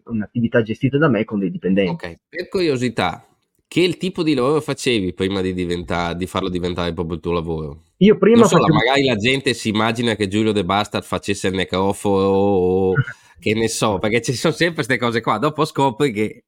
un'attività 0.06 0.64
gestita 0.64 0.98
da 0.98 1.08
me 1.08 1.26
con 1.26 1.40
dei 1.40 1.52
dipendenti. 1.52 2.06
Ok, 2.06 2.20
per 2.28 2.48
curiosità, 2.50 3.26
che 3.68 3.82
il 3.82 3.98
tipo 3.98 4.24
di 4.24 4.34
lavoro 4.34 4.60
facevi 4.62 5.14
prima 5.14 5.42
di, 5.42 5.54
di 5.54 6.28
farlo 6.28 6.50
diventare 6.50 6.94
proprio 6.94 7.16
il 7.16 7.22
tuo 7.22 7.32
lavoro? 7.32 7.84
Io 7.98 8.18
prima 8.18 8.40
non 8.40 8.48
so, 8.48 8.58
facevo... 8.58 8.74
magari 8.74 9.06
la 9.06 9.16
gente 9.16 9.54
si 9.54 9.70
immagina 9.70 10.16
che 10.16 10.28
Giulio 10.28 10.52
De 10.52 10.66
Bastard 10.66 11.04
facesse 11.04 11.50
il 11.50 11.56
necroforo 11.56 12.28
o 12.28 12.94
che 13.40 13.54
ne 13.54 13.70
so, 13.70 14.00
perché 14.00 14.22
ci 14.22 14.34
sono 14.34 14.54
sempre 14.54 14.84
queste 14.84 14.98
cose 14.98 15.22
qua, 15.22 15.38
dopo 15.38 15.66
scopri 15.66 16.12
che 16.12 16.44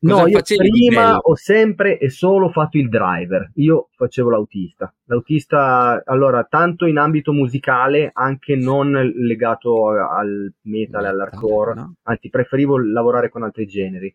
Cosa 0.00 0.22
no, 0.22 0.28
io 0.28 0.40
prima 0.56 1.18
ho 1.18 1.34
sempre 1.34 1.98
e 1.98 2.08
solo 2.08 2.50
fatto 2.50 2.78
il 2.78 2.88
driver, 2.88 3.50
io 3.54 3.88
facevo 3.96 4.30
l'autista. 4.30 4.94
L'autista, 5.06 6.02
allora, 6.04 6.44
tanto 6.44 6.86
in 6.86 6.98
ambito 6.98 7.32
musicale, 7.32 8.10
anche 8.12 8.54
non 8.54 8.92
legato 8.92 9.88
al 9.88 10.52
metal, 10.62 11.04
e 11.04 11.08
all'hardcore, 11.08 11.74
no? 11.74 11.94
anzi 12.04 12.28
preferivo 12.28 12.78
lavorare 12.78 13.28
con 13.28 13.42
altri 13.42 13.66
generi. 13.66 14.14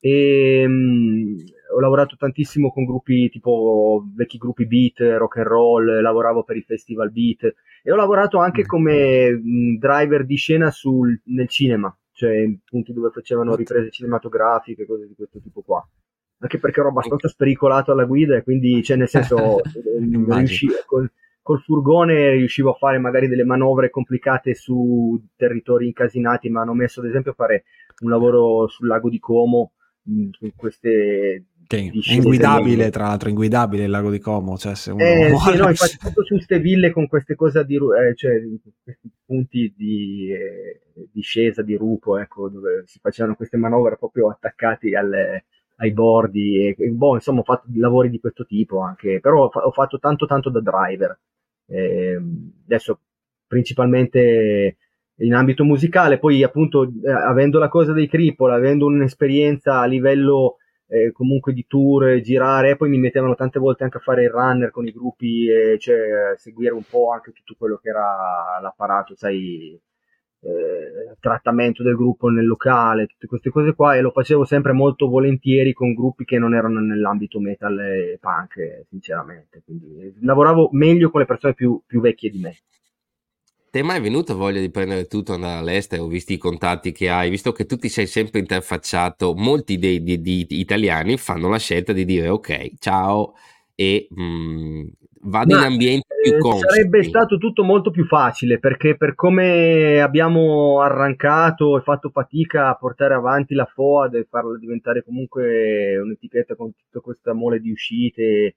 E, 0.00 0.64
um, 0.66 1.36
ho 1.76 1.80
lavorato 1.80 2.16
tantissimo 2.16 2.72
con 2.72 2.84
gruppi 2.84 3.28
tipo 3.28 4.04
vecchi 4.16 4.38
gruppi 4.38 4.66
beat, 4.66 4.98
rock 5.16 5.36
and 5.36 5.46
roll, 5.46 6.00
lavoravo 6.00 6.42
per 6.42 6.56
i 6.56 6.62
festival 6.62 7.12
beat 7.12 7.54
e 7.82 7.92
ho 7.92 7.96
lavorato 7.96 8.38
anche 8.38 8.62
mm. 8.62 8.66
come 8.66 9.28
um, 9.30 9.78
driver 9.78 10.24
di 10.24 10.36
scena 10.36 10.70
sul, 10.70 11.20
nel 11.26 11.48
cinema, 11.48 11.94
cioè 12.20 12.54
punti 12.64 12.92
dove 12.92 13.08
facevano 13.10 13.54
riprese 13.54 13.90
cinematografiche, 13.90 14.84
cose 14.84 15.06
di 15.06 15.14
questo 15.14 15.40
tipo 15.40 15.62
qua. 15.62 15.82
Anche 16.42 16.58
perché 16.58 16.80
ero 16.80 16.90
abbastanza 16.90 17.28
spericolato 17.28 17.92
alla 17.92 18.04
guida 18.04 18.36
e 18.36 18.42
quindi, 18.42 18.82
cioè, 18.82 18.98
nel 18.98 19.08
senso, 19.08 19.60
riuscivo, 20.28 20.74
col, 20.84 21.10
col 21.40 21.60
furgone 21.62 22.32
riuscivo 22.32 22.72
a 22.72 22.74
fare 22.74 22.98
magari 22.98 23.26
delle 23.26 23.44
manovre 23.44 23.88
complicate 23.88 24.54
su 24.54 25.18
territori 25.34 25.86
incasinati, 25.86 26.50
ma 26.50 26.60
hanno 26.60 26.74
messo 26.74 27.00
ad 27.00 27.06
esempio 27.06 27.30
a 27.30 27.34
fare 27.34 27.64
un 28.02 28.10
lavoro 28.10 28.68
sul 28.68 28.86
lago 28.86 29.08
di 29.08 29.18
Como 29.18 29.72
con 30.02 30.52
queste 30.56 31.46
che 31.70 31.92
è 32.04 32.12
inguidabile, 32.14 32.90
tra 32.90 33.06
l'altro, 33.06 33.28
inguidabile 33.28 33.84
il 33.84 33.90
lago 33.90 34.10
di 34.10 34.18
Como. 34.18 34.58
Cioè, 34.58 34.74
se 34.74 34.90
uno 34.90 35.04
eh, 35.04 35.32
sì, 35.36 35.56
no, 35.56 35.68
infatti, 35.68 35.98
tutto 36.02 36.24
su 36.24 36.34
queste 36.34 36.58
ville 36.58 36.90
con 36.90 37.06
queste 37.06 37.36
cose 37.36 37.64
di 37.64 37.76
eh, 37.76 38.14
cioè, 38.16 38.40
questi 38.82 39.08
punti 39.24 39.72
di 39.76 40.32
eh, 40.32 40.80
discesa 41.12 41.62
di 41.62 41.76
rupo, 41.76 42.18
ecco, 42.18 42.48
dove 42.48 42.82
si 42.86 42.98
facevano 43.00 43.36
queste 43.36 43.56
manovre 43.56 43.96
proprio 43.96 44.30
attaccati 44.30 44.96
alle, 44.96 45.44
ai 45.76 45.92
bordi. 45.92 46.66
E, 46.66 46.74
e, 46.76 46.88
boh, 46.88 47.14
insomma, 47.14 47.40
ho 47.40 47.44
fatto 47.44 47.68
lavori 47.76 48.10
di 48.10 48.18
questo 48.18 48.44
tipo 48.44 48.80
anche, 48.80 49.20
però 49.20 49.44
ho, 49.44 49.50
ho 49.52 49.70
fatto 49.70 50.00
tanto, 50.00 50.26
tanto 50.26 50.50
da 50.50 50.60
driver. 50.60 51.18
Eh, 51.66 52.20
adesso, 52.64 52.98
principalmente 53.46 54.76
in 55.18 55.34
ambito 55.34 55.62
musicale, 55.62 56.18
poi 56.18 56.42
appunto 56.42 56.82
eh, 56.82 57.12
avendo 57.12 57.60
la 57.60 57.68
cosa 57.68 57.92
dei 57.92 58.08
cripple, 58.08 58.54
avendo 58.54 58.86
un'esperienza 58.86 59.78
a 59.78 59.84
livello 59.84 60.56
eh, 60.90 61.12
comunque 61.12 61.52
di 61.52 61.64
tour, 61.68 62.20
girare, 62.20 62.76
poi 62.76 62.88
mi 62.88 62.98
mettevano 62.98 63.36
tante 63.36 63.60
volte 63.60 63.84
anche 63.84 63.98
a 63.98 64.00
fare 64.00 64.24
il 64.24 64.30
runner 64.30 64.70
con 64.70 64.86
i 64.86 64.92
gruppi, 64.92 65.48
e 65.48 65.78
cioè 65.78 66.34
seguire 66.36 66.74
un 66.74 66.82
po' 66.82 67.12
anche 67.12 67.30
tutto 67.32 67.54
quello 67.56 67.78
che 67.80 67.90
era 67.90 68.58
l'apparato, 68.60 69.14
sai, 69.14 69.80
eh, 70.42 71.14
trattamento 71.20 71.82
del 71.84 71.94
gruppo 71.94 72.28
nel 72.28 72.46
locale, 72.46 73.06
tutte 73.06 73.28
queste 73.28 73.50
cose 73.50 73.74
qua, 73.74 73.94
e 73.94 74.00
lo 74.00 74.10
facevo 74.10 74.44
sempre 74.44 74.72
molto 74.72 75.08
volentieri 75.08 75.72
con 75.72 75.94
gruppi 75.94 76.24
che 76.24 76.38
non 76.38 76.54
erano 76.54 76.80
nell'ambito 76.80 77.38
metal 77.38 77.78
e 77.78 78.18
punk, 78.20 78.86
sinceramente. 78.88 79.62
Quindi 79.64 80.12
lavoravo 80.22 80.70
meglio 80.72 81.10
con 81.10 81.20
le 81.20 81.26
persone 81.26 81.54
più, 81.54 81.80
più 81.86 82.00
vecchie 82.00 82.30
di 82.30 82.40
me. 82.40 82.56
Ti 83.70 83.78
è 83.78 83.82
mai 83.82 84.00
venuta 84.00 84.34
voglia 84.34 84.58
di 84.58 84.68
prendere 84.68 85.06
tutto 85.06 85.30
e 85.30 85.34
andare 85.36 85.58
all'estero, 85.58 86.06
visti 86.06 86.32
i 86.32 86.38
contatti 86.38 86.90
che 86.90 87.08
hai, 87.08 87.30
visto 87.30 87.52
che 87.52 87.66
tu 87.66 87.76
ti 87.76 87.88
sei 87.88 88.08
sempre 88.08 88.40
interfacciato, 88.40 89.32
molti 89.36 89.78
dei, 89.78 90.02
di, 90.02 90.20
di 90.20 90.44
italiani 90.48 91.16
fanno 91.16 91.48
la 91.48 91.58
scelta 91.58 91.92
di 91.92 92.04
dire 92.04 92.28
ok, 92.28 92.72
ciao 92.80 93.34
e 93.76 94.08
mh, 94.10 94.22
mm, 94.22 94.82
vado 95.20 95.54
Ma, 95.54 95.60
in 95.60 95.72
ambienti 95.72 96.06
più 96.20 96.38
consci. 96.38 96.68
Sarebbe 96.68 97.04
stato 97.04 97.38
tutto 97.38 97.62
molto 97.62 97.92
più 97.92 98.04
facile 98.06 98.58
perché 98.58 98.96
per 98.96 99.14
come 99.14 100.00
abbiamo 100.00 100.80
arrancato 100.80 101.78
e 101.78 101.82
fatto 101.82 102.10
fatica 102.10 102.70
a 102.70 102.74
portare 102.74 103.14
avanti 103.14 103.54
la 103.54 103.66
FOAD 103.66 104.14
e 104.14 104.26
farla 104.28 104.58
diventare 104.58 105.04
comunque 105.04 105.96
un'etichetta 105.96 106.56
con 106.56 106.72
tutta 106.74 106.98
questa 106.98 107.32
mole 107.34 107.60
di 107.60 107.70
uscite 107.70 108.56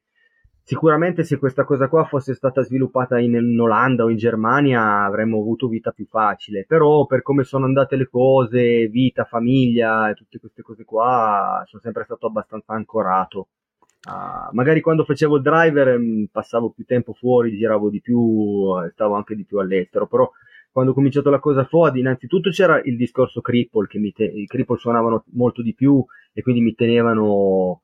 Sicuramente 0.65 1.25
se 1.25 1.37
questa 1.37 1.65
cosa 1.65 1.89
qua 1.89 2.05
fosse 2.05 2.33
stata 2.33 2.61
sviluppata 2.63 3.19
in, 3.19 3.33
in, 3.33 3.59
Olanda 3.59 4.05
o 4.05 4.09
in 4.09 4.15
Germania 4.15 5.03
avremmo 5.03 5.39
avuto 5.39 5.67
vita 5.67 5.91
più 5.91 6.05
facile, 6.07 6.63
però 6.65 7.05
per 7.05 7.21
come 7.21 7.43
sono 7.43 7.65
andate 7.65 7.97
le 7.97 8.07
cose, 8.07 8.87
vita, 8.87 9.25
famiglia 9.25 10.09
e 10.09 10.13
tutte 10.13 10.39
queste 10.39 10.61
cose 10.61 10.85
qua, 10.85 11.63
sono 11.67 11.81
sempre 11.81 12.05
stato 12.05 12.27
abbastanza 12.27 12.71
ancorato. 12.73 13.49
Uh, 14.07 14.53
magari 14.53 14.79
quando 14.79 15.03
facevo 15.03 15.37
il 15.37 15.41
driver 15.41 15.97
mm, 15.97 16.25
passavo 16.31 16.71
più 16.71 16.85
tempo 16.85 17.13
fuori, 17.13 17.57
giravo 17.57 17.89
di 17.89 17.99
più, 17.99 18.73
eh, 18.85 18.89
stavo 18.91 19.15
anche 19.15 19.35
di 19.35 19.43
più 19.45 19.59
all'estero, 19.59 20.07
però 20.07 20.29
quando 20.71 20.91
ho 20.91 20.95
cominciato 20.95 21.29
la 21.29 21.39
cosa 21.39 21.65
FOAD, 21.65 21.97
innanzitutto 21.97 22.49
c'era 22.51 22.81
il 22.83 22.95
discorso 22.95 23.41
cripple, 23.41 23.87
che 23.87 23.99
mi 23.99 24.11
te- 24.13 24.23
i 24.23 24.45
cripple 24.45 24.77
suonavano 24.77 25.25
molto 25.33 25.61
di 25.61 25.73
più 25.73 26.03
e 26.33 26.41
quindi 26.41 26.61
mi 26.61 26.73
tenevano 26.73 27.81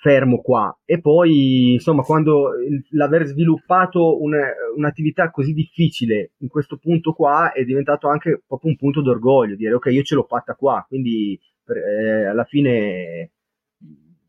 fermo 0.00 0.40
qua. 0.40 0.76
E 0.84 1.00
poi, 1.00 1.72
insomma, 1.72 2.02
quando 2.02 2.52
l'aver 2.90 3.26
sviluppato 3.26 4.22
un, 4.22 4.32
un'attività 4.76 5.30
così 5.30 5.52
difficile 5.52 6.32
in 6.38 6.48
questo 6.48 6.78
punto 6.78 7.12
qua 7.12 7.52
è 7.52 7.64
diventato 7.64 8.08
anche 8.08 8.42
proprio 8.46 8.70
un 8.70 8.76
punto 8.76 9.02
d'orgoglio, 9.02 9.56
dire 9.56 9.74
ok, 9.74 9.86
io 9.86 10.02
ce 10.02 10.14
l'ho 10.14 10.26
fatta 10.28 10.54
qua, 10.54 10.84
quindi 10.88 11.38
per, 11.64 11.76
eh, 11.76 12.26
alla 12.26 12.44
fine... 12.44 13.32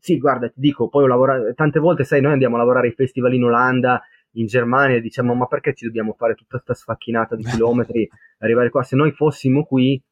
Sì, 0.02 0.18
guarda, 0.18 0.48
ti 0.48 0.60
dico, 0.60 0.88
poi 0.88 1.04
ho 1.04 1.06
lavorato, 1.06 1.52
tante 1.54 1.78
volte, 1.78 2.04
sai, 2.04 2.22
noi 2.22 2.32
andiamo 2.32 2.56
a 2.56 2.58
lavorare 2.58 2.86
ai 2.86 2.94
festival 2.94 3.34
in 3.34 3.44
Olanda, 3.44 4.02
in 4.32 4.46
Germania, 4.46 4.96
e 4.96 5.00
diciamo, 5.02 5.34
ma 5.34 5.46
perché 5.46 5.74
ci 5.74 5.84
dobbiamo 5.84 6.14
fare 6.14 6.34
tutta 6.34 6.56
questa 6.56 6.72
sfacchinata 6.74 7.36
di 7.36 7.44
chilometri, 7.44 8.08
arrivare 8.38 8.70
qua? 8.70 8.82
Se 8.82 8.96
noi 8.96 9.12
fossimo 9.12 9.64
qui, 9.64 10.02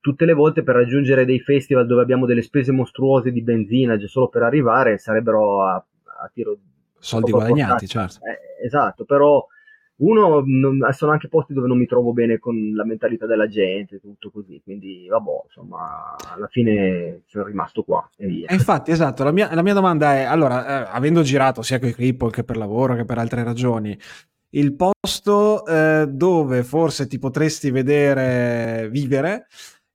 tutte 0.00 0.24
le 0.24 0.32
volte 0.32 0.62
per 0.62 0.74
raggiungere 0.74 1.24
dei 1.24 1.40
festival 1.40 1.86
dove 1.86 2.02
abbiamo 2.02 2.26
delle 2.26 2.42
spese 2.42 2.72
mostruose 2.72 3.32
di 3.32 3.42
benzina 3.42 3.96
già 3.96 4.06
solo 4.06 4.28
per 4.28 4.42
arrivare 4.42 4.98
sarebbero 4.98 5.62
a, 5.62 5.74
a 5.74 6.30
tiro 6.32 6.58
soldi 6.98 7.30
guadagnati, 7.30 7.86
certo. 7.86 8.18
Eh, 8.24 8.64
esatto, 8.64 9.04
però 9.04 9.44
uno 10.00 10.42
non, 10.46 10.78
sono 10.92 11.12
anche 11.12 11.28
posti 11.28 11.52
dove 11.52 11.66
non 11.66 11.76
mi 11.76 11.86
trovo 11.86 12.12
bene 12.12 12.38
con 12.38 12.72
la 12.74 12.84
mentalità 12.84 13.26
della 13.26 13.48
gente, 13.48 14.00
tutto 14.00 14.30
così, 14.30 14.60
quindi 14.62 15.06
vabbè, 15.08 15.30
insomma, 15.44 16.16
alla 16.32 16.46
fine 16.48 17.22
sono 17.26 17.44
rimasto 17.44 17.82
qua 17.82 18.08
e 18.16 18.26
via. 18.26 18.48
E 18.48 18.54
infatti, 18.54 18.90
esatto, 18.90 19.24
la 19.24 19.32
mia, 19.32 19.52
la 19.54 19.62
mia 19.62 19.74
domanda 19.74 20.14
è, 20.14 20.22
allora, 20.22 20.86
eh, 20.86 20.90
avendo 20.90 21.22
girato 21.22 21.60
sia 21.60 21.78
con 21.78 21.88
i 21.88 21.92
Cripple 21.92 22.30
che 22.30 22.44
per 22.44 22.56
lavoro 22.56 22.94
che 22.94 23.04
per 23.04 23.18
altre 23.18 23.44
ragioni, 23.44 23.98
il 24.52 24.74
posto 24.74 25.66
eh, 25.66 26.06
dove 26.08 26.62
forse 26.62 27.06
ti 27.06 27.18
potresti 27.18 27.70
vedere 27.70 28.88
vivere 28.90 29.46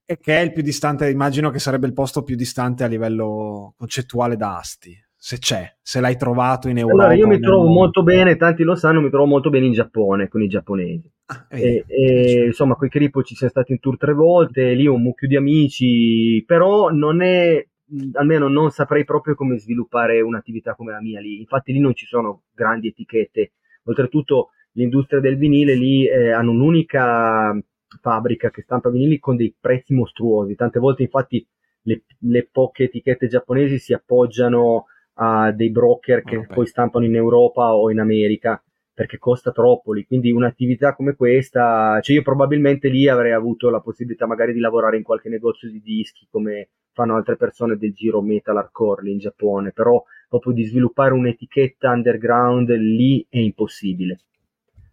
e 0.05 0.19
che 0.19 0.37
è 0.37 0.41
il 0.41 0.51
più 0.51 0.61
distante, 0.61 1.09
immagino 1.09 1.49
che 1.49 1.59
sarebbe 1.59 1.87
il 1.87 1.93
posto 1.93 2.23
più 2.23 2.35
distante 2.35 2.83
a 2.83 2.87
livello 2.87 3.73
concettuale 3.75 4.35
da 4.35 4.57
Asti, 4.57 4.95
se 5.15 5.39
c'è, 5.39 5.77
se 5.81 5.99
l'hai 5.99 6.15
trovato 6.15 6.69
in 6.69 6.77
Europa. 6.77 7.05
Allora, 7.05 7.17
io 7.17 7.27
mi 7.27 7.39
trovo 7.39 7.67
molto 7.67 8.03
bene, 8.03 8.35
tanti 8.35 8.63
lo 8.63 8.75
sanno, 8.75 9.01
mi 9.01 9.09
trovo 9.09 9.25
molto 9.25 9.49
bene 9.49 9.65
in 9.65 9.73
Giappone, 9.73 10.27
con 10.27 10.43
i 10.43 10.47
giapponesi. 10.47 11.11
Ah, 11.25 11.47
e, 11.49 11.83
e, 11.87 12.45
insomma, 12.45 12.75
con 12.75 12.85
i 12.85 12.91
Kripo 12.91 13.23
ci 13.23 13.33
siamo 13.33 13.51
stati 13.51 13.71
in 13.71 13.79
tour 13.79 13.97
tre 13.97 14.13
volte, 14.13 14.73
lì 14.73 14.85
ho 14.85 14.93
un 14.93 15.01
mucchio 15.01 15.27
di 15.27 15.35
amici, 15.35 16.43
però 16.45 16.89
non 16.89 17.23
è, 17.23 17.65
almeno 18.13 18.47
non 18.47 18.69
saprei 18.69 19.05
proprio 19.05 19.33
come 19.33 19.57
sviluppare 19.57 20.21
un'attività 20.21 20.75
come 20.75 20.91
la 20.91 21.01
mia 21.01 21.19
lì. 21.19 21.39
Infatti 21.39 21.73
lì 21.73 21.79
non 21.79 21.95
ci 21.95 22.05
sono 22.05 22.43
grandi 22.53 22.89
etichette. 22.89 23.53
Oltretutto 23.85 24.49
l'industria 24.73 25.19
del 25.19 25.37
vinile 25.37 25.73
lì 25.73 26.07
eh, 26.07 26.31
hanno 26.31 26.51
un'unica 26.51 27.57
fabbrica 28.01 28.49
che 28.49 28.61
stampa 28.61 28.89
vinili 28.89 29.19
con 29.19 29.35
dei 29.35 29.55
prezzi 29.59 29.93
mostruosi. 29.93 30.55
Tante 30.55 30.79
volte, 30.79 31.03
infatti, 31.03 31.45
le, 31.83 32.03
le 32.19 32.47
poche 32.51 32.85
etichette 32.85 33.27
giapponesi 33.27 33.77
si 33.77 33.93
appoggiano 33.93 34.85
a 35.15 35.51
dei 35.51 35.71
broker 35.71 36.23
che 36.23 36.37
okay. 36.37 36.55
poi 36.55 36.67
stampano 36.67 37.05
in 37.05 37.15
Europa 37.15 37.73
o 37.73 37.89
in 37.89 37.99
America 37.99 38.61
perché 38.93 39.17
costa 39.17 39.51
troppo 39.51 39.93
lì. 39.93 40.05
Quindi 40.05 40.31
un'attività 40.31 40.95
come 40.95 41.15
questa, 41.15 41.99
cioè 42.01 42.15
io 42.15 42.21
probabilmente 42.21 42.87
lì 42.87 43.07
avrei 43.07 43.33
avuto 43.33 43.69
la 43.69 43.81
possibilità 43.81 44.25
magari 44.25 44.53
di 44.53 44.59
lavorare 44.59 44.97
in 44.97 45.03
qualche 45.03 45.29
negozio 45.29 45.69
di 45.69 45.81
dischi 45.81 46.27
come 46.29 46.69
fanno 46.93 47.15
altre 47.15 47.35
persone 47.35 47.75
del 47.77 47.93
giro 47.93 48.21
metal 48.21 48.55
hardcore 48.55 49.03
lì 49.03 49.11
in 49.11 49.19
Giappone, 49.19 49.73
però 49.73 50.01
proprio 50.29 50.53
di 50.53 50.63
sviluppare 50.63 51.13
un'etichetta 51.13 51.91
underground 51.91 52.69
lì 52.69 53.25
è 53.29 53.37
impossibile 53.37 54.19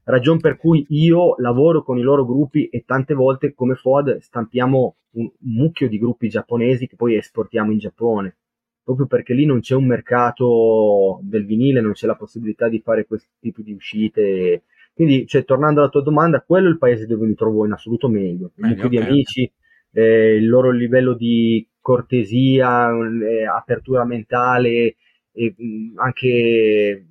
ragion 0.04 0.40
per 0.40 0.56
cui 0.56 0.84
io 0.88 1.36
lavoro 1.38 1.82
con 1.82 1.98
i 1.98 2.02
loro 2.02 2.24
gruppi 2.24 2.66
e 2.66 2.84
tante 2.84 3.14
volte 3.14 3.54
come 3.54 3.74
FOD 3.74 4.18
stampiamo 4.18 4.96
un 5.12 5.30
mucchio 5.40 5.88
di 5.88 5.98
gruppi 5.98 6.28
giapponesi 6.28 6.86
che 6.86 6.96
poi 6.96 7.16
esportiamo 7.16 7.70
in 7.70 7.78
Giappone, 7.78 8.36
proprio 8.82 9.06
perché 9.06 9.34
lì 9.34 9.44
non 9.44 9.60
c'è 9.60 9.74
un 9.74 9.86
mercato 9.86 11.20
del 11.22 11.44
vinile, 11.44 11.80
non 11.80 11.92
c'è 11.92 12.06
la 12.06 12.16
possibilità 12.16 12.68
di 12.68 12.80
fare 12.80 13.06
questo 13.06 13.30
tipo 13.40 13.62
di 13.62 13.72
uscite. 13.72 14.64
Quindi, 14.94 15.26
cioè, 15.26 15.44
tornando 15.44 15.80
alla 15.80 15.88
tua 15.88 16.02
domanda, 16.02 16.42
quello 16.42 16.68
è 16.68 16.70
il 16.70 16.78
paese 16.78 17.06
dove 17.06 17.26
mi 17.26 17.34
trovo 17.34 17.64
in 17.64 17.72
assoluto 17.72 18.08
meglio. 18.08 18.52
Un 18.56 18.68
mucchio 18.68 18.86
okay. 18.86 18.98
di 18.98 18.98
amici, 18.98 19.52
eh, 19.92 20.36
il 20.36 20.48
loro 20.48 20.70
livello 20.70 21.14
di 21.14 21.66
cortesia, 21.80 22.90
eh, 22.90 23.44
apertura 23.46 24.04
mentale, 24.04 24.96
e, 25.32 25.54
mh, 25.56 25.98
anche, 25.98 27.06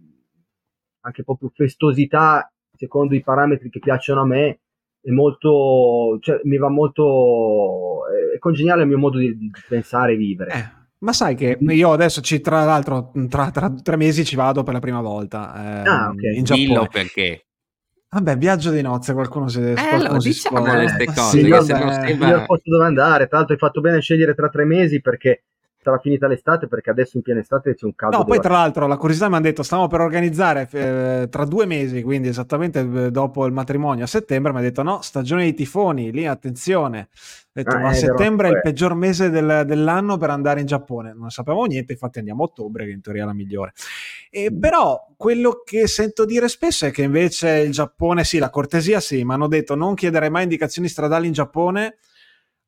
anche 1.02 1.24
proprio 1.24 1.52
festosità 1.54 2.52
secondo 2.82 3.14
i 3.14 3.22
parametri 3.22 3.70
che 3.70 3.80
piacciono 3.80 4.22
a 4.22 4.26
me, 4.26 4.60
è 5.02 5.12
molto, 5.12 6.18
cioè, 6.20 6.40
mi 6.46 6.58
va 6.58 6.70
molto, 6.70 8.02
è 8.34 8.40
congeniale 8.40 8.82
il 8.82 8.88
mio 8.88 8.98
modo 8.98 9.20
di, 9.20 9.38
di 9.38 9.52
pensare 9.68 10.14
e 10.14 10.16
vivere. 10.16 10.52
Eh. 10.52 10.80
Ma 11.02 11.14
sai 11.14 11.36
che 11.36 11.58
io 11.60 11.92
adesso, 11.92 12.22
ci, 12.22 12.42
tra 12.42 12.64
l'altro, 12.64 13.12
tra, 13.28 13.50
tra, 13.50 13.72
tre 13.72 13.96
mesi 13.98 14.24
ci 14.24 14.36
vado 14.36 14.64
per 14.64 14.74
la 14.74 14.80
prima 14.80 15.02
volta 15.02 15.84
eh, 15.84 15.90
ah, 15.90 16.10
okay. 16.10 16.38
in 16.38 16.44
Giappone. 16.44 16.66
Dillo 16.66 16.88
perché. 16.92 17.46
Vabbè, 18.10 18.38
viaggio 18.38 18.72
di 18.72 18.82
nozze, 18.82 19.14
qualcuno 19.14 19.48
si 19.48 19.62
eh, 19.62 19.74
qualcuno 19.74 20.20
si 20.20 20.30
diciamo 20.30 20.62
queste 20.62 21.06
cose. 21.06 21.40
Sì, 21.40 21.48
vabbè, 21.48 21.84
non 21.84 21.94
sembra... 21.94 22.28
Io 22.30 22.46
posto 22.46 22.70
dove 22.70 22.86
andare, 22.86 23.28
tra 23.28 23.38
l'altro 23.38 23.56
hai 23.56 23.60
fatto 23.60 23.82
bene 23.82 23.98
a 23.98 24.02
scegliere 24.02 24.36
tra 24.36 24.50
tre 24.50 24.66
mesi 24.66 25.02
perché 25.02 25.46
sarà 25.82 25.98
finita 26.00 26.28
l'estate 26.28 26.68
perché 26.68 26.90
adesso 26.90 27.18
in 27.18 27.24
piena 27.24 27.40
estate 27.40 27.74
c'è 27.76 27.86
un 27.86 27.96
caldo. 27.96 28.18
No, 28.18 28.24
poi 28.24 28.40
tra 28.40 28.54
l'altro 28.54 28.88
la 28.88 28.98
curiosità 28.98 29.28
mi 29.28 29.36
hanno 29.36 29.44
detto 29.44 29.64
stiamo 29.64 29.88
per 29.88 30.02
organizzare 30.02 30.68
eh, 30.72 31.28
tra 31.30 31.46
due 31.46 31.66
mesi, 31.66 32.04
quindi 32.04 32.28
esattamente 32.28 32.80
eh, 32.80 33.12
dopo 33.12 33.46
il 33.46 33.54
matrimonio 33.54 34.04
a 34.04 34.08
settembre, 34.08 34.52
mi 34.52 34.60
ha 34.60 34.62
detto 34.62 34.84
no, 34.84 35.02
stagione 35.02 35.44
dei 35.44 35.54
tifoni, 35.54 36.12
lì 36.12 36.26
attenzione. 36.26 37.10
Detto, 37.54 37.76
ah, 37.76 37.80
ma 37.80 37.94
settembre 37.94 38.48
è 38.48 38.52
il 38.52 38.62
peggior 38.62 38.96
mese 38.96 39.30
del, 39.30 39.64
dell'anno 39.66 40.18
per 40.18 40.30
andare 40.30 40.62
in 40.62 40.66
Giappone. 40.66 41.14
Non 41.14 41.32
sapevamo 41.32 41.66
niente, 41.66 41.92
infatti 41.92 42.20
andiamo 42.20 42.44
a 42.44 42.46
ottobre, 42.46 42.86
che 42.86 42.92
in 42.92 43.02
teoria 43.02 43.24
è 43.24 43.26
la 43.26 43.34
migliore. 43.34 43.74
E, 44.30 44.56
però 44.58 45.08
quello 45.18 45.62
che 45.66 45.86
sento 45.88 46.24
dire 46.24 46.48
spesso 46.48 46.86
è 46.86 46.92
che 46.92 47.02
invece 47.02 47.58
il 47.58 47.72
Giappone, 47.72 48.24
sì, 48.24 48.38
la 48.38 48.50
cortesia 48.50 49.02
sì, 49.02 49.26
mi 49.26 49.34
hanno 49.34 49.48
detto 49.48 49.76
non 49.76 49.96
chiedere 49.96 50.30
mai 50.30 50.44
indicazioni 50.44 50.88
stradali 50.88 51.28
in 51.28 51.34
Giappone 51.34 51.98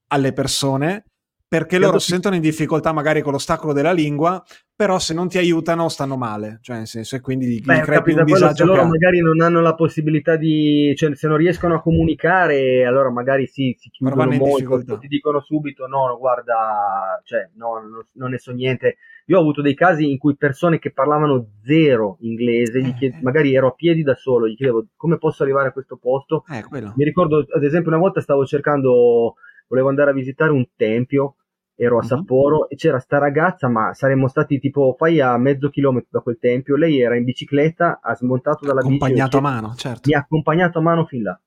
alle 0.08 0.34
persone 0.34 1.06
perché 1.54 1.78
loro 1.78 2.00
si 2.00 2.10
sentono 2.10 2.34
in 2.34 2.42
difficoltà 2.42 2.92
magari 2.94 3.22
con 3.22 3.32
l'ostacolo 3.32 3.74
della 3.74 3.92
lingua, 3.92 4.44
però 4.76 4.98
se 4.98 5.14
non 5.14 5.28
ti 5.28 5.38
aiutano 5.38 5.88
stanno 5.88 6.18
male, 6.18 6.58
cioè 6.64 6.78
nel 6.78 6.88
senso 6.88 7.16
e 7.16 7.22
quindi 7.22 7.62
Beh, 7.64 7.78
gli 7.78 7.82
crei 7.82 8.16
un 8.16 8.24
disagio. 8.24 8.56
Se 8.56 8.64
loro 8.64 8.86
magari 8.86 9.20
non 9.20 9.40
hanno 9.40 9.62
la 9.62 9.76
possibilità 9.76 10.36
di, 10.36 10.96
cioè 10.96 11.14
se 11.16 11.28
non 11.28 11.38
riescono 11.38 11.76
a 11.76 11.82
comunicare, 11.82 12.84
allora 12.86 13.12
magari 13.12 13.46
sì, 13.46 13.76
si 13.78 13.92
chiudono 13.92 14.32
molto, 14.32 14.98
ti 14.98 15.08
dicono 15.08 15.42
subito 15.42 15.86
no, 15.86 16.08
no 16.08 16.18
guarda, 16.18 17.22
cioè 17.24 17.52
no, 17.54 17.74
no, 17.88 18.08
non 18.14 18.32
ne 18.32 18.40
so 18.40 18.52
niente. 18.52 18.98
Io 19.28 19.38
ho 19.38 19.42
avuto 19.42 19.62
dei 19.62 19.76
casi 19.76 20.10
in 20.10 20.18
cui 20.18 20.36
persone 20.36 20.80
che 20.80 20.92
parlavano 20.92 21.50
zero 21.64 22.18
inglese, 22.22 22.80
eh, 22.80 22.94
chied- 22.96 23.14
eh. 23.14 23.20
magari 23.22 23.54
ero 23.54 23.68
a 23.68 23.74
piedi 23.74 24.02
da 24.02 24.16
solo, 24.16 24.48
gli 24.48 24.56
chiedevo 24.56 24.88
come 24.96 25.20
posso 25.20 25.44
arrivare 25.44 25.68
a 25.68 25.72
questo 25.72 25.98
posto. 25.98 26.46
Eh, 26.50 26.64
Mi 26.96 27.04
ricordo 27.04 27.46
ad 27.48 27.64
esempio 27.64 27.92
una 27.92 28.00
volta 28.00 28.22
stavo 28.22 28.44
cercando, 28.44 29.36
volevo 29.68 29.90
andare 29.90 30.10
a 30.10 30.14
visitare 30.14 30.50
un 30.50 30.66
tempio 30.76 31.36
ero 31.76 32.00
a. 32.00 32.04
Sapporo 32.04 32.70
e 32.70 32.76
c'era 32.76 33.00
sta 33.00 33.18
ragazza, 33.18 33.68
ma 33.68 33.94
saremmo 33.94 34.28
stati 34.28 34.60
tipo 34.60 34.96
fai 34.98 35.20
a 35.20 35.38
mezzo 35.38 35.70
chilometro 35.70 36.10
da 36.12 36.20
quel 36.20 36.38
tempio. 36.40 36.76
Lei 36.76 37.00
era 37.02 37.16
in 37.16 37.24
bicicletta, 37.24 38.00
ha 38.02 38.16
smontato 38.16 38.66
dalla 38.66 38.82
bici. 38.82 38.96
Accompagnato 38.96 39.38
a 39.38 39.42
mano, 39.42 39.74
certo. 39.76 40.02
Mi 40.06 40.16
ha 40.16 40.20
accompagnato 40.20 40.80
a 40.80 40.82
mano 40.82 41.06
fin 41.06 41.24
là. 41.24 41.40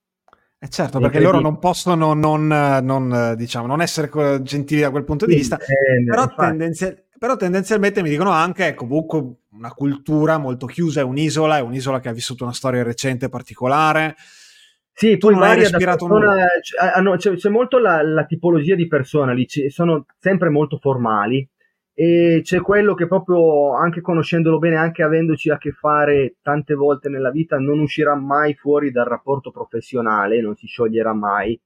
Eh 0.59 0.69
certo, 0.71 0.99
perché 0.99 1.21
loro 1.21 1.39
non 1.39 1.59
possono 1.59 2.15
non, 2.15 2.47
non, 2.47 3.35
diciamo, 3.37 3.67
non 3.67 3.83
essere 3.83 4.11
gentili 4.43 4.81
da 4.81 4.91
quel 4.91 5.05
punto 5.05 5.27
sì, 5.27 5.33
di 5.33 5.37
vista, 5.37 5.59
eh, 5.59 6.03
però, 6.09 6.35
tendenzial- 6.35 7.05
però, 7.19 7.37
tendenzialmente 7.37 8.03
mi 8.03 8.09
dicono 8.09 8.31
anche, 8.31 8.69
è 8.69 8.75
comunque 8.75 9.23
una 9.51 9.71
cultura 9.73 10.39
molto 10.39 10.65
chiusa, 10.65 11.01
è 11.01 11.05
un'isola, 11.05 11.59
è 11.59 11.61
un'isola 11.61 12.01
che 12.01 12.09
ha 12.09 12.13
vissuto 12.13 12.45
una 12.45 12.55
storia 12.55 12.83
recente 12.83 13.29
particolare, 13.29 14.17
sì, 14.99 15.19
poi 15.19 15.35
varia 15.35 15.69
da 15.69 15.77
persona, 15.77 16.47
hanno, 16.95 17.17
c'è, 17.17 17.35
c'è, 17.35 17.51
molto 17.51 17.77
la, 17.77 18.01
la, 18.03 18.25
tipologia 18.25 18.75
di 18.75 18.87
persona 18.87 19.35
lì, 19.35 19.47
sono 19.69 20.07
sempre 20.19 20.49
molto 20.49 20.79
formali 20.79 21.47
e 21.93 22.41
c'è 22.43 22.63
quello 22.63 22.95
che 22.95 23.07
proprio, 23.07 23.75
anche 23.75 24.01
conoscendolo 24.01 24.59
bene, 24.59 24.77
anche 24.77 25.03
avendoci 25.03 25.51
a 25.51 25.59
che 25.59 25.73
fare 25.73 26.37
tante 26.41 26.73
volte 26.73 27.11
nella 27.11 27.31
vita, 27.31 27.59
non 27.59 27.79
uscirà 27.81 28.15
mai 28.15 28.55
fuori 28.55 28.91
dal 28.91 29.05
rapporto 29.05 29.51
professionale, 29.51 30.41
non 30.41 30.55
si 30.55 30.67
scioglierà 30.67 31.13
mai. 31.13 31.61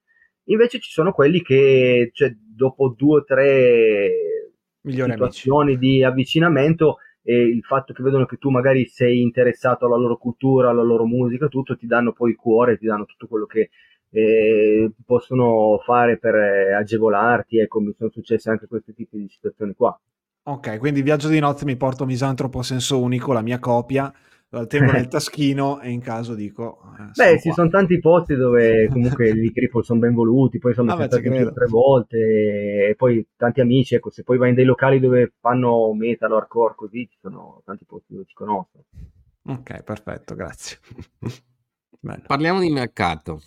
Invece 0.46 0.80
ci 0.80 0.90
sono 0.90 1.12
quelli 1.12 1.40
che, 1.40 2.10
cioè, 2.12 2.34
dopo 2.36 2.94
due 2.96 3.20
o 3.20 3.24
tre 3.24 4.10
Migliori 4.82 5.12
situazioni 5.12 5.74
amici. 5.74 5.86
di 5.86 6.02
avvicinamento, 6.02 6.96
e 7.30 7.44
il 7.44 7.62
fatto 7.62 7.92
che 7.92 8.02
vedono 8.02 8.26
che 8.26 8.38
tu 8.38 8.50
magari 8.50 8.86
sei 8.86 9.22
interessato 9.22 9.86
alla 9.86 9.96
loro 9.96 10.16
cultura, 10.16 10.70
alla 10.70 10.82
loro 10.82 11.06
musica, 11.06 11.46
tutto, 11.46 11.76
ti 11.76 11.86
danno 11.86 12.12
poi 12.12 12.30
il 12.30 12.36
cuore, 12.36 12.76
ti 12.76 12.86
danno 12.86 13.04
tutto 13.04 13.28
quello 13.28 13.46
che 13.46 13.70
eh, 14.10 14.90
possono 15.06 15.80
fare 15.84 16.18
per 16.18 16.34
eh, 16.34 16.72
agevolarti. 16.72 17.60
Ecco, 17.60 17.78
mi 17.78 17.94
sono 17.96 18.10
successe 18.10 18.50
anche 18.50 18.66
questi 18.66 18.94
tipi 18.94 19.18
di 19.18 19.28
situazioni 19.28 19.74
qua. 19.74 19.96
Ok, 20.42 20.78
quindi 20.78 21.02
viaggio 21.02 21.28
di 21.28 21.38
notte 21.38 21.64
mi 21.64 21.76
porto 21.76 22.04
Misantropo 22.04 22.62
Senso 22.62 23.00
Unico, 23.00 23.32
la 23.32 23.42
mia 23.42 23.60
copia, 23.60 24.12
la 24.50 24.66
tengo 24.66 24.92
nel 24.92 25.06
taschino 25.08 25.80
e 25.80 25.90
in 25.90 26.00
caso 26.00 26.34
dico... 26.34 26.80
Eh, 26.98 27.10
Beh, 27.14 27.40
ci 27.40 27.52
sono 27.52 27.68
tanti 27.68 27.98
posti 27.98 28.34
dove 28.34 28.88
comunque 28.92 29.30
i 29.30 29.52
cripple 29.52 29.82
sono 29.82 30.00
ben 30.00 30.14
voluti, 30.14 30.58
poi 30.58 30.72
insomma 30.72 30.92
ah, 30.92 30.96
sono 30.96 31.08
stati 31.08 31.28
tre 31.28 31.66
volte 31.66 32.16
e 32.88 32.94
poi 32.96 33.26
tanti 33.36 33.60
amici, 33.60 33.94
ecco, 33.94 34.10
se 34.10 34.22
poi 34.22 34.38
vai 34.38 34.50
in 34.50 34.54
dei 34.54 34.64
locali 34.64 35.00
dove 35.00 35.32
fanno 35.40 35.92
metal, 35.94 36.32
hardcore, 36.32 36.74
così, 36.76 37.08
ci 37.10 37.18
sono 37.20 37.62
tanti 37.64 37.84
posti 37.84 38.12
dove 38.12 38.24
ci 38.26 38.34
conosco. 38.34 38.84
Ok, 39.46 39.82
perfetto, 39.82 40.34
grazie. 40.34 40.78
Parliamo 42.26 42.60
di 42.60 42.70
mercato. 42.70 43.40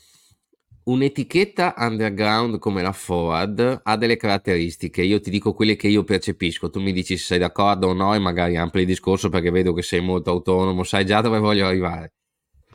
Un'etichetta 0.85 1.75
underground 1.77 2.59
come 2.59 2.81
la 2.81 2.91
Forward 2.91 3.81
ha 3.83 3.95
delle 3.95 4.17
caratteristiche, 4.17 5.01
io 5.01 5.21
ti 5.21 5.29
dico 5.29 5.53
quelle 5.53 5.77
che 5.77 5.87
io 5.87 6.03
percepisco, 6.03 6.69
tu 6.69 6.81
mi 6.81 6.91
dici 6.91 7.15
se 7.15 7.23
sei 7.23 7.39
d'accordo 7.39 7.87
o 7.87 7.93
no 7.93 8.13
e 8.13 8.19
magari 8.19 8.57
ampli 8.57 8.81
il 8.81 8.87
discorso 8.87 9.29
perché 9.29 9.49
vedo 9.49 9.71
che 9.71 9.81
sei 9.81 10.01
molto 10.01 10.31
autonomo, 10.31 10.83
sai 10.83 11.05
già 11.05 11.21
dove 11.21 11.39
voglio 11.39 11.67
arrivare. 11.67 12.15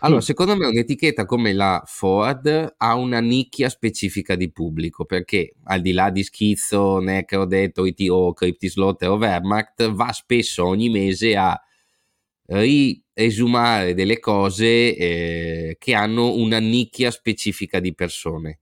Allora, 0.01 0.23
secondo 0.23 0.57
me 0.57 0.67
un'etichetta 0.67 1.27
come 1.27 1.53
la 1.53 1.83
Forward 1.85 2.77
ha 2.79 2.95
una 2.95 3.21
nicchia 3.21 3.69
specifica 3.69 4.37
di 4.37 4.51
pubblico, 4.51 5.05
perché 5.05 5.53
al 5.65 5.83
di 5.83 5.93
là 5.93 6.09
di 6.09 6.23
Schizzo, 6.23 7.01
Necro, 7.01 7.45
Detto, 7.45 7.85
IT 7.85 8.09
o 8.09 8.33
Cryptislotter 8.33 9.11
o 9.11 9.17
Wehrmacht, 9.17 9.91
va 9.91 10.13
spesso 10.13 10.65
ogni 10.65 10.89
mese 10.89 11.37
a 11.37 11.61
riesumare 12.49 13.95
delle 13.95 14.19
cose 14.19 14.97
eh, 14.97 15.77
che 15.79 15.95
hanno 15.95 16.35
una 16.35 16.59
nicchia 16.59 17.11
specifica 17.11 17.81
di 17.81 17.95
persone. 17.95 18.61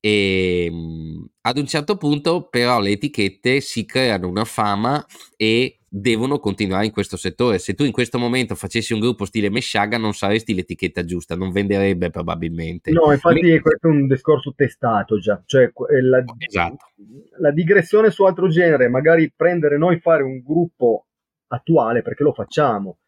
E 0.00 0.66
ehm, 0.66 1.26
ad 1.42 1.58
un 1.58 1.66
certo 1.66 1.96
punto, 1.96 2.48
però, 2.48 2.80
le 2.80 2.90
etichette 2.90 3.60
si 3.60 3.84
creano 3.84 4.28
una 4.28 4.44
fama 4.44 5.04
e 5.36 5.80
devono 5.88 6.38
continuare 6.38 6.84
in 6.84 6.92
questo 6.92 7.16
settore. 7.16 7.58
Se 7.58 7.74
tu 7.74 7.82
in 7.82 7.90
questo 7.90 8.18
momento 8.18 8.54
facessi 8.54 8.92
un 8.92 9.00
gruppo 9.00 9.24
stile 9.24 9.50
Meshaga, 9.50 9.98
non 9.98 10.12
saresti 10.12 10.54
l'etichetta 10.54 11.04
giusta, 11.04 11.34
non 11.34 11.50
venderebbe 11.50 12.10
probabilmente. 12.10 12.92
No, 12.92 13.10
infatti, 13.10 13.40
Me... 13.40 13.60
questo 13.60 13.88
è 13.88 13.90
un 13.90 14.06
discorso 14.06 14.52
testato 14.54 15.18
già. 15.18 15.42
Cioè, 15.44 15.72
la, 16.02 16.22
esatto. 16.38 16.92
la 17.38 17.50
digressione 17.50 18.10
su 18.10 18.24
altro 18.24 18.48
genere, 18.48 18.88
magari 18.88 19.32
prendere 19.34 19.78
noi 19.78 19.98
fare 19.98 20.22
un 20.22 20.40
gruppo 20.44 21.06
attuale 21.48 22.02
perché 22.02 22.22
lo 22.22 22.32
facciamo 22.32 22.98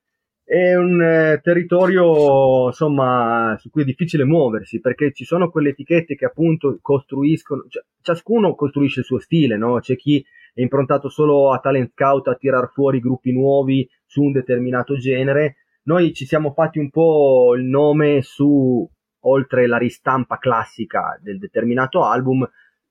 è 0.49 0.75
un 0.75 0.99
eh, 1.03 1.41
territorio 1.43 2.69
insomma 2.69 3.55
su 3.59 3.69
cui 3.69 3.83
è 3.83 3.85
difficile 3.85 4.25
muoversi 4.25 4.81
perché 4.81 5.13
ci 5.13 5.27
sono 5.27 5.51
quelle 5.51 5.71
etichette 5.71 6.15
che 6.15 6.25
appunto 6.25 6.79
costruiscono 6.81 7.67
cioè, 7.69 7.85
ciascuno 8.01 8.55
costruisce 8.55 9.01
il 9.01 9.05
suo 9.05 9.19
stile 9.19 9.59
no? 9.59 9.79
c'è 9.79 9.95
chi 9.95 10.25
è 10.55 10.63
improntato 10.63 11.11
solo 11.11 11.53
a 11.53 11.59
talent 11.59 11.91
scout 11.93 12.29
a 12.29 12.35
tirar 12.35 12.71
fuori 12.73 12.99
gruppi 12.99 13.31
nuovi 13.31 13.87
su 14.07 14.23
un 14.23 14.33
determinato 14.33 14.97
genere 14.97 15.57
noi 15.83 16.15
ci 16.15 16.25
siamo 16.25 16.55
fatti 16.55 16.79
un 16.79 16.89
po' 16.89 17.55
il 17.55 17.65
nome 17.65 18.23
su 18.23 18.91
oltre 19.25 19.67
la 19.67 19.77
ristampa 19.77 20.39
classica 20.39 21.19
del 21.21 21.37
determinato 21.37 22.05
album 22.05 22.49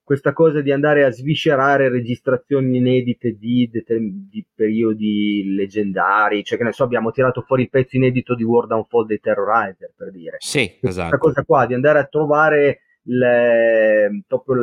questa 0.08 0.32
cosa 0.32 0.62
di 0.62 0.72
andare 0.72 1.04
a 1.04 1.10
sviscerare 1.10 1.90
registrazioni 1.90 2.78
inedite 2.78 3.32
di, 3.32 3.70
di, 3.70 4.46
periodi 4.54 5.52
leggendari, 5.54 6.42
cioè 6.44 6.56
che 6.56 6.64
ne 6.64 6.72
so, 6.72 6.82
abbiamo 6.82 7.10
tirato 7.10 7.42
fuori 7.42 7.64
il 7.64 7.68
pezzo 7.68 7.96
inedito 7.96 8.34
di 8.34 8.42
War 8.42 8.66
Downfall 8.66 9.04
dei 9.04 9.20
Terrorizer, 9.20 9.92
per 9.94 10.10
dire. 10.10 10.36
Sì, 10.38 10.60
esatto. 10.80 11.10
Questa 11.10 11.18
cosa 11.18 11.44
qua, 11.44 11.66
di 11.66 11.74
andare 11.74 11.98
a 11.98 12.06
trovare 12.06 12.80
le, 13.02 14.22
proprio 14.26 14.62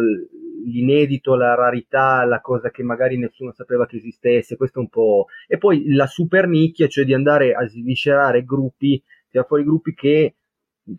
l'inedito, 0.65 1.35
la 1.35 1.53
rarità, 1.53 2.25
la 2.25 2.41
cosa 2.41 2.71
che 2.71 2.81
magari 2.81 3.19
nessuno 3.19 3.51
sapeva 3.51 3.85
che 3.85 3.97
esistesse, 3.97 4.57
questo 4.57 4.79
è 4.79 4.81
un 4.81 4.89
po'... 4.89 5.27
E 5.47 5.59
poi 5.59 5.93
la 5.93 6.07
super 6.07 6.47
nicchia, 6.47 6.87
cioè 6.87 7.05
di 7.05 7.13
andare 7.13 7.53
a 7.53 7.67
sviscerare 7.67 8.43
gruppi, 8.43 8.99
tirare 9.29 9.47
fuori 9.47 9.63
gruppi 9.63 9.93
che 9.93 10.37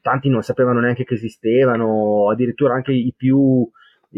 tanti 0.00 0.28
non 0.28 0.44
sapevano 0.44 0.78
neanche 0.78 1.02
che 1.02 1.14
esistevano, 1.14 2.30
addirittura 2.30 2.74
anche 2.74 2.92
i 2.92 3.12
più 3.16 3.68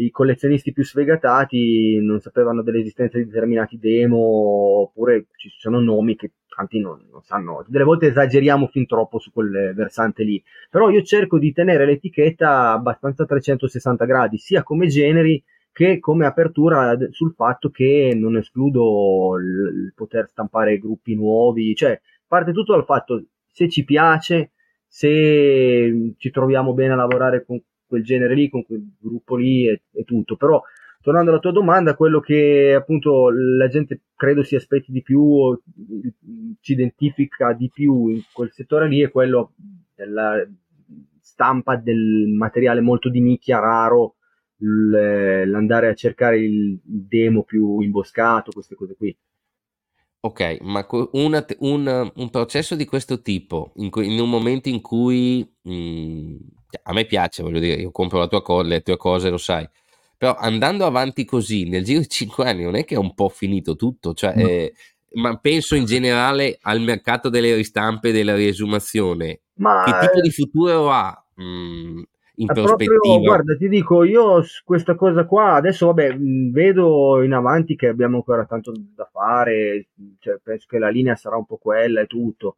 i 0.03 0.11
collezionisti 0.11 0.71
più 0.71 0.83
sfegatati 0.83 1.99
non 2.01 2.19
sapevano 2.19 2.61
dell'esistenza 2.61 3.17
di 3.17 3.25
determinati 3.25 3.77
demo, 3.77 4.17
oppure 4.17 5.27
ci 5.35 5.49
sono 5.57 5.79
nomi 5.79 6.15
che 6.15 6.31
tanti 6.47 6.79
non, 6.79 7.05
non, 7.11 7.21
sanno. 7.21 7.65
Delle 7.67 7.83
volte 7.83 8.07
esageriamo 8.07 8.67
fin 8.67 8.85
troppo 8.85 9.19
su 9.19 9.31
quel 9.31 9.73
versante 9.75 10.23
lì. 10.23 10.41
Però 10.69 10.89
io 10.89 11.01
cerco 11.03 11.37
di 11.37 11.51
tenere 11.51 11.85
l'etichetta 11.85 12.71
abbastanza 12.71 13.23
a 13.23 13.27
360 13.27 14.05
gradi, 14.05 14.37
sia 14.37 14.63
come 14.63 14.87
generi 14.87 15.43
che 15.71 15.99
come 15.99 16.25
apertura 16.25 16.97
sul 17.11 17.33
fatto 17.33 17.69
che 17.69 18.13
non 18.15 18.35
escludo 18.37 19.37
il, 19.37 19.85
il 19.85 19.93
poter 19.95 20.27
stampare 20.27 20.77
gruppi 20.77 21.15
nuovi. 21.15 21.75
Cioè, 21.75 21.99
parte 22.27 22.51
tutto 22.51 22.73
dal 22.73 22.85
fatto 22.85 23.23
se 23.45 23.69
ci 23.69 23.83
piace, 23.83 24.51
se 24.87 26.13
ci 26.17 26.31
troviamo 26.31 26.73
bene 26.73 26.93
a 26.93 26.97
lavorare 26.97 27.45
con 27.45 27.61
quel 27.89 28.03
genere 28.03 28.35
lì, 28.35 28.49
con 28.49 28.63
quel 28.63 28.87
gruppo 28.97 29.35
lì 29.35 29.67
e, 29.67 29.81
e 29.91 30.03
tutto. 30.05 30.37
Però 30.37 30.61
tornando 31.01 31.31
alla 31.31 31.39
tua 31.39 31.51
domanda, 31.51 31.95
quello 31.95 32.19
che 32.19 32.73
appunto 32.73 33.29
la 33.29 33.67
gente 33.67 34.03
credo 34.15 34.43
si 34.43 34.55
aspetti 34.55 34.91
di 34.91 35.01
più, 35.01 35.59
ci 36.61 36.73
identifica 36.73 37.51
di 37.53 37.69
più 37.73 38.07
in 38.07 38.21
quel 38.31 38.51
settore 38.51 38.87
lì 38.87 39.01
è 39.01 39.11
quello 39.11 39.53
della 39.95 40.47
stampa 41.19 41.75
del 41.77 42.27
materiale 42.27 42.81
molto 42.81 43.09
di 43.09 43.21
nicchia, 43.21 43.59
raro, 43.59 44.15
l'andare 44.57 45.87
a 45.87 45.93
cercare 45.93 46.39
il 46.39 46.79
demo 46.83 47.43
più 47.43 47.79
imboscato, 47.79 48.51
queste 48.51 48.75
cose 48.75 48.95
qui. 48.95 49.17
Ok, 50.21 50.57
ma 50.61 50.85
una, 51.13 51.45
un, 51.59 52.11
un, 52.13 52.29
processo 52.29 52.75
di 52.75 52.83
questo 52.83 53.21
tipo, 53.21 53.71
in, 53.75 53.89
in 54.03 54.19
un 54.19 54.29
momento 54.29 54.67
in 54.67 54.81
cui 54.81 55.49
mh, 55.61 55.73
mm, 55.73 56.35
a 56.83 56.93
me 56.93 57.05
piace, 57.05 57.43
voglio 57.43 57.59
dire, 57.59 57.81
io 57.81 57.91
compro 57.91 58.19
la 58.19 58.27
tua 58.27 58.41
co- 58.41 58.61
le 58.61 58.81
tue 58.81 58.97
cose, 58.97 59.29
lo 59.29 59.37
sai, 59.37 59.67
però 60.17 60.35
andando 60.35 60.85
avanti 60.85 61.25
così, 61.25 61.67
nel 61.67 61.83
giro 61.83 61.99
di 61.99 62.09
5 62.09 62.45
anni, 62.45 62.63
non 62.63 62.75
è 62.75 62.85
che 62.85 62.95
è 62.95 62.97
un 62.97 63.13
po' 63.13 63.29
finito 63.29 63.75
tutto, 63.75 64.13
cioè, 64.13 64.35
no. 64.35 64.47
eh, 64.47 64.73
ma 65.13 65.37
penso 65.37 65.75
in 65.75 65.85
generale 65.85 66.57
al 66.61 66.81
mercato 66.81 67.29
delle 67.29 67.55
ristampe 67.55 68.09
e 68.09 68.11
della 68.11 68.35
riesumazione. 68.35 69.41
Ma 69.55 69.83
che 69.85 70.07
tipo 70.07 70.21
di 70.21 70.29
futuro 70.29 70.91
ha? 70.91 71.25
Mm, 71.41 72.01
in 72.35 72.47
prospettiva. 72.47 72.99
Proprio, 72.99 73.19
guarda, 73.21 73.55
ti 73.55 73.69
dico, 73.69 74.03
io 74.03 74.43
questa 74.63 74.95
cosa 74.95 75.25
qua, 75.25 75.53
adesso 75.53 75.87
vabbè, 75.87 76.17
vedo 76.51 77.21
in 77.21 77.33
avanti 77.33 77.75
che 77.75 77.87
abbiamo 77.87 78.17
ancora 78.17 78.45
tanto 78.45 78.73
da 78.75 79.07
fare, 79.11 79.87
cioè, 80.19 80.39
penso 80.41 80.65
che 80.69 80.79
la 80.79 80.89
linea 80.89 81.15
sarà 81.15 81.37
un 81.37 81.45
po' 81.45 81.57
quella 81.57 82.01
e 82.01 82.07
tutto, 82.07 82.57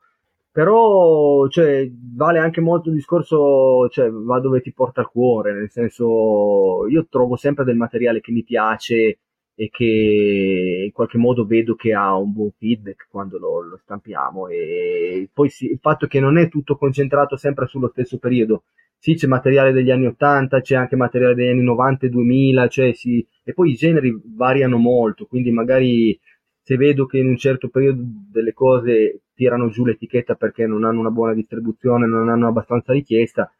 però 0.52 1.48
cioè, 1.48 1.90
vale 2.16 2.40
anche 2.40 2.62
molto 2.62 2.90
il 2.90 2.96
discorso, 2.96 3.88
cioè, 3.90 4.10
va 4.10 4.40
dove 4.40 4.62
ti 4.62 4.74
porta 4.74 5.02
il 5.02 5.08
cuore, 5.08 5.54
nel 5.54 5.70
senso, 5.72 6.88
io 6.88 7.08
trovo 7.10 7.36
sempre 7.36 7.64
del 7.64 7.78
materiale 7.78 8.20
che 8.22 8.32
mi 8.32 8.44
piace 8.44 9.20
e 9.56 9.70
che 9.70 10.84
in 10.86 10.92
qualche 10.92 11.18
modo 11.18 11.46
vedo 11.46 11.76
che 11.76 11.94
ha 11.94 12.16
un 12.18 12.32
buon 12.34 12.52
feedback 12.58 13.08
quando 13.10 13.38
lo, 13.38 13.62
lo 13.62 13.78
stampiamo. 13.78 14.48
E 14.48 15.30
poi 15.34 15.50
sì, 15.50 15.66
il 15.72 15.80
fatto 15.80 16.08
che 16.08 16.20
non 16.20 16.38
è 16.38 16.50
tutto 16.50 16.76
concentrato 16.78 17.38
sempre 17.38 17.68
sullo 17.68 17.90
stesso 17.90 18.18
periodo. 18.18 18.64
Sì 18.98 19.16
c'è 19.16 19.26
materiale 19.28 19.72
degli 19.72 19.90
anni 19.90 20.06
80 20.06 20.62
c'è 20.62 20.76
anche 20.76 20.96
materiale 20.96 21.34
degli 21.34 21.50
anni 21.50 21.64
90 21.64 22.06
e 22.06 22.10
2000 22.10 22.68
cioè 22.68 22.94
sì, 22.94 23.26
e 23.44 23.52
poi 23.54 23.72
i 23.72 23.76
generi 23.76 24.16
variano 24.36 24.78
molto 24.78 25.26
quindi 25.26 25.50
magari 25.52 26.20
se 26.64 26.78
vedo 26.78 27.06
che 27.06 27.18
in 27.18 27.28
un 27.28 27.38
certo 27.38 27.70
periodo 27.70 28.02
delle 28.32 28.54
cose 28.54 29.22
tirano 29.34 29.70
giù 29.70 29.86
l'etichetta 29.86 30.36
perché 30.36 30.66
non 30.66 30.84
hanno 30.84 31.00
una 31.00 31.10
buona 31.10 31.34
distribuzione 31.34 32.06
non 32.06 32.30
hanno 32.30 32.48
abbastanza 32.48 32.94
richiesta 32.94 33.52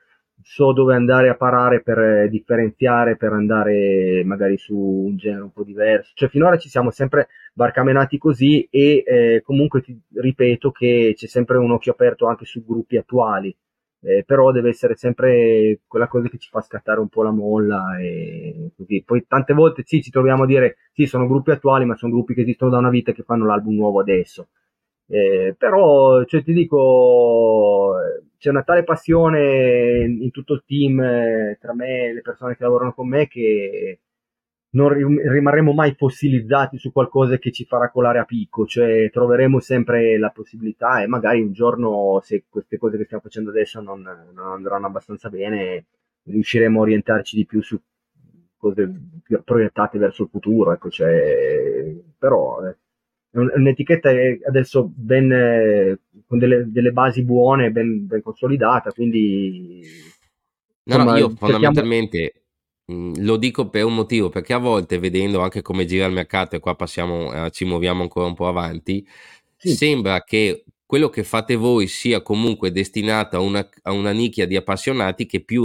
so 0.44 0.74
dove 0.74 0.96
andare 0.96 1.30
a 1.30 1.36
parare 1.36 1.82
per 1.82 2.00
eh, 2.00 2.30
differenziare, 2.30 3.16
per 3.16 3.34
andare 3.34 4.24
magari 4.26 4.58
su 4.58 4.76
un 4.76 5.16
genere 5.18 5.44
un 5.44 5.52
po' 5.52 5.64
diverso. 5.64 6.12
Cioè, 6.16 6.30
finora 6.30 6.58
ci 6.58 6.70
siamo 6.70 6.92
sempre 6.92 7.28
barcamenati 7.54 8.18
così 8.18 8.68
e 8.70 9.04
eh, 9.06 9.42
comunque 9.44 9.82
ti 9.82 10.00
ripeto 10.14 10.72
che 10.72 11.14
c'è 11.16 11.28
sempre 11.28 11.58
un 11.58 11.72
occhio 11.72 11.92
aperto 11.92 12.28
anche 12.28 12.46
su 12.46 12.64
gruppi 12.66 12.98
attuali. 12.98 13.56
Eh, 14.04 14.24
però 14.26 14.52
deve 14.52 14.70
essere 14.70 14.96
sempre 14.96 15.82
quella 15.88 16.08
cosa 16.08 16.28
che 16.28 16.40
ci 16.40 16.50
fa 16.50 16.62
scattare 16.62 17.00
un 17.00 17.08
po' 17.10 17.22
la 17.24 17.32
molla 17.32 17.98
e 18.00 18.72
così. 18.76 19.04
Poi 19.06 19.26
tante 19.28 19.54
volte 19.54 19.84
sì, 19.86 20.02
ci 20.02 20.10
troviamo 20.10 20.44
a 20.44 20.46
dire 20.48 20.78
sì, 20.92 21.06
sono 21.06 21.28
gruppi 21.28 21.52
attuali, 21.52 21.86
ma 21.86 21.96
sono 21.96 22.12
gruppi 22.12 22.34
che 22.34 22.42
esistono 22.42 22.72
da 22.72 22.78
una 22.80 22.90
vita 22.90 23.12
e 23.12 23.14
che 23.14 23.24
fanno 23.24 23.46
l'album 23.46 23.76
nuovo 23.76 24.00
adesso. 24.00 24.50
Eh, 25.08 25.56
però 25.58 26.24
cioè, 26.26 26.44
ti 26.44 26.54
dico 26.54 27.96
c'è 28.38 28.50
una 28.50 28.64
tale 28.64 28.84
passione 28.84 30.04
in 30.06 30.32
tutto 30.32 30.54
il 30.54 30.64
team 30.66 31.00
eh, 31.02 31.58
tra 31.60 31.74
me 31.76 32.06
e 32.08 32.14
le 32.14 32.22
persone 32.22 32.56
che 32.56 32.64
lavorano 32.64 32.94
con 32.94 33.08
me 33.10 33.28
che 33.28 34.00
non 34.74 34.90
rimarremo 34.90 35.74
mai 35.74 35.96
fossilizzati 35.96 36.78
su 36.78 36.92
qualcosa 36.92 37.38
che 37.38 37.52
ci 37.52 37.66
farà 37.66 37.90
colare 37.90 38.20
a 38.20 38.26
picco, 38.26 38.66
cioè 38.66 39.10
troveremo 39.12 39.60
sempre 39.60 40.18
la 40.18 40.30
possibilità 40.30 41.02
e 41.02 41.08
magari 41.08 41.42
un 41.42 41.52
giorno 41.52 42.22
se 42.24 42.46
queste 42.48 42.78
cose 42.78 42.98
che 42.98 43.04
stiamo 43.04 43.24
facendo 43.24 43.50
adesso 43.50 43.82
non, 43.82 44.02
non 44.34 44.52
andranno 44.52 44.88
abbastanza 44.88 45.30
bene 45.30 45.86
riusciremo 46.24 46.80
a 46.80 46.82
orientarci 46.84 47.36
di 47.36 47.46
più 47.46 47.62
su 47.62 47.80
cose 48.58 48.90
più 49.24 49.42
proiettate 49.44 49.98
verso 49.98 50.24
il 50.24 50.30
futuro, 50.30 50.72
ecco, 50.72 50.90
cioè, 50.90 51.94
però 52.18 52.64
eh, 52.66 52.76
un'etichetta 53.32 54.10
adesso 54.48 54.90
ben, 54.96 55.98
con 56.28 56.38
delle, 56.38 56.70
delle, 56.72 56.92
basi 56.92 57.24
buone, 57.24 57.72
ben, 57.72 58.06
ben 58.06 58.22
consolidata, 58.22 58.92
quindi... 58.92 59.82
No, 60.84 60.96
insomma, 60.96 61.12
no, 61.12 61.18
io 61.18 61.30
fondamentalmente 61.30 62.41
lo 63.16 63.38
dico 63.38 63.70
per 63.70 63.86
un 63.86 63.96
motivo, 63.96 64.30
perché 64.30 64.54
a 64.54 64.58
volte 64.58 65.00
vedendo 65.00 65.42
anche 65.42 65.62
come 65.62 65.86
gira 65.86 66.06
il 66.06 66.14
mercato, 66.14 66.56
e 66.56 66.60
qua 66.60 66.76
passiamo, 66.76 67.34
eh, 67.34 67.52
ci 67.52 67.66
muoviamo 67.66 68.02
ancora 68.02 68.26
un 68.28 68.34
po' 68.34 68.48
avanti, 68.48 69.06
sì. 69.58 69.76
sembra 69.76 70.24
che 70.24 70.66
quello 70.86 71.10
che 71.10 71.24
fate 71.24 71.56
voi 71.56 71.88
sia 71.88 72.22
comunque 72.22 72.72
destinato 72.72 73.38
a 73.38 73.40
una, 73.40 73.68
a 73.84 73.92
una 73.92 74.12
nicchia 74.12 74.46
di 74.46 74.56
appassionati 74.56 75.26
che 75.26 75.42
più, 75.44 75.64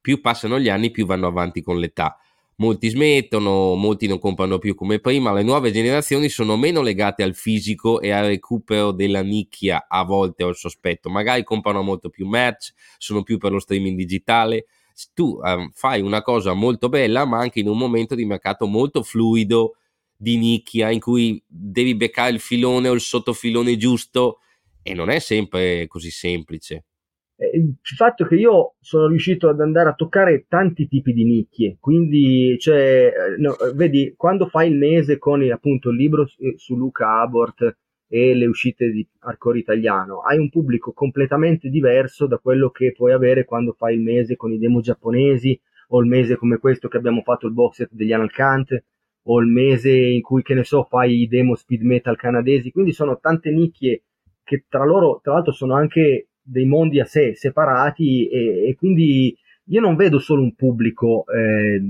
più 0.00 0.20
passano 0.20 0.58
gli 0.58 0.68
anni, 0.68 0.90
più 0.90 1.06
vanno 1.06 1.26
avanti 1.26 1.62
con 1.62 1.78
l'età 1.78 2.18
molti 2.56 2.88
smettono, 2.88 3.74
molti 3.74 4.06
non 4.06 4.18
comprano 4.18 4.58
più 4.58 4.74
come 4.74 4.98
prima, 4.98 5.32
le 5.32 5.42
nuove 5.42 5.72
generazioni 5.72 6.28
sono 6.28 6.56
meno 6.56 6.80
legate 6.80 7.22
al 7.22 7.34
fisico 7.34 8.00
e 8.00 8.10
al 8.10 8.26
recupero 8.26 8.92
della 8.92 9.22
nicchia 9.22 9.86
a 9.88 10.04
volte 10.04 10.44
ho 10.44 10.48
il 10.48 10.56
sospetto, 10.56 11.10
magari 11.10 11.42
comprano 11.44 11.82
molto 11.82 12.08
più 12.08 12.26
merch, 12.26 12.72
sono 12.98 13.22
più 13.22 13.38
per 13.38 13.52
lo 13.52 13.58
streaming 13.58 13.96
digitale, 13.96 14.66
tu 15.14 15.38
um, 15.42 15.70
fai 15.72 16.00
una 16.00 16.22
cosa 16.22 16.52
molto 16.54 16.88
bella 16.88 17.24
ma 17.24 17.38
anche 17.38 17.60
in 17.60 17.68
un 17.68 17.78
momento 17.78 18.14
di 18.14 18.24
mercato 18.24 18.66
molto 18.66 19.02
fluido 19.02 19.76
di 20.16 20.38
nicchia 20.38 20.90
in 20.90 21.00
cui 21.00 21.42
devi 21.46 21.94
beccare 21.94 22.30
il 22.30 22.40
filone 22.40 22.88
o 22.88 22.94
il 22.94 23.00
sottofilone 23.00 23.76
giusto 23.76 24.38
e 24.82 24.94
non 24.94 25.10
è 25.10 25.18
sempre 25.18 25.86
così 25.88 26.10
semplice. 26.10 26.84
Eh, 27.36 27.50
il 27.54 27.74
fatto 27.82 28.24
che 28.24 28.36
io 28.36 28.76
sono 28.80 29.08
riuscito 29.08 29.48
ad 29.48 29.60
andare 29.60 29.90
a 29.90 29.94
toccare 29.94 30.46
tanti 30.48 30.88
tipi 30.88 31.12
di 31.12 31.24
nicchie, 31.24 31.76
quindi 31.80 32.56
cioè, 32.58 33.12
eh, 33.12 33.36
no, 33.38 33.56
vedi, 33.74 34.14
quando 34.16 34.46
fai 34.46 34.70
il 34.70 34.76
mese 34.76 35.18
con 35.18 35.42
appunto 35.50 35.90
il 35.90 35.96
libro 35.96 36.26
su 36.26 36.76
Luca 36.76 37.20
Abort 37.20 37.76
e 38.08 38.34
le 38.34 38.46
uscite 38.46 38.90
di 38.90 39.06
hardcore 39.20 39.58
italiano, 39.58 40.20
hai 40.20 40.38
un 40.38 40.48
pubblico 40.48 40.92
completamente 40.92 41.68
diverso 41.68 42.26
da 42.26 42.38
quello 42.38 42.70
che 42.70 42.92
puoi 42.92 43.12
avere 43.12 43.44
quando 43.44 43.72
fai 43.72 43.94
il 43.94 44.02
mese 44.02 44.36
con 44.36 44.52
i 44.52 44.58
demo 44.58 44.80
giapponesi 44.80 45.58
o 45.88 46.00
il 46.00 46.06
mese 46.06 46.36
come 46.36 46.58
questo 46.58 46.88
che 46.88 46.96
abbiamo 46.96 47.22
fatto 47.22 47.46
il 47.46 47.52
box 47.52 47.76
set 47.76 47.88
degli 47.92 48.12
Analcant 48.12 48.84
o 49.28 49.40
il 49.40 49.48
mese 49.48 49.90
in 49.90 50.22
cui 50.22 50.42
che 50.42 50.54
ne 50.54 50.64
so 50.64 50.84
fai 50.84 51.22
i 51.22 51.28
demo 51.28 51.54
speed 51.56 51.82
metal 51.82 52.16
canadesi, 52.16 52.70
quindi 52.70 52.92
sono 52.92 53.18
tante 53.18 53.50
nicchie 53.50 54.02
che 54.44 54.64
tra 54.68 54.84
loro 54.84 55.20
tra 55.22 55.32
l'altro 55.34 55.52
sono 55.52 55.74
anche 55.74 56.28
dei 56.40 56.64
mondi 56.64 57.00
a 57.00 57.04
sé 57.04 57.34
separati 57.34 58.28
e, 58.28 58.68
e 58.68 58.74
quindi 58.76 59.36
io 59.64 59.80
non 59.80 59.96
vedo 59.96 60.20
solo 60.20 60.42
un 60.42 60.54
pubblico 60.54 61.24
eh, 61.26 61.80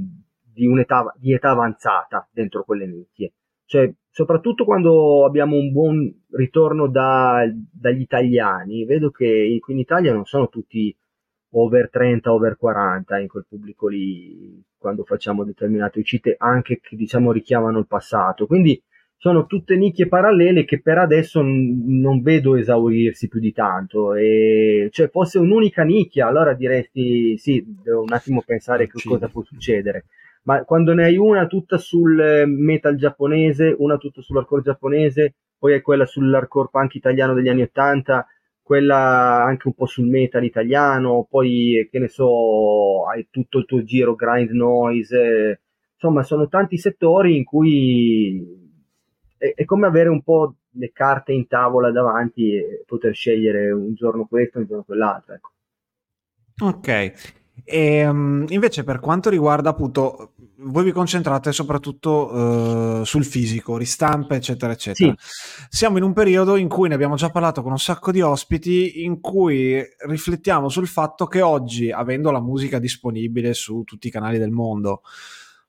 di 0.56 0.66
un'età 0.66 1.14
di 1.18 1.34
età 1.34 1.50
avanzata 1.50 2.26
dentro 2.32 2.64
quelle 2.64 2.86
nicchie, 2.86 3.34
cioè 3.66 3.92
soprattutto 4.16 4.64
quando 4.64 5.26
abbiamo 5.26 5.56
un 5.56 5.70
buon 5.70 6.10
ritorno 6.30 6.88
da, 6.88 7.44
dagli 7.70 8.00
italiani, 8.00 8.86
vedo 8.86 9.10
che 9.10 9.58
qui 9.60 9.74
in 9.74 9.80
Italia 9.80 10.14
non 10.14 10.24
sono 10.24 10.48
tutti 10.48 10.96
over 11.50 11.90
30, 11.90 12.32
over 12.32 12.56
40 12.56 13.18
in 13.18 13.28
quel 13.28 13.44
pubblico 13.46 13.88
lì 13.88 14.58
quando 14.78 15.04
facciamo 15.04 15.44
determinate 15.44 15.98
uscite 15.98 16.34
anche 16.38 16.80
che 16.80 16.96
diciamo 16.96 17.30
richiamano 17.30 17.78
il 17.78 17.86
passato, 17.86 18.46
quindi 18.46 18.82
sono 19.18 19.44
tutte 19.44 19.76
nicchie 19.76 20.08
parallele 20.08 20.64
che 20.64 20.80
per 20.80 20.96
adesso 20.96 21.42
n- 21.42 22.00
non 22.00 22.22
vedo 22.22 22.56
esaurirsi 22.56 23.28
più 23.28 23.38
di 23.38 23.52
tanto. 23.52 24.14
E, 24.14 24.88
cioè, 24.92 25.10
fosse 25.10 25.38
un'unica 25.38 25.82
nicchia, 25.82 26.26
allora 26.26 26.54
diresti 26.54 27.36
sì, 27.36 27.62
devo 27.82 28.00
un 28.00 28.12
attimo 28.14 28.42
pensare 28.42 28.86
che 28.88 28.98
cosa 29.04 29.28
può 29.28 29.42
succedere. 29.42 30.06
Ma 30.46 30.62
quando 30.64 30.94
ne 30.94 31.04
hai 31.04 31.16
una 31.16 31.46
tutta 31.46 31.76
sul 31.76 32.44
metal 32.46 32.94
giapponese, 32.94 33.74
una 33.78 33.96
tutta 33.96 34.22
sull'hardcore 34.22 34.62
giapponese, 34.62 35.34
poi 35.58 35.72
hai 35.72 35.80
quella 35.80 36.06
sull'hardcore 36.06 36.68
punk 36.70 36.94
italiano 36.94 37.34
degli 37.34 37.48
anni 37.48 37.62
80, 37.62 38.24
quella 38.62 39.42
anche 39.42 39.66
un 39.66 39.74
po' 39.74 39.86
sul 39.86 40.06
metal 40.06 40.44
italiano, 40.44 41.26
poi 41.28 41.88
che 41.90 41.98
ne 41.98 42.08
so, 42.08 43.06
hai 43.08 43.26
tutto 43.28 43.58
il 43.58 43.64
tuo 43.64 43.82
giro 43.82 44.14
grind 44.14 44.50
noise. 44.50 45.62
Insomma, 45.94 46.22
sono 46.22 46.46
tanti 46.46 46.78
settori 46.78 47.36
in 47.36 47.42
cui 47.42 48.44
è, 49.36 49.52
è, 49.54 49.64
come 49.64 49.86
avere 49.86 50.10
un 50.10 50.22
po' 50.22 50.54
le 50.70 50.92
carte 50.92 51.32
in 51.32 51.48
tavola 51.48 51.90
davanti 51.90 52.54
e 52.54 52.84
poter 52.86 53.14
scegliere 53.14 53.72
un 53.72 53.94
giorno 53.94 54.26
questo 54.26 54.58
un 54.58 54.66
giorno 54.66 54.84
quell'altro. 54.84 55.34
Ecco. 55.34 55.50
Ok. 56.62 57.44
E, 57.64 58.06
um, 58.06 58.44
invece 58.48 58.84
per 58.84 59.00
quanto 59.00 59.30
riguarda 59.30 59.70
appunto 59.70 60.32
voi 60.58 60.84
vi 60.84 60.92
concentrate 60.92 61.52
soprattutto 61.52 62.32
uh, 62.32 63.04
sul 63.04 63.24
fisico, 63.24 63.76
ristampe 63.76 64.36
eccetera 64.36 64.72
eccetera. 64.72 65.14
Sì. 65.16 65.66
Siamo 65.68 65.98
in 65.98 66.02
un 66.02 66.12
periodo 66.12 66.56
in 66.56 66.68
cui 66.68 66.88
ne 66.88 66.94
abbiamo 66.94 67.16
già 67.16 67.30
parlato 67.30 67.62
con 67.62 67.72
un 67.72 67.78
sacco 67.78 68.10
di 68.10 68.20
ospiti 68.20 69.04
in 69.04 69.20
cui 69.20 69.82
riflettiamo 70.06 70.68
sul 70.68 70.86
fatto 70.86 71.26
che 71.26 71.42
oggi 71.42 71.90
avendo 71.90 72.30
la 72.30 72.40
musica 72.40 72.78
disponibile 72.78 73.54
su 73.54 73.82
tutti 73.84 74.08
i 74.08 74.10
canali 74.10 74.38
del 74.38 74.50
mondo 74.50 75.02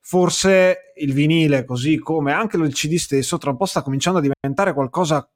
forse 0.07 0.93
il 0.95 1.11
vinile, 1.11 1.65
così 1.65 1.99
come 1.99 2.31
anche 2.31 2.55
il 2.55 2.73
CD 2.73 2.95
stesso, 2.95 3.37
tra 3.37 3.49
un 3.49 3.57
po' 3.57 3.65
sta 3.65 3.81
cominciando 3.81 4.19
a 4.19 4.21
diventare 4.21 4.73
qualcosa 4.73 5.29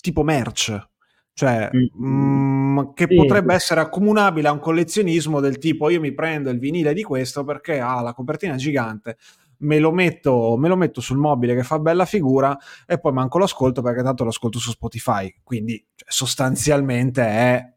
tipo 0.00 0.22
merch. 0.22 0.90
Cioè, 1.34 1.70
mm. 1.74 2.04
mh, 2.04 2.92
che 2.94 3.06
sì. 3.08 3.14
potrebbe 3.14 3.54
essere 3.54 3.80
accomunabile 3.80 4.48
a 4.48 4.52
un 4.52 4.58
collezionismo 4.58 5.40
del 5.40 5.58
tipo 5.58 5.88
io 5.88 6.00
mi 6.00 6.12
prendo 6.12 6.50
il 6.50 6.58
vinile 6.58 6.92
di 6.92 7.02
questo 7.02 7.42
perché 7.44 7.80
ha 7.80 8.02
la 8.02 8.12
copertina 8.12 8.56
gigante, 8.56 9.16
me 9.58 9.78
lo, 9.78 9.92
metto, 9.92 10.56
me 10.58 10.68
lo 10.68 10.76
metto 10.76 11.00
sul 11.00 11.18
mobile 11.18 11.54
che 11.54 11.62
fa 11.62 11.78
bella 11.78 12.04
figura 12.04 12.56
e 12.86 12.98
poi 12.98 13.12
manco 13.12 13.38
l'ascolto 13.38 13.82
perché 13.82 14.02
tanto 14.02 14.24
lo 14.24 14.30
ascolto 14.30 14.58
su 14.58 14.70
Spotify. 14.70 15.34
Quindi 15.42 15.84
cioè, 15.94 16.08
sostanzialmente 16.10 17.22
è 17.22 17.72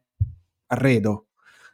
arredo. 0.66 1.25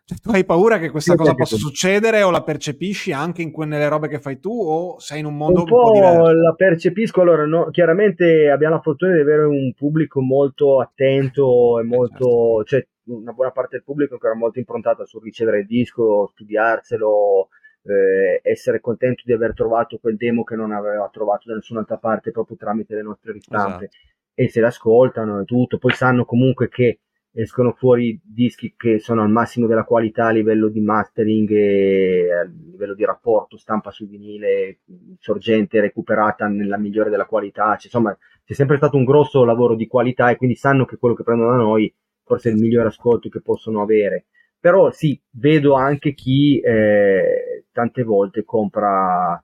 Cioè, 0.04 0.18
tu 0.18 0.30
hai 0.30 0.44
paura 0.44 0.78
che 0.78 0.90
questa 0.90 1.14
cosa 1.14 1.34
possa 1.34 1.56
succedere 1.56 2.22
o 2.22 2.30
la 2.30 2.42
percepisci 2.42 3.12
anche 3.12 3.40
in 3.40 3.52
que- 3.52 3.66
nelle 3.66 3.88
robe 3.88 4.08
che 4.08 4.18
fai 4.18 4.40
tu 4.40 4.50
o 4.50 4.98
sei 4.98 5.20
in 5.20 5.26
un 5.26 5.36
mondo 5.36 5.60
un, 5.60 5.64
un 5.64 5.70
po', 5.70 5.82
po 5.82 5.92
diverso? 5.92 6.32
La 6.32 6.54
percepisco, 6.54 7.20
allora 7.20 7.46
no, 7.46 7.70
chiaramente 7.70 8.50
abbiamo 8.50 8.74
la 8.74 8.80
fortuna 8.80 9.14
di 9.14 9.20
avere 9.20 9.44
un 9.44 9.72
pubblico 9.74 10.20
molto 10.20 10.80
attento 10.80 11.78
e 11.78 11.84
molto, 11.84 12.64
certo. 12.64 12.64
cioè 12.64 12.86
una 13.04 13.32
buona 13.32 13.52
parte 13.52 13.76
del 13.76 13.84
pubblico 13.84 14.18
che 14.18 14.26
era 14.26 14.34
molto 14.34 14.58
improntata 14.58 15.04
sul 15.04 15.22
ricevere 15.22 15.60
il 15.60 15.66
disco, 15.66 16.30
studiarselo, 16.32 17.48
eh, 17.84 18.40
essere 18.42 18.80
contento 18.80 19.22
di 19.24 19.32
aver 19.32 19.54
trovato 19.54 19.98
quel 19.98 20.16
demo 20.16 20.42
che 20.42 20.56
non 20.56 20.72
aveva 20.72 21.08
trovato 21.12 21.48
da 21.48 21.54
nessun'altra 21.54 21.96
parte 21.96 22.30
proprio 22.30 22.56
tramite 22.56 22.94
le 22.94 23.02
nostre 23.02 23.32
ristampe 23.32 23.84
esatto. 23.84 23.96
e 24.34 24.48
se 24.48 24.60
l'ascoltano 24.60 25.40
e 25.40 25.44
tutto, 25.44 25.78
poi 25.78 25.92
sanno 25.92 26.24
comunque 26.24 26.68
che 26.68 27.00
escono 27.34 27.72
fuori 27.72 28.20
dischi 28.22 28.74
che 28.76 28.98
sono 28.98 29.22
al 29.22 29.30
massimo 29.30 29.66
della 29.66 29.84
qualità 29.84 30.26
a 30.26 30.32
livello 30.32 30.68
di 30.68 30.80
mastering 30.80 31.50
e 31.50 32.32
a 32.32 32.44
livello 32.44 32.94
di 32.94 33.04
rapporto 33.04 33.56
stampa 33.56 33.90
sul 33.90 34.08
vinile 34.08 34.80
sorgente 35.18 35.80
recuperata 35.80 36.46
nella 36.46 36.76
migliore 36.76 37.10
della 37.10 37.26
qualità. 37.26 37.76
Cioè, 37.76 37.86
insomma 37.86 38.16
c'è 38.44 38.52
sempre 38.52 38.76
stato 38.76 38.96
un 38.96 39.04
grosso 39.04 39.44
lavoro 39.44 39.74
di 39.74 39.86
qualità 39.86 40.30
e 40.30 40.36
quindi 40.36 40.56
sanno 40.56 40.84
che 40.84 40.98
quello 40.98 41.14
che 41.14 41.22
prendono 41.22 41.50
da 41.50 41.56
noi 41.56 41.92
forse 42.24 42.50
è 42.50 42.52
il 42.52 42.60
migliore 42.60 42.88
ascolto 42.88 43.28
che 43.28 43.40
possono 43.40 43.82
avere. 43.82 44.26
Però 44.58 44.90
sì 44.90 45.20
vedo 45.30 45.74
anche 45.74 46.14
chi 46.14 46.60
eh, 46.60 47.64
tante 47.72 48.02
volte 48.04 48.44
compra 48.44 49.42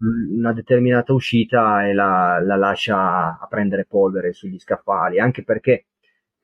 una 0.00 0.52
determinata 0.52 1.12
uscita 1.12 1.86
e 1.86 1.92
la, 1.92 2.40
la 2.42 2.56
lascia 2.56 3.38
a 3.38 3.46
prendere 3.48 3.84
polvere 3.86 4.32
sugli 4.32 4.58
scaffali 4.58 5.18
anche 5.18 5.44
perché 5.44 5.86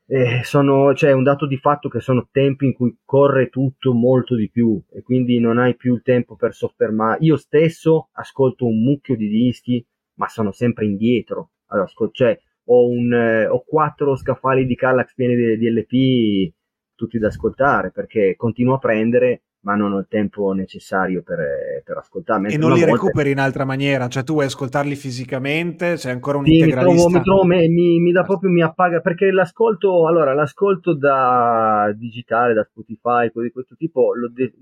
eh, 0.09 0.43
sono, 0.45 0.95
cioè, 0.95 1.13
un 1.13 1.25
dato 1.25 1.47
di 1.47 1.57
fatto 1.57 1.89
che 1.89 2.01
sono 2.01 2.29
tempi 2.31 2.67
in 2.67 2.75
cui 2.75 2.97
corre 3.05 3.49
tutto 3.49 3.93
molto 3.93 4.37
di 4.37 4.49
più 4.49 4.81
e 4.91 5.03
quindi 5.03 5.41
non 5.41 5.59
hai 5.59 5.75
più 5.75 5.95
il 5.95 6.03
tempo 6.03 6.37
per 6.37 6.55
soffermare. 6.55 7.19
Io 7.23 7.37
stesso 7.37 8.11
ascolto 8.13 8.67
un 8.67 8.83
mucchio 8.83 9.17
di 9.17 9.29
dischi, 9.29 9.85
ma 10.15 10.29
sono 10.29 10.53
sempre 10.53 10.87
indietro. 10.87 11.51
Allora, 11.67 11.89
cioè, 12.13 12.39
ho, 12.67 12.89
un, 12.89 13.13
eh, 13.13 13.47
ho 13.47 13.65
quattro 13.65 14.17
scaffali 14.17 14.67
di 14.67 14.77
Kallax 14.77 15.15
pieni 15.15 15.35
di, 15.35 15.59
di 15.59 15.71
LP 15.71 16.55
tutti 16.95 17.19
da 17.19 17.29
ascoltare 17.29 17.91
perché 17.91 18.37
continuo 18.37 18.75
a 18.75 18.79
prendere 18.79 19.43
ma 19.67 19.75
non 19.75 19.93
ho 19.93 19.99
il 19.99 20.07
tempo 20.09 20.53
necessario 20.53 21.23
per, 21.23 21.83
per 21.85 21.97
ascoltarli. 21.97 22.53
E 22.53 22.57
non 22.57 22.73
li 22.73 22.85
volta... 22.85 22.93
recuperi 22.93 23.33
in 23.33 23.41
altra 23.41 23.65
maniera, 23.65 24.07
cioè 24.07 24.23
tu 24.23 24.35
vuoi 24.35 24.45
ascoltarli 24.45 24.95
fisicamente, 24.95 25.97
sei 25.97 26.13
ancora 26.13 26.39
un 26.39 26.47
sì, 26.47 26.53
integralista? 26.53 27.09
Mi, 27.09 27.25
trovo, 27.25 27.43
mi, 27.45 27.53
trovo, 27.59 27.69
mi, 27.75 27.99
mi, 27.99 28.13
dà 28.13 28.23
proprio, 28.23 28.49
mi 28.51 28.63
appaga, 28.63 29.01
perché 29.01 29.33
l'ascolto, 29.33 30.07
allora, 30.07 30.35
l'ascolto 30.35 30.95
da 30.95 31.93
digitale, 31.97 32.55
da 32.55 32.63
Spotify, 32.63 33.29
di 33.35 33.51
questo 33.51 33.75
tipo, 33.75 34.15
lo, 34.15 34.29
de- 34.29 34.55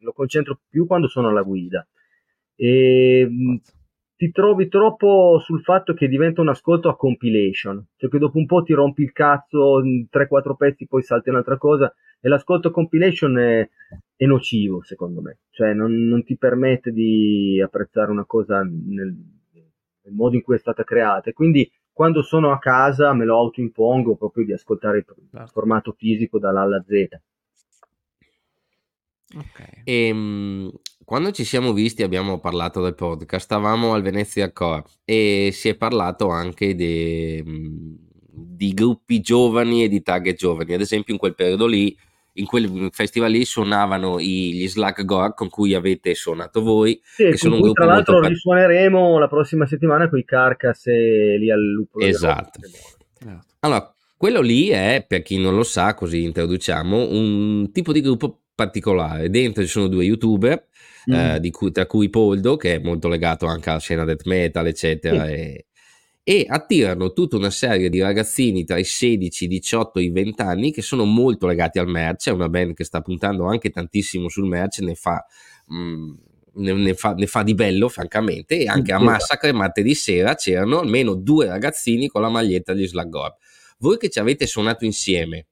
lo 0.00 0.12
concentro 0.12 0.60
più 0.68 0.86
quando 0.86 1.08
sono 1.08 1.28
alla 1.28 1.42
guida. 1.42 1.86
E 2.54 3.26
ti 4.20 4.32
trovi 4.32 4.68
troppo 4.68 5.38
sul 5.38 5.62
fatto 5.62 5.94
che 5.94 6.06
diventa 6.06 6.42
un 6.42 6.50
ascolto 6.50 6.90
a 6.90 6.96
compilation, 6.96 7.82
cioè 7.96 8.10
che 8.10 8.18
dopo 8.18 8.36
un 8.36 8.44
po' 8.44 8.62
ti 8.62 8.74
rompi 8.74 9.00
il 9.00 9.12
cazzo, 9.12 9.80
3-4 9.80 10.56
pezzi, 10.58 10.86
poi 10.86 11.02
salti 11.02 11.30
un'altra 11.30 11.56
cosa, 11.56 11.90
e 12.20 12.28
l'ascolto 12.28 12.70
compilation 12.70 13.38
è, 13.38 13.66
è 14.16 14.26
nocivo 14.26 14.82
secondo 14.82 15.22
me, 15.22 15.38
cioè 15.48 15.72
non, 15.72 16.06
non, 16.06 16.22
ti 16.22 16.36
permette 16.36 16.92
di 16.92 17.62
apprezzare 17.64 18.10
una 18.10 18.26
cosa 18.26 18.60
nel, 18.60 19.06
il 20.02 20.12
modo 20.12 20.36
in 20.36 20.42
cui 20.42 20.56
è 20.56 20.58
stata 20.58 20.84
creata. 20.84 21.30
E 21.30 21.32
quindi 21.32 21.72
quando 21.90 22.20
sono 22.20 22.52
a 22.52 22.58
casa 22.58 23.14
me 23.14 23.24
lo 23.24 23.38
autoimpongo 23.38 24.16
proprio 24.16 24.44
di 24.44 24.52
ascoltare 24.52 24.98
il 24.98 25.04
certo. 25.30 25.46
formato 25.46 25.92
fisico 25.92 26.38
dall'A 26.38 26.60
alla 26.60 26.84
Z. 26.86 27.08
Okay. 29.34 29.80
E, 29.84 30.08
ehm, 30.08 30.70
quando 31.10 31.32
ci 31.32 31.42
siamo 31.42 31.72
visti 31.72 32.04
abbiamo 32.04 32.38
parlato 32.38 32.80
del 32.80 32.94
podcast, 32.94 33.44
stavamo 33.44 33.94
al 33.94 34.02
Venezia 34.02 34.52
Core 34.52 34.84
e 35.04 35.50
si 35.52 35.68
è 35.68 35.74
parlato 35.74 36.28
anche 36.28 36.76
de, 36.76 37.42
di 37.44 38.72
gruppi 38.72 39.18
giovani 39.18 39.82
e 39.82 39.88
di 39.88 40.02
target 40.02 40.36
giovani. 40.36 40.72
Ad 40.72 40.80
esempio 40.80 41.12
in 41.12 41.18
quel 41.18 41.34
periodo 41.34 41.66
lì, 41.66 41.98
in 42.34 42.46
quel 42.46 42.90
festival 42.92 43.32
lì 43.32 43.44
suonavano 43.44 44.20
gli 44.20 44.68
Slack 44.68 45.04
Gore 45.04 45.32
con 45.34 45.48
cui 45.48 45.74
avete 45.74 46.14
suonato 46.14 46.62
voi. 46.62 47.00
Sì, 47.02 47.24
che 47.24 47.36
sono 47.36 47.56
un 47.56 47.62
gruppo 47.62 47.82
tra 47.82 47.92
l'altro 47.92 48.12
molto... 48.12 48.28
risuoneremo 48.28 49.18
la 49.18 49.26
prossima 49.26 49.66
settimana 49.66 50.08
con 50.08 50.20
i 50.20 50.24
Carcass 50.24 50.86
e 50.86 51.36
lì 51.40 51.50
al 51.50 51.60
Lupo. 51.60 51.98
Esatto. 51.98 52.60
Allora, 53.58 53.92
quello 54.16 54.42
lì 54.42 54.68
è, 54.68 55.04
per 55.08 55.22
chi 55.22 55.38
non 55.38 55.56
lo 55.56 55.64
sa, 55.64 55.92
così 55.94 56.22
introduciamo, 56.22 57.08
un 57.10 57.72
tipo 57.72 57.90
di 57.90 58.00
gruppo 58.00 58.42
particolare. 58.54 59.28
Dentro 59.28 59.62
ci 59.62 59.68
sono 59.68 59.88
due 59.88 60.04
youtuber, 60.04 60.68
mm. 61.10 61.14
eh, 61.14 61.50
cui, 61.50 61.70
tra 61.70 61.86
cui 61.86 62.10
Poldo, 62.10 62.56
che 62.56 62.76
è 62.76 62.78
molto 62.78 63.08
legato 63.08 63.46
anche 63.46 63.70
alla 63.70 63.78
scena 63.78 64.04
death 64.04 64.26
metal, 64.26 64.66
eccetera, 64.66 65.26
sì. 65.26 65.32
e, 65.32 65.66
e, 66.22 66.46
attirano 66.48 67.12
tutta 67.12 67.36
una 67.36 67.50
serie 67.50 67.88
di 67.88 68.00
ragazzini 68.00 68.64
tra 68.64 68.78
i 68.78 68.84
16, 68.84 69.44
i 69.44 69.48
18 69.48 69.98
e 69.98 70.02
i 70.02 70.10
20 70.10 70.42
anni 70.42 70.72
che 70.72 70.82
sono 70.82 71.04
molto 71.04 71.46
legati 71.46 71.78
al 71.78 71.88
merch. 71.88 72.28
È 72.28 72.32
una 72.32 72.48
band 72.48 72.74
che 72.74 72.84
sta 72.84 73.00
puntando 73.00 73.46
anche 73.46 73.70
tantissimo 73.70 74.28
sul 74.28 74.46
merch, 74.46 74.78
ne 74.80 74.94
fa. 74.94 75.24
Mm, 75.72 76.12
ne, 76.54 76.72
ne, 76.72 76.94
fa, 76.94 77.14
ne, 77.14 77.26
fa, 77.26 77.42
di 77.42 77.54
bello, 77.54 77.88
francamente, 77.88 78.58
e 78.58 78.66
anche 78.66 78.92
a 78.92 78.98
Massacre 78.98 79.52
martedì 79.52 79.94
sera 79.94 80.34
c'erano 80.34 80.80
almeno 80.80 81.14
due 81.14 81.46
ragazzini 81.46 82.08
con 82.08 82.22
la 82.22 82.28
maglietta 82.28 82.72
di 82.72 82.86
Slagor. 82.86 83.36
Voi 83.78 83.96
che 83.96 84.10
ci 84.10 84.18
avete 84.18 84.46
suonato 84.46 84.84
insieme, 84.84 85.46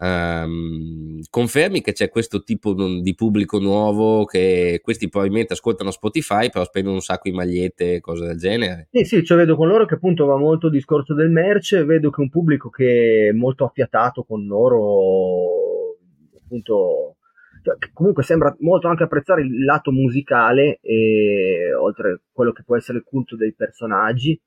Um, 0.00 1.20
confermi 1.28 1.80
che 1.80 1.92
c'è 1.92 2.08
questo 2.08 2.44
tipo 2.44 2.72
di 2.72 3.14
pubblico 3.16 3.58
nuovo 3.58 4.24
che 4.26 4.78
questi 4.80 5.08
probabilmente 5.08 5.54
ascoltano 5.54 5.90
Spotify 5.90 6.50
però 6.50 6.64
spendono 6.64 6.94
un 6.94 7.00
sacco 7.00 7.28
di 7.28 7.34
magliette 7.34 7.94
e 7.94 8.00
cose 8.00 8.26
del 8.26 8.38
genere? 8.38 8.86
Sì 8.92 9.04
sì 9.04 9.24
cioè 9.24 9.38
vedo 9.38 9.56
con 9.56 9.66
loro 9.66 9.86
che 9.86 9.94
appunto 9.94 10.24
va 10.24 10.36
molto 10.36 10.66
il 10.66 10.74
discorso 10.74 11.14
del 11.14 11.30
merch 11.30 11.82
vedo 11.84 12.10
che 12.10 12.20
un 12.20 12.30
pubblico 12.30 12.68
che 12.68 13.30
è 13.30 13.32
molto 13.32 13.64
affiatato 13.64 14.22
con 14.22 14.46
loro 14.46 15.96
appunto 16.44 17.16
cioè, 17.64 17.76
comunque 17.92 18.22
sembra 18.22 18.54
molto 18.60 18.86
anche 18.86 19.02
apprezzare 19.02 19.42
il 19.42 19.64
lato 19.64 19.90
musicale 19.90 20.78
e 20.80 21.74
oltre 21.74 22.10
a 22.10 22.20
quello 22.30 22.52
che 22.52 22.62
può 22.64 22.76
essere 22.76 22.98
il 22.98 23.04
culto 23.04 23.34
dei 23.34 23.52
personaggi 23.52 24.40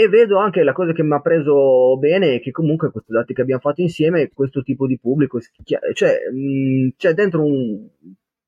e 0.00 0.08
vedo 0.08 0.38
anche 0.38 0.62
la 0.62 0.72
cosa 0.72 0.92
che 0.92 1.02
mi 1.02 1.12
ha 1.12 1.20
preso 1.20 1.98
bene 1.98 2.36
è 2.36 2.40
che 2.40 2.52
comunque 2.52 2.90
questi 2.90 3.12
dati 3.12 3.34
che 3.34 3.42
abbiamo 3.42 3.60
fatto 3.60 3.82
insieme 3.82 4.30
questo 4.32 4.62
tipo 4.62 4.86
di 4.86 4.98
pubblico 4.98 5.38
cioè 5.92 6.30
mh, 6.32 6.94
c'è 6.96 7.12
dentro 7.12 7.44
un 7.44 7.86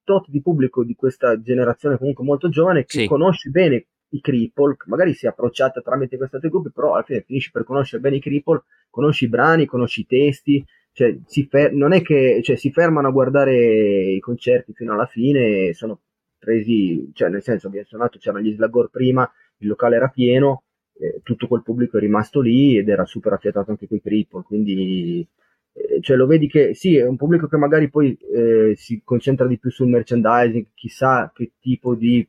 tot 0.03 0.31
di 0.31 0.41
pubblico 0.41 0.83
di 0.83 0.95
questa 0.95 1.39
generazione 1.43 1.99
comunque 1.99 2.25
molto 2.25 2.49
giovane 2.49 2.87
che 2.87 3.01
sì. 3.01 3.07
conosce 3.07 3.51
bene 3.51 3.85
i 4.13 4.23
cripple 4.23 4.77
magari 4.87 5.13
si 5.13 5.27
è 5.27 5.29
approcciata 5.29 5.83
tramite 5.83 6.17
questi 6.17 6.37
altri 6.37 6.49
gruppi 6.51 6.73
però 6.73 6.95
alla 6.95 7.03
fine 7.03 7.21
finisci 7.21 7.51
per 7.51 7.65
conoscere 7.65 8.01
bene 8.01 8.17
i 8.17 8.21
cripple 8.21 8.63
conosci 8.89 9.25
i 9.25 9.29
brani 9.29 9.67
conosci 9.67 10.01
i 10.01 10.07
testi 10.07 10.65
cioè, 10.93 11.15
si 11.27 11.47
fer- 11.51 11.73
non 11.73 11.93
è 11.93 12.01
che 12.01 12.41
cioè, 12.43 12.57
si 12.57 12.73
fermano 12.73 13.09
a 13.09 13.13
guardare 13.13 13.55
i 13.55 14.21
concerti 14.21 14.73
fino 14.73 14.95
alla 14.95 15.07
fine 15.07 15.75
sono 15.75 16.01
presi 16.39 17.11
cioè 17.13 17.29
nel 17.29 17.43
senso 17.43 17.67
abbiamo 17.67 17.87
suonato 17.87 18.17
c'erano 18.17 18.43
gli 18.43 18.55
Slagor 18.55 18.89
prima 18.89 19.31
il 19.59 19.69
locale 19.69 19.97
era 19.97 20.09
pieno 20.09 20.63
eh, 20.99 21.21
tutto 21.23 21.47
quel 21.47 21.63
pubblico 21.63 21.97
è 21.97 22.01
rimasto 22.01 22.41
lì 22.41 22.77
ed 22.77 22.89
era 22.89 23.05
super 23.05 23.33
affiatato 23.33 23.71
anche 23.71 23.87
con 23.89 23.97
i 23.97 24.03
cripple, 24.03 24.43
quindi 24.43 25.27
eh, 25.73 26.01
cioè 26.01 26.17
lo 26.17 26.27
vedi 26.27 26.49
che 26.49 26.75
sì, 26.75 26.97
è 26.97 27.07
un 27.07 27.17
pubblico 27.17 27.49
che 27.49 27.57
magari 27.57 27.89
poi 27.89 28.17
eh, 28.33 28.75
si 28.77 29.03
concentra 29.05 29.47
di 29.47 29.59
più 29.59 29.71
sul 29.71 29.89
merchandising, 29.89 30.67
chissà 30.75 31.31
che 31.35 31.53
tipo 31.61 31.95
di 31.95 32.27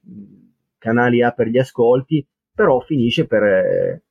canali 0.77 1.21
ha 1.21 1.31
per 1.31 1.47
gli 1.47 1.57
ascolti, 1.57 2.25
però 2.53 2.79
finisce 2.79 3.25
per, 3.25 4.01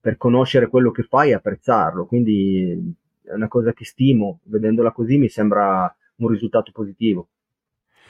per 0.00 0.16
conoscere 0.16 0.68
quello 0.68 0.90
che 0.90 1.02
fai 1.04 1.30
e 1.30 1.34
apprezzarlo, 1.34 2.06
quindi 2.06 2.94
è 3.22 3.32
una 3.32 3.48
cosa 3.48 3.72
che 3.72 3.84
stimo, 3.84 4.40
vedendola 4.44 4.92
così 4.92 5.18
mi 5.18 5.28
sembra 5.28 5.94
un 6.16 6.28
risultato 6.28 6.70
positivo. 6.72 7.28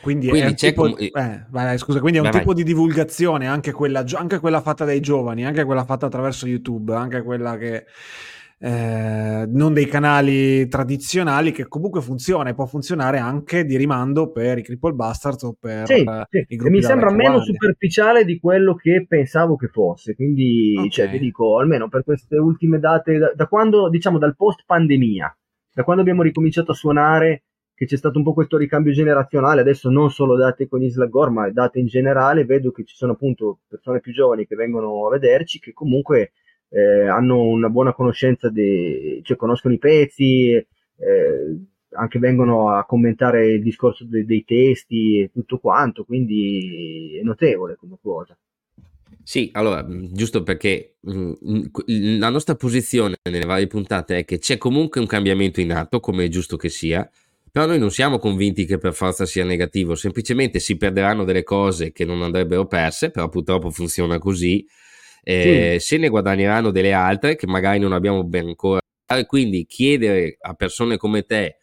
Quindi, 0.03 0.29
quindi, 0.29 0.51
è 0.51 0.55
tipo, 0.55 0.83
com- 0.83 0.97
eh, 0.99 1.47
vai, 1.49 1.79
scusa, 1.79 2.01
quindi 2.01 2.19
è 2.19 2.23
un 2.23 2.29
vai, 2.29 2.41
tipo 2.41 2.53
vai. 2.53 2.63
di 2.63 2.69
divulgazione, 2.69 3.47
anche 3.47 3.71
quella, 3.71 4.05
anche 4.15 4.41
quella, 4.41 4.61
fatta 4.61 4.85
dai 4.85 4.99
giovani, 4.99 5.47
anche 5.47 5.65
quella 5.65 5.85
fatta 5.85 6.07
attraverso 6.07 6.49
YouTube, 6.49 6.93
anche 6.93 7.23
quella 7.23 7.57
che 7.57 7.85
eh, 8.59 9.45
non 9.49 9.73
dei 9.73 9.87
canali 9.87 10.67
tradizionali, 10.67 11.53
che 11.53 11.69
comunque 11.69 12.01
funziona 12.01 12.51
e 12.51 12.55
può 12.55 12.67
funzionare 12.67 13.19
anche 13.19 13.65
di 13.65 13.77
rimando 13.77 14.33
per 14.33 14.59
i 14.59 14.63
Cripple 14.63 14.93
Bastards 14.93 15.45
o 15.45 15.57
per 15.59 15.87
sì, 15.87 16.01
uh, 16.05 16.25
sì. 16.29 16.45
i 16.49 16.57
gruppi. 16.57 16.75
Mi 16.75 16.83
sembra 16.83 17.13
meno 17.13 17.41
superficiale 17.41 18.25
di 18.25 18.41
quello 18.41 18.75
che 18.75 19.05
pensavo 19.09 19.55
che 19.55 19.69
fosse, 19.69 20.17
quindi 20.17 20.75
okay. 20.77 20.91
cioè, 20.91 21.11
ti 21.11 21.21
dico, 21.21 21.59
almeno 21.59 21.89
per 21.89 22.03
queste 22.03 22.37
ultime 22.39 22.81
date, 22.81 23.19
da, 23.19 23.33
da 23.35 23.47
quando, 23.47 23.89
diciamo, 23.89 24.19
dal 24.19 24.35
post 24.35 24.65
pandemia, 24.67 25.37
da 25.75 25.85
quando 25.85 26.03
abbiamo 26.03 26.23
ricominciato 26.23 26.73
a 26.73 26.75
suonare 26.75 27.45
che 27.75 27.87
c'è 27.87 27.97
stato 27.97 28.19
un 28.19 28.25
po' 28.25 28.35
questo 28.35 28.57
ricambio 28.57 28.93
generazionale, 28.93 29.61
adesso 29.61 29.91
non 29.91 30.11
solo 30.11 30.37
date 30.37 30.69
con 30.69 30.81
gli 30.81 30.91
Slagor, 30.91 31.31
ma 31.31 31.51
date 31.51 31.79
in 31.79 31.87
generale, 31.87 32.45
vedo 32.45 32.71
che 32.71 32.85
ci 32.85 32.95
sono 32.95 33.13
appunto 33.13 33.61
persone 33.67 34.01
più 34.01 34.13
giovani 34.13 34.47
che 34.47 34.57
vengono 34.57 35.07
a 35.07 35.11
vederci, 35.11 35.59
che 35.59 35.73
comunque 35.73 36.33
eh, 36.69 37.07
hanno 37.07 37.43
una 37.43 37.69
buona 37.69 37.93
conoscenza, 37.93 38.49
de, 38.51 39.21
cioè 39.23 39.37
conoscono 39.37 39.75
i 39.75 39.79
pezzi, 39.79 40.51
eh, 40.53 40.67
anche 41.95 42.19
vengono 42.19 42.71
a 42.71 42.85
commentare 42.85 43.49
il 43.53 43.63
discorso 43.63 44.05
de, 44.05 44.25
dei 44.25 44.45
testi 44.45 45.21
e 45.21 45.31
tutto 45.33 45.59
quanto, 45.59 46.05
quindi 46.05 47.19
è 47.19 47.23
notevole 47.23 47.77
come 47.77 47.97
cosa. 48.01 48.37
Sì, 49.25 49.51
allora, 49.53 49.87
giusto 49.89 50.43
perché 50.43 50.97
mh, 51.01 51.71
la 52.19 52.29
nostra 52.29 52.57
posizione 52.57 53.17
nelle 53.31 53.45
varie 53.45 53.67
puntate 53.69 54.19
è 54.19 54.25
che 54.25 54.39
c'è 54.39 54.59
comunque 54.59 55.01
un 55.01 55.07
cambiamento 55.07 55.61
in 55.61 55.73
atto, 55.73 56.01
come 56.01 56.25
è 56.25 56.29
giusto 56.29 56.57
che 56.57 56.69
sia, 56.69 57.09
però 57.53 57.67
noi 57.67 57.79
non 57.79 57.91
siamo 57.91 58.19
convinti 58.19 58.65
che 58.65 58.79
per 58.79 58.95
forza 58.95 59.27
sia 59.27 59.45
negativo, 59.45 59.95
semplicemente 59.95 60.59
si 60.59 60.79
perderanno 60.79 61.25
delle 61.25 61.43
cose 61.43 61.93
che 61.93 62.07
non 62.07 62.23
andrebbero 62.23 62.67
perse, 62.67 63.11
però 63.11 63.29
purtroppo 63.29 63.71
funziona 63.71 64.19
così. 64.19 64.67
Eh, 65.23 65.77
sì. 65.79 65.87
Se 65.87 65.97
ne 65.99 66.09
guadagneranno 66.09 66.71
delle 66.71 66.95
altre 66.95 67.37
che 67.37 67.47
magari 67.47 67.79
non 67.79 67.93
abbiamo 67.93 68.25
ben 68.25 68.47
ancora. 68.49 68.81
Quindi 69.27 69.67
chiedere 69.67 70.39
a 70.41 70.55
persone 70.55 70.97
come 70.97 71.25
te 71.25 71.59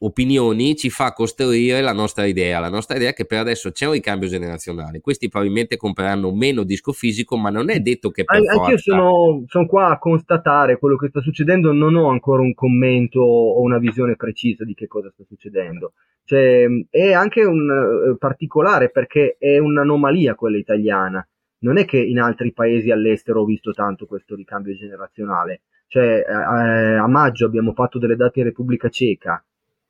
opinioni 0.00 0.76
ci 0.76 0.90
fa 0.90 1.12
costruire 1.12 1.80
la 1.80 1.92
nostra 1.92 2.24
idea. 2.24 2.60
La 2.60 2.68
nostra 2.68 2.96
idea 2.96 3.10
è 3.10 3.14
che 3.14 3.24
per 3.24 3.38
adesso 3.38 3.70
c'è 3.70 3.86
un 3.86 3.92
ricambio 3.92 4.28
generazionale. 4.28 5.00
Questi 5.00 5.28
probabilmente 5.28 5.76
compreranno 5.76 6.32
meno 6.32 6.62
disco 6.62 6.92
fisico, 6.92 7.36
ma 7.36 7.50
non 7.50 7.70
è 7.70 7.80
detto 7.80 8.10
che 8.10 8.24
per 8.24 8.36
An- 8.36 8.44
forza... 8.44 8.60
Anch'io 8.60 8.78
sono, 8.78 9.44
sono, 9.46 9.66
qua 9.66 9.88
a 9.88 9.98
constatare 9.98 10.78
quello 10.78 10.96
che 10.96 11.08
sta 11.08 11.20
succedendo, 11.20 11.72
non 11.72 11.94
ho 11.96 12.08
ancora 12.08 12.42
un 12.42 12.54
commento 12.54 13.20
o 13.20 13.60
una 13.60 13.78
visione 13.78 14.16
precisa 14.16 14.64
di 14.64 14.74
che 14.74 14.86
cosa 14.86 15.10
sta 15.10 15.24
succedendo. 15.24 15.92
Cioè, 16.24 16.66
è 16.90 17.12
anche 17.12 17.42
un 17.42 17.68
uh, 18.12 18.18
particolare 18.18 18.90
perché 18.90 19.36
è 19.38 19.58
un'anomalia 19.58 20.34
quella 20.34 20.58
italiana. 20.58 21.26
Non 21.60 21.78
è 21.78 21.84
che 21.84 21.98
in 21.98 22.20
altri 22.20 22.52
paesi 22.52 22.90
all'estero 22.90 23.40
ho 23.40 23.44
visto 23.44 23.72
tanto 23.72 24.06
questo 24.06 24.36
ricambio 24.36 24.74
generazionale. 24.74 25.62
Cioè, 25.88 26.22
eh, 26.28 26.94
a 26.96 27.06
maggio 27.08 27.46
abbiamo 27.46 27.72
fatto 27.72 27.98
delle 27.98 28.14
date 28.14 28.40
in 28.40 28.44
Repubblica 28.44 28.90
Ceca, 28.90 29.42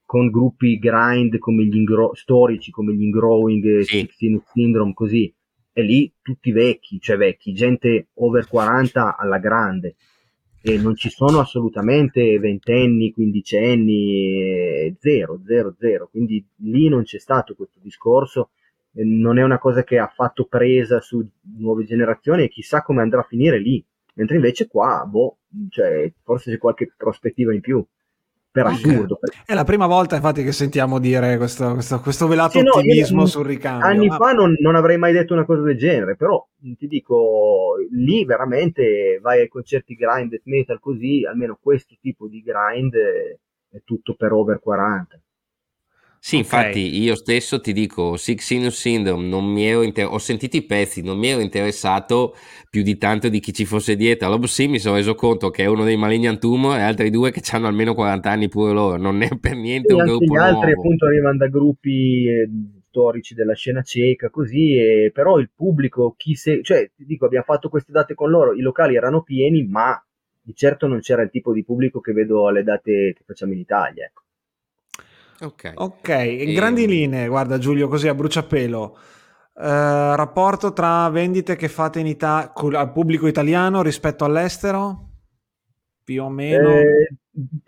con 0.08 0.30
gruppi 0.30 0.78
grind 0.78 1.36
come 1.36 1.64
gli 1.64 1.76
ingro- 1.76 2.14
storici 2.14 2.70
come 2.70 2.94
gli 2.94 3.02
Ingrowing, 3.02 3.80
sì. 3.80 4.08
16 4.08 4.40
Syndrome, 4.54 4.94
così. 4.94 5.30
E 5.70 5.82
lì 5.82 6.10
tutti 6.22 6.50
vecchi, 6.50 6.98
cioè 6.98 7.18
vecchi, 7.18 7.52
gente 7.52 8.08
over 8.14 8.48
40 8.48 9.18
alla 9.18 9.36
grande. 9.36 9.96
E 10.62 10.78
non 10.78 10.96
ci 10.96 11.10
sono 11.10 11.40
assolutamente 11.40 12.38
ventenni, 12.38 13.12
quindicenni, 13.12 14.96
zero, 14.98 15.42
zero, 15.44 15.74
zero. 15.78 16.08
Quindi 16.10 16.42
lì 16.62 16.88
non 16.88 17.02
c'è 17.02 17.18
stato 17.18 17.54
questo 17.54 17.78
discorso. 17.82 18.52
Non 18.92 19.38
è 19.38 19.42
una 19.42 19.58
cosa 19.58 19.84
che 19.84 19.98
ha 19.98 20.08
fatto 20.08 20.46
presa 20.46 21.02
su 21.02 21.22
nuove 21.58 21.84
generazioni 21.84 22.44
e 22.44 22.48
chissà 22.48 22.80
come 22.80 23.02
andrà 23.02 23.20
a 23.20 23.26
finire 23.28 23.58
lì. 23.58 23.84
Mentre 24.14 24.36
invece 24.36 24.68
qua, 24.68 25.04
boh, 25.06 25.40
cioè, 25.68 26.10
forse 26.22 26.50
c'è 26.50 26.56
qualche 26.56 26.94
prospettiva 26.96 27.52
in 27.52 27.60
più 27.60 27.86
per 28.62 28.66
assurdo. 28.66 29.18
È 29.44 29.54
la 29.54 29.64
prima 29.64 29.86
volta 29.86 30.16
infatti 30.16 30.42
che 30.42 30.52
sentiamo 30.52 30.98
dire 30.98 31.36
questo, 31.36 31.72
questo, 31.74 32.00
questo 32.00 32.26
velato 32.26 32.58
sì, 32.58 32.64
no, 32.64 32.70
ottimismo 32.74 33.20
io, 33.20 33.26
sul 33.26 33.46
ricambio. 33.46 33.86
Anni 33.86 34.08
ah. 34.08 34.16
fa 34.16 34.32
non, 34.32 34.54
non, 34.60 34.74
avrei 34.74 34.98
mai 34.98 35.12
detto 35.12 35.32
una 35.32 35.44
cosa 35.44 35.62
del 35.62 35.76
genere, 35.76 36.16
però 36.16 36.44
ti 36.76 36.86
dico, 36.86 37.74
lì 37.92 38.24
veramente 38.24 39.18
vai 39.20 39.40
ai 39.40 39.48
concerti 39.48 39.94
grind 39.94 40.30
death 40.30 40.42
metal 40.44 40.80
così, 40.80 41.24
almeno 41.24 41.58
questo 41.60 41.94
tipo 42.00 42.26
di 42.28 42.42
grind 42.42 42.94
è 43.70 43.80
tutto 43.84 44.14
per 44.14 44.32
over 44.32 44.60
40. 44.60 45.20
Sì, 46.20 46.36
infatti 46.38 46.80
okay. 46.80 47.00
io 47.00 47.14
stesso 47.14 47.60
ti 47.60 47.72
dico, 47.72 48.16
Six 48.16 48.44
Sinus 48.44 48.78
Syndrome, 48.78 49.26
non 49.26 49.44
mi 49.44 49.66
ero 49.66 49.82
inter- 49.82 50.08
ho 50.10 50.18
sentito 50.18 50.56
i 50.56 50.62
pezzi, 50.62 51.02
non 51.02 51.16
mi 51.16 51.28
ero 51.28 51.40
interessato 51.40 52.34
più 52.68 52.82
di 52.82 52.98
tanto 52.98 53.28
di 53.28 53.40
chi 53.40 53.52
ci 53.52 53.64
fosse 53.64 53.96
dietro. 53.96 54.26
Allora 54.26 54.46
sì, 54.46 54.66
mi 54.66 54.78
sono 54.78 54.96
reso 54.96 55.14
conto 55.14 55.50
che 55.50 55.62
è 55.62 55.66
uno 55.66 55.84
dei 55.84 55.96
Malignant 55.96 56.40
Tumor 56.40 56.76
e 56.76 56.82
altri 56.82 57.10
due 57.10 57.30
che 57.30 57.40
hanno 57.52 57.68
almeno 57.68 57.94
40 57.94 58.30
anni 58.30 58.48
pure 58.48 58.72
loro, 58.72 58.96
non 58.96 59.22
è 59.22 59.28
per 59.38 59.54
niente 59.54 59.92
e 59.92 59.96
un 59.96 60.04
gruppo 60.04 60.34
gli 60.34 60.36
altri 60.36 60.72
appunto 60.72 61.06
arrivano 61.06 61.36
da 61.38 61.46
gruppi 61.46 62.26
eh, 62.26 62.48
storici 62.88 63.34
della 63.34 63.54
scena 63.54 63.82
cieca, 63.82 64.28
così, 64.28 64.76
e, 64.76 65.10
però 65.14 65.38
il 65.38 65.50
pubblico, 65.54 66.14
chi 66.16 66.34
se... 66.34 66.62
cioè 66.62 66.90
ti 66.94 67.04
dico, 67.04 67.26
abbiamo 67.26 67.44
fatto 67.44 67.68
queste 67.68 67.92
date 67.92 68.14
con 68.14 68.28
loro, 68.28 68.54
i 68.54 68.60
locali 68.60 68.96
erano 68.96 69.22
pieni, 69.22 69.64
ma 69.66 70.02
di 70.40 70.54
certo 70.54 70.86
non 70.86 71.00
c'era 71.00 71.22
il 71.22 71.30
tipo 71.30 71.52
di 71.52 71.64
pubblico 71.64 72.00
che 72.00 72.12
vedo 72.12 72.48
alle 72.48 72.64
date 72.64 73.12
che 73.16 73.22
facciamo 73.24 73.52
in 73.52 73.58
Italia, 73.60 74.06
ecco. 74.06 74.22
Ok, 75.40 75.72
okay. 75.74 76.42
in 76.42 76.50
e... 76.50 76.52
grandi 76.52 76.86
linee, 76.86 77.28
guarda 77.28 77.58
Giulio, 77.58 77.88
così 77.88 78.08
a 78.08 78.14
bruciapelo, 78.14 78.96
eh, 79.60 80.16
rapporto 80.16 80.72
tra 80.72 81.08
vendite 81.10 81.54
che 81.54 81.68
fate 81.68 82.00
in 82.00 82.06
Ita- 82.06 82.52
al 82.54 82.92
pubblico 82.92 83.26
italiano 83.26 83.82
rispetto 83.82 84.24
all'estero? 84.24 85.06
Più 86.02 86.22
o 86.22 86.28
meno? 86.28 86.70
Eh, 86.70 87.08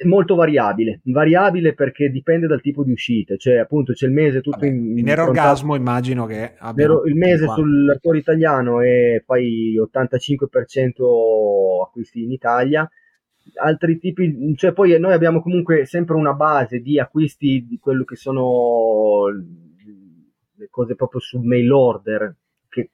molto 0.06 0.34
variabile, 0.34 1.00
variabile 1.04 1.74
perché 1.74 2.08
dipende 2.08 2.46
dal 2.46 2.60
tipo 2.60 2.82
di 2.82 2.90
uscite, 2.90 3.38
cioè 3.38 3.58
appunto 3.58 3.92
c'è 3.92 4.06
il 4.06 4.12
mese 4.12 4.40
tutto 4.40 4.58
Vabbè, 4.58 4.72
in... 4.72 4.98
In 4.98 5.18
orgasmo 5.18 5.74
immagino 5.74 6.26
che 6.26 6.54
abbia... 6.58 6.86
Il 7.04 7.16
mese 7.16 7.46
sull'attore 7.46 8.18
italiano 8.18 8.80
e 8.80 9.22
poi 9.24 9.76
85% 9.78 11.84
acquisti 11.84 12.22
in 12.22 12.32
Italia, 12.32 12.88
altri 13.55 13.98
tipi, 13.98 14.55
cioè 14.57 14.72
poi 14.72 14.98
noi 14.98 15.12
abbiamo 15.12 15.42
comunque 15.42 15.84
sempre 15.84 16.16
una 16.16 16.32
base 16.34 16.80
di 16.80 16.98
acquisti 16.98 17.66
di 17.66 17.78
quello 17.78 18.05
che 18.05 18.16
sono 18.16 19.26
le 20.55 20.68
cose 20.70 20.94
proprio 20.94 21.20
sul 21.20 21.44
mail 21.44 21.70
order, 21.72 22.36
che 22.68 22.80
eh, 22.80 22.90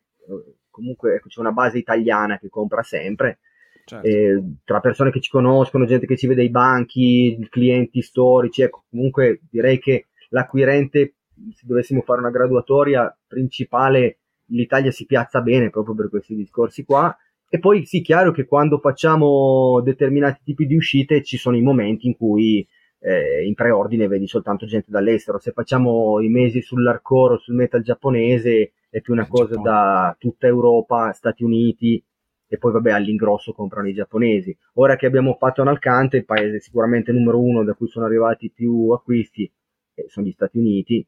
comunque 0.70 1.16
ecco, 1.16 1.28
c'è 1.28 1.40
una 1.40 1.52
base 1.52 1.78
italiana 1.78 2.38
che 2.38 2.48
compra 2.48 2.82
sempre. 2.82 3.40
Certo. 3.84 4.07
Eh, 4.07 4.42
tra 4.64 4.80
persone 4.80 5.11
che 5.11 5.20
ci 5.20 5.30
conoscono, 5.30 5.84
gente 5.84 6.07
che 6.07 6.16
ci 6.16 6.26
vede 6.26 6.42
ai 6.42 6.50
banchi, 6.50 7.46
clienti 7.48 8.02
storici, 8.02 8.62
ecco, 8.62 8.84
comunque 8.90 9.40
direi 9.48 9.78
che 9.78 10.09
l'acquirente, 10.30 11.14
se 11.54 11.66
dovessimo 11.66 12.02
fare 12.02 12.20
una 12.20 12.30
graduatoria 12.30 13.16
principale, 13.26 14.18
l'Italia 14.46 14.90
si 14.90 15.07
piazza 15.07 15.40
bene 15.40 15.70
proprio 15.70 15.94
per 15.94 16.09
questi 16.09 16.34
discorsi 16.34 16.84
qua 16.84 17.16
e 17.49 17.59
poi 17.59 17.86
sì, 17.86 18.03
chiaro 18.03 18.32
che 18.32 18.44
quando 18.44 18.78
facciamo 18.78 19.80
determinati 19.82 20.40
tipi 20.44 20.66
di 20.66 20.76
uscite 20.76 21.22
ci 21.22 21.36
sono 21.36 21.57
i 21.57 21.62
momenti 21.62 22.07
in 22.07 22.16
cui 22.16 22.66
eh, 22.99 23.47
in 23.47 23.55
preordine 23.55 24.09
vedi 24.09 24.26
soltanto 24.26 24.66
gente 24.66 24.90
dall'estero. 24.90 25.38
Se 25.38 25.53
facciamo 25.53 26.20
i 26.20 26.28
mesi 26.28 26.61
sull'hardcore 26.61 27.34
o 27.34 27.38
sul 27.38 27.55
metal 27.55 27.82
giapponese 27.82 28.72
è 28.90 29.01
più 29.01 29.12
una 29.12 29.28
cosa 29.28 29.57
da 29.61 30.16
tutta 30.18 30.47
Europa, 30.47 31.12
Stati 31.12 31.44
Uniti 31.44 32.03
e 32.49 32.59
poi 32.59 32.72
vabbè 32.72 32.90
all'ingrosso 32.90 33.53
comprano 33.53 33.88
i 33.88 33.94
giapponesi. 33.94 34.57
Ora 34.74 34.97
che 34.97 35.07
abbiamo 35.07 35.36
fatto 35.38 35.62
Analcante, 35.62 36.16
il 36.16 36.24
paese 36.24 36.61
sicuramente 36.61 37.12
numero 37.12 37.40
uno 37.40 37.62
da 37.62 37.74
cui 37.74 37.88
sono 37.88 38.07
arrivati 38.07 38.51
più 38.51 38.90
acquisti 38.90 39.51
eh, 39.94 40.05
sono 40.09 40.26
gli 40.26 40.32
Stati 40.32 40.59
Uniti 40.59 41.07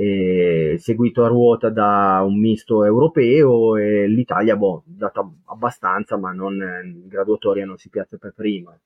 eh, 0.00 0.76
seguito 0.78 1.24
a 1.24 1.26
ruota 1.26 1.70
da 1.70 2.22
un 2.24 2.38
misto 2.38 2.84
europeo 2.84 3.76
e 3.76 4.06
l'Italia 4.06 4.54
boh, 4.54 4.84
data 4.86 5.28
abbastanza 5.46 6.16
ma 6.16 6.30
non 6.30 6.54
in 6.84 7.08
graduatoria 7.08 7.66
non 7.66 7.78
si 7.78 7.88
piazza 7.88 8.16
per 8.16 8.32
prima 8.32 8.78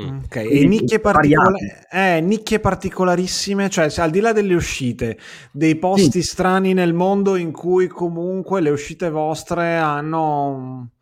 mm. 0.00 0.18
Ok, 0.24 0.36
e 0.36 0.66
nicchie, 0.66 1.00
particola- 1.00 1.58
eh, 1.90 2.22
nicchie, 2.22 2.60
particolarissime, 2.60 3.68
cioè 3.68 3.88
al 3.98 4.10
di 4.10 4.20
là 4.20 4.32
delle 4.32 4.54
uscite, 4.54 5.18
dei 5.52 5.76
posti 5.76 6.22
sì. 6.22 6.22
strani 6.22 6.72
nel 6.72 6.94
mondo 6.94 7.36
in 7.36 7.52
cui 7.52 7.86
comunque 7.86 8.62
le 8.62 8.70
uscite 8.70 9.10
vostre 9.10 9.76
hanno 9.76 10.92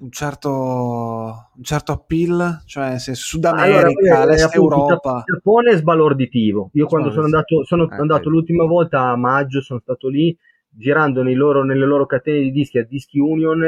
un 0.00 0.10
certo, 0.10 1.50
un 1.54 1.62
certo 1.62 1.92
appeal, 1.92 2.62
cioè 2.64 2.98
se 2.98 3.14
Sud 3.14 3.44
America, 3.44 4.16
allora, 4.16 4.24
l'Est 4.24 4.54
Europa. 4.54 5.24
Il 5.26 5.34
Giappone 5.34 5.72
è 5.72 5.76
sbalorditivo. 5.76 6.70
Io 6.74 6.86
quando 6.86 7.10
sono 7.10 7.24
andato, 7.24 7.64
sono 7.64 7.88
eh, 7.88 7.96
andato 7.96 8.28
eh. 8.28 8.30
l'ultima 8.30 8.64
volta 8.64 9.10
a 9.10 9.16
maggio, 9.16 9.60
sono 9.60 9.80
stato 9.80 10.08
lì 10.08 10.36
girando 10.72 11.22
loro, 11.22 11.64
nelle 11.64 11.84
loro 11.84 12.06
catene 12.06 12.40
di 12.40 12.50
dischi 12.50 12.78
a 12.78 12.84
Dischi 12.84 13.18
Union, 13.18 13.62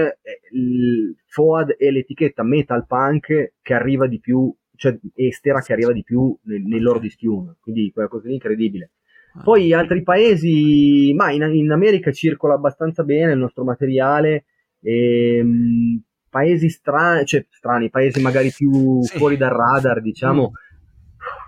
il 0.52 1.16
FOAD 1.26 1.74
e 1.78 1.90
l'etichetta 1.90 2.42
Metal 2.42 2.86
Punk 2.86 3.54
che 3.60 3.74
arriva 3.74 4.06
di 4.06 4.20
più, 4.20 4.54
cioè 4.76 4.98
estera 5.14 5.60
che 5.60 5.72
arriva 5.72 5.92
di 5.92 6.02
più 6.04 6.34
nei, 6.44 6.62
nei 6.62 6.80
loro 6.80 6.98
Dischi 6.98 7.26
Union, 7.26 7.56
quindi 7.60 7.90
qualcosa 7.92 8.28
di 8.28 8.34
incredibile. 8.34 8.92
Ah. 9.34 9.42
Poi 9.42 9.72
altri 9.74 10.02
paesi, 10.02 11.12
ma 11.14 11.30
in, 11.30 11.42
in 11.54 11.70
America 11.72 12.10
circola 12.10 12.54
abbastanza 12.54 13.02
bene 13.02 13.32
il 13.32 13.38
nostro 13.38 13.64
materiale. 13.64 14.44
E, 14.80 15.36
ehm, 15.38 16.02
paesi 16.32 16.70
strani, 16.70 17.26
cioè 17.26 17.44
strani, 17.50 17.90
paesi 17.90 18.22
magari 18.22 18.50
più 18.50 19.02
sì. 19.02 19.18
fuori 19.18 19.36
dal 19.36 19.50
radar, 19.50 20.00
diciamo. 20.00 20.50
Mm. 20.50 20.70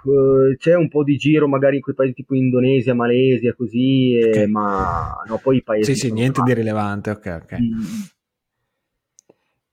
Uh, 0.04 0.54
c'è 0.58 0.76
un 0.76 0.90
po' 0.90 1.02
di 1.02 1.16
giro 1.16 1.48
magari 1.48 1.76
in 1.76 1.82
quei 1.82 1.94
paesi 1.94 2.12
tipo 2.12 2.34
Indonesia, 2.34 2.92
Malesia, 2.92 3.54
così, 3.54 4.20
okay. 4.22 4.46
ma 4.46 5.22
no, 5.26 5.38
poi 5.38 5.56
i 5.56 5.62
paesi... 5.62 5.94
Sì, 5.94 6.08
sì, 6.08 6.12
niente 6.12 6.40
fatti. 6.40 6.52
di 6.52 6.58
rilevante, 6.60 7.10
ok, 7.10 7.40
ok. 7.42 7.58
Mm 7.58 8.13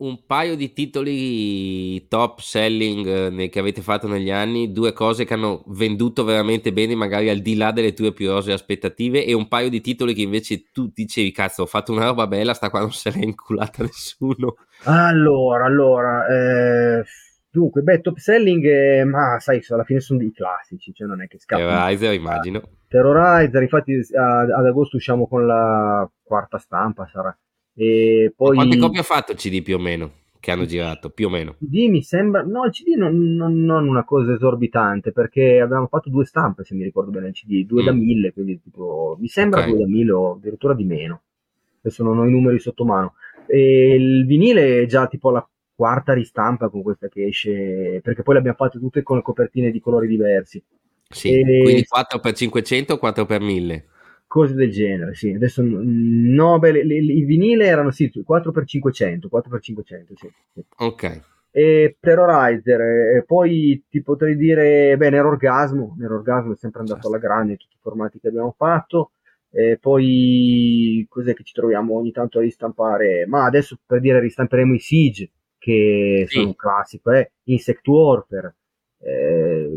un 0.02 0.26
paio 0.26 0.56
di 0.56 0.74
titoli 0.74 2.08
top 2.08 2.39
selling 2.39 3.39
eh, 3.39 3.49
che 3.49 3.60
avete 3.60 3.82
fatto 3.82 4.08
negli 4.08 4.32
anni, 4.32 4.72
due 4.72 4.93
cose 4.93 5.26
che 5.26 5.34
hanno 5.36 5.64
venduto 5.68 6.24
veramente 6.24 6.74
bene, 6.74 6.95
magari 6.95 7.30
al 7.30 7.39
di 7.39 7.56
là 7.56 7.72
delle 7.72 7.93
tue 7.93 8.12
più 8.12 8.30
rose 8.30 8.52
aspettative, 8.52 9.24
e 9.24 9.34
un 9.34 9.47
paio 9.47 9.70
di 9.70 9.80
titoli 9.80 10.14
che 10.14 10.24
invece 10.24 10.72
tu 10.72 10.91
dicevi, 10.91 11.32
cazzo, 11.32 11.64
ho 11.64 11.68
fatto 11.68 11.91
una 11.91 12.06
roba 12.06 12.26
bella, 12.26 12.54
sta 12.54 12.70
qua 12.70 12.80
non 12.80 12.91
se 12.91 13.12
l'è 13.12 13.24
inculata 13.24 13.84
nessuno. 13.84 14.56
Allora, 14.86 15.66
allora, 15.66 16.28
eh, 16.28 17.04
dunque, 17.49 17.84
beh, 17.84 18.02
top 18.02 18.18
selling, 18.18 18.66
eh, 18.66 19.04
ma 19.04 19.39
sai, 19.39 19.64
alla 19.70 19.84
fine 19.84 19.99
sono 19.99 20.18
dei 20.18 20.32
classici, 20.32 20.93
cioè 20.93 21.08
non 21.08 21.22
è 21.22 21.28
che 21.28 21.38
scappa. 21.38 21.62
Terrorizer, 21.62 22.14
immagino. 22.14 22.62
Terrorizer, 22.88 23.62
infatti 23.62 23.93
ad 24.18 24.66
agosto 24.66 24.97
usciamo 24.97 25.28
con 25.28 25.45
la 25.45 26.10
quarta 26.24 26.58
stampa, 26.58 27.08
sarà 27.08 27.38
e 27.74 28.34
poi... 28.36 28.55
quante 28.55 28.78
copie 28.78 28.99
ha 28.99 29.03
fatto 29.03 29.32
il 29.32 29.38
CD 29.38 29.61
più 29.61 29.76
o 29.76 29.80
meno? 29.80 30.19
Che 30.39 30.49
hanno 30.49 30.65
girato 30.65 31.11
più 31.11 31.28
o 31.28 31.30
meno? 31.30 31.55
Il 31.59 31.67
CD 31.67 31.89
mi 31.89 32.01
sembra, 32.01 32.41
no, 32.41 32.65
il 32.65 32.72
CD 32.72 32.95
non, 32.95 33.36
non, 33.36 33.63
non 33.63 33.88
una 33.88 34.03
cosa 34.03 34.34
esorbitante 34.34 35.11
perché 35.11 35.59
avevamo 35.59 35.88
fatto 35.88 36.09
due 36.09 36.26
stampe, 36.26 36.63
se 36.63 36.74
mi 36.74 36.84
ricordo 36.84 37.11
bene, 37.11 37.28
il 37.28 37.34
CD, 37.34 37.65
due 37.65 37.84
mm. 37.84 37.86
da 37.86 37.91
mille, 37.91 38.34
quindi 38.34 38.59
tipo, 38.61 39.17
mi 39.19 39.28
sembra 39.28 39.59
okay. 39.59 39.72
due 39.72 39.82
da 39.82 39.88
mille 39.88 40.11
o 40.11 40.34
addirittura 40.34 40.74
di 40.74 40.84
meno. 40.84 41.22
Adesso 41.82 42.03
non 42.03 42.17
ho 42.17 42.26
i 42.26 42.32
numeri 42.32 42.59
sotto 42.59 42.86
mano. 42.86 43.13
E 43.45 43.95
il 43.95 44.26
vinile 44.26 44.82
è 44.82 44.86
già 44.86 45.07
tipo 45.07 45.30
la 45.30 45.47
quarta 45.76 46.13
ristampa 46.13 46.69
con 46.69 46.84
questa 46.84 47.07
che 47.07 47.26
esce, 47.26 47.99
perché 48.03 48.24
poi 48.24 48.36
le 48.36 48.39
abbiamo 48.39 48.57
fatte 48.57 48.80
tutte 48.80 49.03
con 49.03 49.17
le 49.17 49.24
copertine 49.24 49.72
di 49.72 49.80
colori 49.80 50.07
diversi. 50.07 50.63
Sì, 51.09 51.39
e... 51.39 51.61
quindi 51.61 51.84
4x500 51.84 52.93
o 52.93 52.99
4x1000? 53.01 53.84
Cose 54.32 54.54
del 54.54 54.72
genere, 54.72 55.14
sì. 55.14 55.34
Adesso 55.34 55.62
no, 55.62 56.58
beh, 56.58 56.72
le, 56.72 56.86
le, 56.86 56.96
i 56.96 57.24
vinile 57.26 57.66
erano 57.66 57.92
sì, 57.92 58.10
4x500, 58.16 59.28
4x500, 59.30 60.14
sì, 60.16 60.32
sì. 60.54 60.64
Ok. 60.78 61.22
E 61.52 61.98
Terrorizer, 62.00 62.80
e 63.18 63.24
poi 63.28 63.84
ti 63.90 64.02
potrei 64.02 64.38
dire, 64.38 64.96
beh, 64.96 65.10
Nero 65.10 65.28
Orgasmo, 65.28 65.98
Nero 66.00 66.16
Orgasmo 66.16 66.54
è 66.54 66.56
sempre 66.56 66.80
andato 66.80 67.10
alla 67.10 67.18
grande 67.18 67.58
tutti 67.58 67.76
i 67.76 67.80
formati 67.82 68.22
che 68.22 68.30
abbiamo 68.30 68.56
fatto. 68.56 69.12
E 69.52 69.78
poi 69.82 71.06
cos'è 71.10 71.34
che 71.34 71.44
ci 71.44 71.52
troviamo 71.52 71.98
ogni 71.98 72.14
tanto 72.14 72.40
a 72.40 72.42
ristampare? 72.42 73.26
Ma 73.28 73.44
adesso 73.44 73.78
per 73.86 74.00
dire 74.00 74.22
ristamperemo 74.22 74.74
i 74.74 74.80
Siege, 74.80 75.30
che 75.58 76.24
sì. 76.26 76.36
sono 76.36 76.48
un 76.48 76.56
classico, 76.56 77.12
eh? 77.12 77.34
Insect 77.44 77.86
Warfare. 77.86 78.56
Eh, 78.98 79.70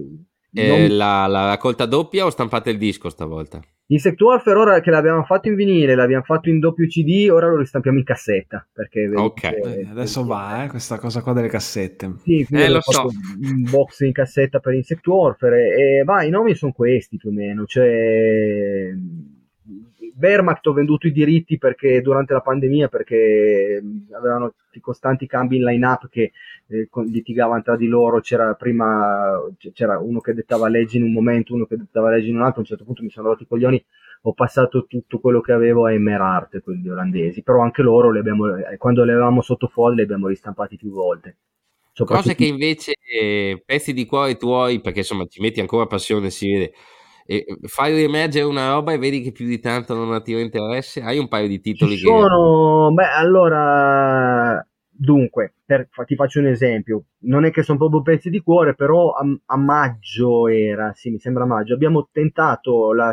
eh, 0.52 0.68
non... 0.68 0.96
la, 0.96 1.26
la 1.26 1.46
raccolta 1.46 1.86
doppia 1.86 2.24
o 2.24 2.30
stampate 2.30 2.70
il 2.70 2.78
disco 2.78 3.08
stavolta? 3.08 3.60
Insect 3.86 4.18
Warfare 4.20 4.58
ora 4.58 4.80
che 4.80 4.90
l'abbiamo 4.90 5.24
fatto 5.24 5.48
in 5.48 5.56
vinile, 5.56 5.94
l'abbiamo 5.94 6.22
fatto 6.22 6.48
in 6.48 6.58
doppio 6.58 6.86
CD, 6.86 7.28
ora 7.30 7.48
lo 7.48 7.58
ristampiamo 7.58 7.98
in 7.98 8.04
cassetta. 8.04 8.66
Perché 8.72 9.10
ok, 9.14 9.42
eh, 9.42 9.86
adesso 9.90 10.24
va 10.24 10.64
eh, 10.64 10.68
questa 10.68 10.98
cosa 10.98 11.20
qua 11.20 11.34
delle 11.34 11.48
cassette. 11.48 12.14
Sì, 12.22 12.46
eh, 12.50 12.70
lo 12.70 12.80
so. 12.80 13.08
Un 13.42 13.62
box 13.70 14.00
in 14.00 14.12
cassetta 14.12 14.58
per 14.58 14.74
Insect 14.74 15.06
Warfare 15.06 15.74
e 15.74 16.02
va, 16.04 16.22
i 16.22 16.30
nomi 16.30 16.54
sono 16.54 16.72
questi 16.72 17.18
più 17.18 17.28
o 17.28 17.32
meno, 17.32 17.66
cioè 17.66 18.90
Wehrmacht 20.16 20.66
ho 20.66 20.72
venduto 20.72 21.06
i 21.06 21.12
diritti 21.12 21.58
perché 21.58 22.00
durante 22.00 22.32
la 22.32 22.40
pandemia 22.40 22.88
perché 22.88 23.82
avevano 24.12 24.54
costanti 24.80 25.26
cambi 25.26 25.56
in 25.56 25.64
line-up 25.64 26.08
che 26.08 26.32
eh, 26.66 26.88
litigavano 27.06 27.62
tra 27.62 27.76
di 27.76 27.86
loro, 27.86 28.20
c'era 28.20 28.54
prima 28.54 29.40
c'era 29.72 29.98
uno 29.98 30.20
che 30.20 30.34
dettava 30.34 30.68
leggi 30.68 30.98
in 30.98 31.04
un 31.04 31.12
momento, 31.12 31.54
uno 31.54 31.66
che 31.66 31.76
dettava 31.76 32.10
leggi 32.10 32.28
in 32.28 32.36
un 32.36 32.42
altro, 32.42 32.58
a 32.58 32.60
un 32.60 32.66
certo 32.66 32.84
punto 32.84 33.02
mi 33.02 33.10
sono 33.10 33.28
rotti 33.28 33.44
i 33.44 33.46
coglioni, 33.46 33.82
ho 34.22 34.32
passato 34.32 34.86
tutto 34.86 35.18
quello 35.18 35.40
che 35.40 35.52
avevo 35.52 35.86
a 35.86 35.92
Emerarte, 35.92 36.60
quelli 36.60 36.88
olandesi, 36.88 37.42
però 37.42 37.60
anche 37.60 37.82
loro 37.82 38.10
le 38.10 38.20
abbiamo, 38.20 38.56
eh, 38.56 38.76
quando 38.76 39.04
le 39.04 39.12
avevamo 39.12 39.42
sotto 39.42 39.68
folle 39.68 39.96
le 39.96 40.02
abbiamo 40.02 40.28
ristampati 40.28 40.76
più 40.76 40.90
volte. 40.90 41.36
Cose 41.96 42.34
che 42.34 42.46
invece, 42.46 42.94
eh, 43.08 43.62
pezzi 43.64 43.92
di 43.92 44.04
cuore 44.04 44.36
tuoi, 44.36 44.80
perché 44.80 45.00
insomma 45.00 45.26
ci 45.26 45.40
metti 45.40 45.60
ancora 45.60 45.86
passione, 45.86 46.30
si 46.30 46.50
vede, 46.50 46.72
E 47.26 47.44
fai 47.62 47.94
riemergere 47.94 48.44
una 48.44 48.72
roba 48.72 48.92
e 48.92 48.98
vedi 48.98 49.22
che 49.22 49.32
più 49.32 49.46
di 49.46 49.58
tanto 49.58 49.94
non 49.94 50.12
attira 50.12 50.40
interesse? 50.40 51.00
Hai 51.00 51.18
un 51.18 51.28
paio 51.28 51.48
di 51.48 51.60
titoli 51.60 51.96
Ci 51.96 52.04
sono... 52.04 52.90
Beh, 52.92 53.10
allora... 53.16 54.66
Dunque, 54.96 55.54
per, 55.64 55.88
ti 56.06 56.14
faccio 56.14 56.38
un 56.38 56.46
esempio. 56.46 57.06
Non 57.22 57.44
è 57.44 57.50
che 57.50 57.62
sono 57.62 57.78
proprio 57.78 58.02
pezzi 58.02 58.30
di 58.30 58.40
cuore, 58.40 58.74
però 58.74 59.10
a, 59.10 59.24
a 59.46 59.56
maggio 59.56 60.46
era, 60.46 60.92
sì, 60.94 61.10
mi 61.10 61.18
sembra 61.18 61.46
maggio, 61.46 61.74
abbiamo 61.74 62.08
tentato 62.12 62.92
la, 62.92 63.12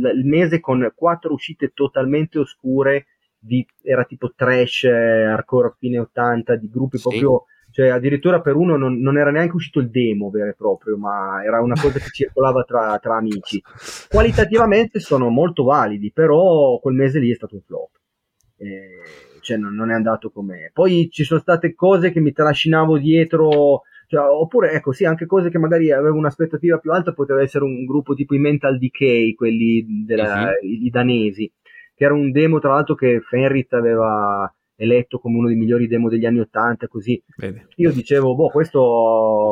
la, 0.00 0.10
il 0.10 0.24
mese 0.24 0.58
con 0.58 0.90
quattro 0.94 1.32
uscite 1.32 1.70
totalmente 1.72 2.38
oscure, 2.40 3.06
di, 3.42 3.66
era 3.82 4.04
tipo 4.04 4.32
trash, 4.34 4.84
eh, 4.84 5.24
hardcore 5.24 5.74
fine 5.78 5.98
80, 5.98 6.56
di 6.56 6.70
gruppi 6.70 6.98
sì. 6.98 7.08
proprio 7.08 7.44
cioè 7.72 7.88
addirittura 7.88 8.42
per 8.42 8.54
uno 8.54 8.76
non, 8.76 9.00
non, 9.00 9.16
era 9.16 9.30
neanche 9.30 9.56
uscito 9.56 9.80
il 9.80 9.88
demo 9.88 10.28
vero 10.28 10.50
e 10.50 10.54
proprio, 10.54 10.98
ma 10.98 11.42
era 11.42 11.62
una 11.62 11.74
cosa 11.74 11.98
che 11.98 12.10
circolava 12.12 12.64
tra, 12.64 12.98
tra, 12.98 13.16
amici. 13.16 13.62
Qualitativamente 14.10 15.00
sono 15.00 15.30
molto 15.30 15.64
validi, 15.64 16.12
però 16.12 16.78
quel 16.80 16.94
mese 16.94 17.18
lì 17.18 17.30
è 17.30 17.34
stato 17.34 17.54
un 17.54 17.62
flop. 17.62 17.90
Eh, 18.58 19.40
cioè 19.40 19.56
non, 19.56 19.74
non, 19.74 19.90
è 19.90 19.94
andato 19.94 20.30
come... 20.30 20.70
Poi 20.74 21.08
ci 21.10 21.24
sono 21.24 21.40
state 21.40 21.74
cose 21.74 22.12
che 22.12 22.20
mi 22.20 22.32
trascinavo 22.32 22.98
dietro, 22.98 23.84
cioè, 24.06 24.20
oppure 24.20 24.72
ecco 24.72 24.92
sì, 24.92 25.06
anche 25.06 25.24
cose 25.24 25.48
che 25.48 25.58
magari 25.58 25.90
avevo 25.90 26.18
un'aspettativa 26.18 26.76
più 26.76 26.92
alta, 26.92 27.14
poteva 27.14 27.40
essere 27.40 27.64
un 27.64 27.86
gruppo 27.86 28.12
tipo 28.12 28.34
i 28.34 28.38
Mental 28.38 28.76
Decay, 28.76 29.32
quelli 29.32 30.04
della, 30.04 30.42
uh-huh. 30.42 30.68
i, 30.68 30.84
i 30.84 30.90
danesi, 30.90 31.50
che 31.94 32.04
era 32.04 32.14
un 32.14 32.30
demo 32.30 32.58
tra 32.58 32.74
l'altro 32.74 32.94
che 32.94 33.20
Fenrit 33.20 33.72
aveva 33.72 34.52
eletto 34.82 35.18
come 35.18 35.38
uno 35.38 35.48
dei 35.48 35.56
migliori 35.56 35.86
demo 35.86 36.08
degli 36.08 36.24
anni 36.24 36.40
80 36.40 36.88
così 36.88 37.22
Vedi. 37.36 37.64
io 37.76 37.92
dicevo 37.92 38.34
boh 38.34 38.48
questo 38.48 38.80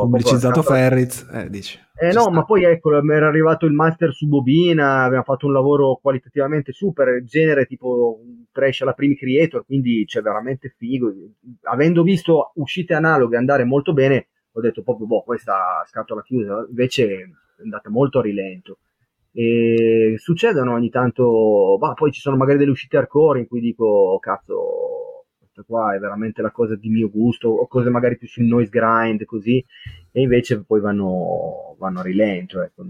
pubblicizzato 0.02 0.62
Ferriz 0.62 1.28
eh, 1.32 1.48
dici. 1.48 1.78
eh 2.00 2.12
no 2.12 2.22
sta. 2.22 2.30
ma 2.30 2.44
poi 2.44 2.64
ecco 2.64 3.00
mi 3.02 3.14
era 3.14 3.28
arrivato 3.28 3.66
il 3.66 3.72
master 3.72 4.12
su 4.12 4.26
bobina 4.26 5.04
abbiamo 5.04 5.22
fatto 5.22 5.46
un 5.46 5.52
lavoro 5.52 5.98
qualitativamente 6.02 6.72
super 6.72 7.22
genere 7.24 7.66
tipo 7.66 8.20
trash 8.50 8.80
alla 8.80 8.94
primi 8.94 9.16
creator 9.16 9.64
quindi 9.64 10.04
c'è 10.06 10.20
veramente 10.20 10.74
figo 10.76 11.12
avendo 11.64 12.02
visto 12.02 12.52
uscite 12.54 12.94
analoghe 12.94 13.36
andare 13.36 13.64
molto 13.64 13.92
bene 13.92 14.28
ho 14.52 14.60
detto 14.60 14.82
proprio 14.82 15.06
boh 15.06 15.22
questa 15.22 15.84
scatola 15.86 16.22
chiusa 16.22 16.66
invece 16.68 17.06
è 17.06 17.62
andata 17.62 17.88
molto 17.90 18.18
a 18.18 18.22
rilento 18.22 18.78
e 19.32 20.14
succedono 20.16 20.72
ogni 20.72 20.90
tanto, 20.90 21.76
bah, 21.78 21.94
poi 21.94 22.10
ci 22.12 22.20
sono 22.20 22.36
magari 22.36 22.58
delle 22.58 22.70
uscite 22.70 22.96
hardcore 22.96 23.40
in 23.40 23.46
cui 23.46 23.60
dico 23.60 24.18
cazzo 24.20 25.24
questa 25.38 25.62
qua 25.66 25.94
è 25.94 25.98
veramente 25.98 26.42
la 26.42 26.50
cosa 26.50 26.76
di 26.76 26.88
mio 26.88 27.10
gusto, 27.10 27.48
o 27.48 27.66
cose 27.66 27.90
magari 27.90 28.16
più 28.16 28.26
sul 28.26 28.44
noise 28.44 28.70
grind 28.70 29.24
così, 29.24 29.64
e 30.12 30.20
invece 30.20 30.62
poi 30.64 30.80
vanno, 30.80 31.76
vanno 31.78 32.00
a 32.00 32.02
rilento. 32.02 32.62
Ecco. 32.62 32.84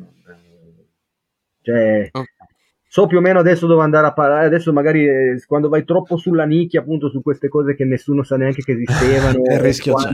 Cioè, 1.63 2.09
okay. 2.13 2.25
So 2.93 3.07
più 3.07 3.19
o 3.19 3.21
meno 3.21 3.39
adesso 3.39 3.69
dove 3.69 3.83
andare 3.83 4.09
a 4.09 4.13
parlare, 4.13 4.47
adesso 4.47 4.73
magari 4.73 5.07
eh, 5.07 5.41
quando 5.47 5.69
vai 5.69 5.85
troppo 5.85 6.17
sulla 6.17 6.45
nicchia, 6.45 6.81
appunto 6.81 7.09
su 7.09 7.23
queste 7.23 7.49
cose 7.49 7.77
che 7.77 7.85
nessuno 7.85 8.25
sa 8.25 8.37
neanche 8.37 8.63
che 8.63 8.73
esistevano. 8.73 9.43
il 9.49 9.61
rischio 9.61 9.95
c'è. 9.95 10.11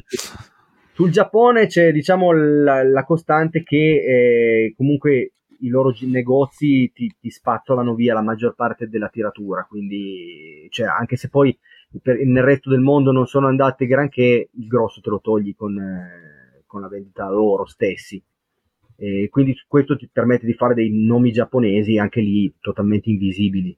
Sul 0.93 1.11
Giappone 1.11 1.69
c'è 1.69 1.91
diciamo 1.91 2.33
la, 2.33 2.83
la 2.83 3.05
costante 3.05 3.63
che 3.63 3.77
eh, 3.77 4.75
comunque 4.77 5.33
i 5.61 5.69
loro 5.69 5.95
negozi 6.03 6.91
ti, 6.93 7.15
ti, 7.19 7.31
spazzolano 7.31 7.95
via 7.95 8.15
la 8.15 8.23
maggior 8.23 8.55
parte 8.55 8.89
della 8.89 9.09
tiratura, 9.09 9.65
quindi 9.69 10.67
cioè, 10.71 10.87
anche 10.87 11.17
se 11.17 11.29
poi 11.29 11.57
per, 12.03 12.25
nel 12.25 12.43
resto 12.43 12.71
del 12.71 12.81
mondo 12.81 13.13
non 13.13 13.27
sono 13.27 13.47
andate 13.47 13.87
granché, 13.87 14.51
il 14.53 14.67
grosso 14.67 15.01
te 15.01 15.11
lo 15.11 15.21
togli 15.21 15.55
con, 15.55 15.79
eh, 15.79 16.65
con 16.67 16.81
la 16.81 16.89
vendita 16.89 17.29
loro 17.29 17.67
stessi. 17.67 18.23
E 18.99 19.29
quindi 19.31 19.55
questo 19.69 19.97
ti 19.97 20.09
permette 20.11 20.47
di 20.47 20.55
fare 20.55 20.75
dei 20.75 20.91
nomi 20.91 21.31
giapponesi 21.31 21.99
anche 21.99 22.21
lì 22.21 22.55
totalmente 22.61 23.11
invisibili. 23.11 23.77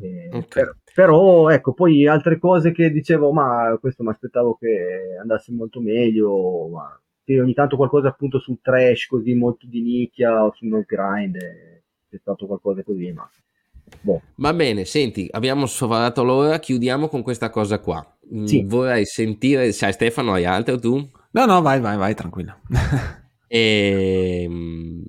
Eh, 0.00 0.28
okay. 0.28 0.46
per, 0.48 0.76
però 0.94 1.50
ecco, 1.50 1.74
poi 1.74 2.06
altre 2.06 2.38
cose 2.38 2.72
che 2.72 2.90
dicevo, 2.90 3.32
ma 3.32 3.76
questo 3.80 4.02
mi 4.02 4.10
aspettavo 4.10 4.56
che 4.56 5.16
andasse 5.20 5.52
molto 5.52 5.80
meglio, 5.80 6.68
ma 6.68 7.00
ogni 7.36 7.54
tanto 7.54 7.76
qualcosa 7.76 8.08
appunto 8.08 8.38
sul 8.38 8.58
trash 8.62 9.06
così 9.06 9.34
molto 9.34 9.66
di 9.66 9.82
nicchia 9.82 10.44
o 10.44 10.52
sul 10.54 10.68
no 10.68 10.84
grind, 10.86 11.36
c'è 12.08 12.18
stato 12.18 12.46
qualcosa 12.46 12.82
così, 12.82 13.12
ma 13.12 13.28
Boh. 14.00 14.22
Va 14.36 14.52
bene, 14.52 14.84
senti, 14.84 15.28
abbiamo 15.30 15.66
sforato 15.66 16.22
l'ora, 16.22 16.58
chiudiamo 16.58 17.08
con 17.08 17.22
questa 17.22 17.50
cosa 17.50 17.80
qua. 17.80 18.04
Mm, 18.34 18.44
sì. 18.44 18.62
Vorrei 18.64 19.04
sentire, 19.04 19.72
sai 19.72 19.92
Stefano, 19.92 20.34
hai 20.34 20.44
altro 20.44 20.78
tu? 20.78 21.10
No, 21.30 21.44
no, 21.44 21.62
vai, 21.62 21.80
vai, 21.80 21.96
vai, 21.96 22.14
tranquillo. 22.14 22.58
e, 23.46 24.42
ehm, 24.44 25.04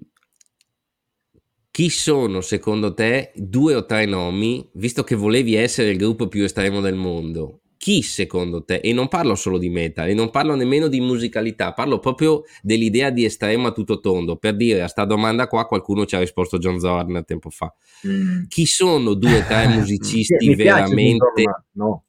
chi 1.72 1.90
sono 1.90 2.42
secondo 2.42 2.94
te 2.94 3.32
due 3.36 3.76
o 3.76 3.86
tre 3.86 4.06
nomi, 4.06 4.68
visto 4.74 5.04
che 5.04 5.16
volevi 5.16 5.56
essere 5.56 5.92
il 5.92 5.98
gruppo 5.98 6.28
più 6.28 6.44
estremo 6.44 6.82
del 6.82 6.96
mondo, 6.96 7.59
chi 7.80 8.02
secondo 8.02 8.66
te, 8.66 8.82
e 8.84 8.92
non 8.92 9.08
parlo 9.08 9.36
solo 9.36 9.58
di 9.58 9.70
metal, 9.70 10.10
e 10.10 10.14
non 10.14 10.32
parlo 10.32 10.54
nemmeno 10.54 10.90
di 10.90 11.00
musicalità, 11.00 11.72
parlo 11.72 12.00
proprio 12.00 12.44
dell'idea 12.62 13.10
di 13.10 13.24
estremo 13.24 13.68
a 13.68 13.72
tutto 13.72 14.02
tondo, 14.02 14.36
per 14.36 14.58
dire 14.58 14.82
a 14.82 14.90
sta 14.90 15.06
domanda 15.06 15.48
qua 15.48 15.66
qualcuno 15.66 16.06
ci 16.06 16.18
ha 16.18 16.20
risposto 16.20 16.58
John 16.58 16.78
Zorn 16.78 17.24
tempo 17.26 17.50
fa. 17.50 17.74
Mm. 18.06 18.44
Chi 18.50 18.66
sono 18.66 19.14
due 19.14 19.38
o 19.38 19.44
tre 19.46 19.68
musicisti 19.74 20.54
veramente... 20.56 21.44
no. 21.72 22.04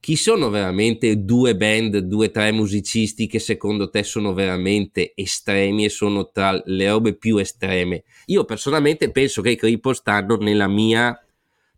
Chi 0.00 0.16
sono 0.16 0.50
veramente 0.50 1.24
due 1.24 1.56
band, 1.56 1.96
due 2.00 2.26
o 2.26 2.30
tre 2.30 2.52
musicisti 2.52 3.26
che 3.26 3.38
secondo 3.38 3.88
te 3.88 4.02
sono 4.02 4.34
veramente 4.34 5.12
estremi 5.14 5.86
e 5.86 5.88
sono 5.88 6.28
tra 6.30 6.60
le 6.62 6.90
robe 6.90 7.16
più 7.16 7.38
estreme? 7.38 8.04
Io 8.26 8.44
personalmente 8.44 9.10
penso 9.10 9.40
che 9.40 9.52
i 9.52 9.56
Cripple 9.56 9.94
stanno 9.94 10.36
nella 10.36 10.68
mia 10.68 11.18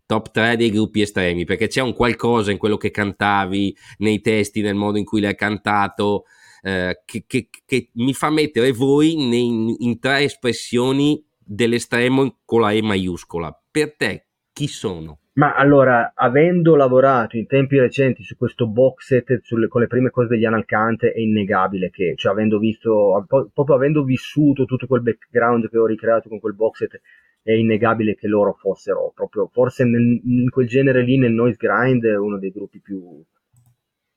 top 0.07 0.31
3 0.31 0.55
dei 0.55 0.71
gruppi 0.71 1.01
estremi, 1.01 1.45
perché 1.45 1.67
c'è 1.67 1.81
un 1.81 1.93
qualcosa 1.93 2.51
in 2.51 2.57
quello 2.57 2.77
che 2.77 2.89
cantavi, 2.89 3.75
nei 3.97 4.21
testi, 4.21 4.61
nel 4.61 4.73
modo 4.73 4.97
in 4.97 5.05
cui 5.05 5.21
l'hai 5.21 5.35
cantato, 5.35 6.23
eh, 6.63 7.01
che, 7.05 7.25
che, 7.27 7.49
che, 7.65 7.89
mi 7.95 8.13
fa 8.13 8.31
mettere 8.31 8.71
voi 8.71 9.15
nei, 9.27 9.75
in 9.85 9.99
tre 9.99 10.23
espressioni 10.23 11.23
dell'estremo 11.37 12.39
con 12.45 12.61
la 12.61 12.71
E 12.71 12.81
maiuscola. 12.81 13.55
Per 13.69 13.95
te, 13.95 14.27
chi 14.53 14.67
sono? 14.67 15.19
Ma 15.33 15.53
allora, 15.53 16.13
avendo 16.15 16.75
lavorato 16.75 17.37
in 17.37 17.45
tempi 17.45 17.77
recenti 17.77 18.23
su 18.23 18.35
questo 18.37 18.65
box 18.67 19.05
set 19.05 19.41
sulle, 19.43 19.67
con 19.67 19.81
le 19.81 19.87
prime 19.87 20.09
cose 20.09 20.29
degli 20.29 20.45
Analcant, 20.45 21.03
è 21.03 21.19
innegabile 21.19 21.91
che, 21.91 22.13
cioè, 22.15 22.31
avendo 22.31 22.57
visto, 22.57 23.23
proprio 23.27 23.75
avendo 23.75 24.03
vissuto 24.03 24.65
tutto 24.65 24.87
quel 24.87 25.01
background 25.01 25.69
che 25.69 25.77
ho 25.77 25.85
ricreato 25.85 26.27
con 26.27 26.39
quel 26.39 26.55
box 26.55 26.77
set, 26.77 27.01
è 27.47 27.53
innegabile 27.53 28.15
che 28.15 28.27
loro 28.27 28.57
fossero 28.59 29.13
proprio, 29.15 29.47
forse 29.47 29.85
nel, 29.85 30.19
in 30.21 30.49
quel 30.49 30.67
genere 30.67 31.01
lì, 31.01 31.17
nel 31.17 31.31
noise 31.31 31.55
grind, 31.57 32.03
uno 32.03 32.37
dei 32.37 32.51
gruppi 32.51 32.81
più, 32.81 33.23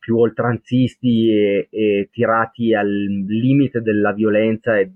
più 0.01 0.18
oltranzisti 0.18 1.31
e, 1.31 1.68
e, 1.70 2.09
tirati 2.11 2.74
al 2.74 2.89
limite 2.89 3.83
della 3.83 4.12
violenza. 4.12 4.76
E, 4.81 4.91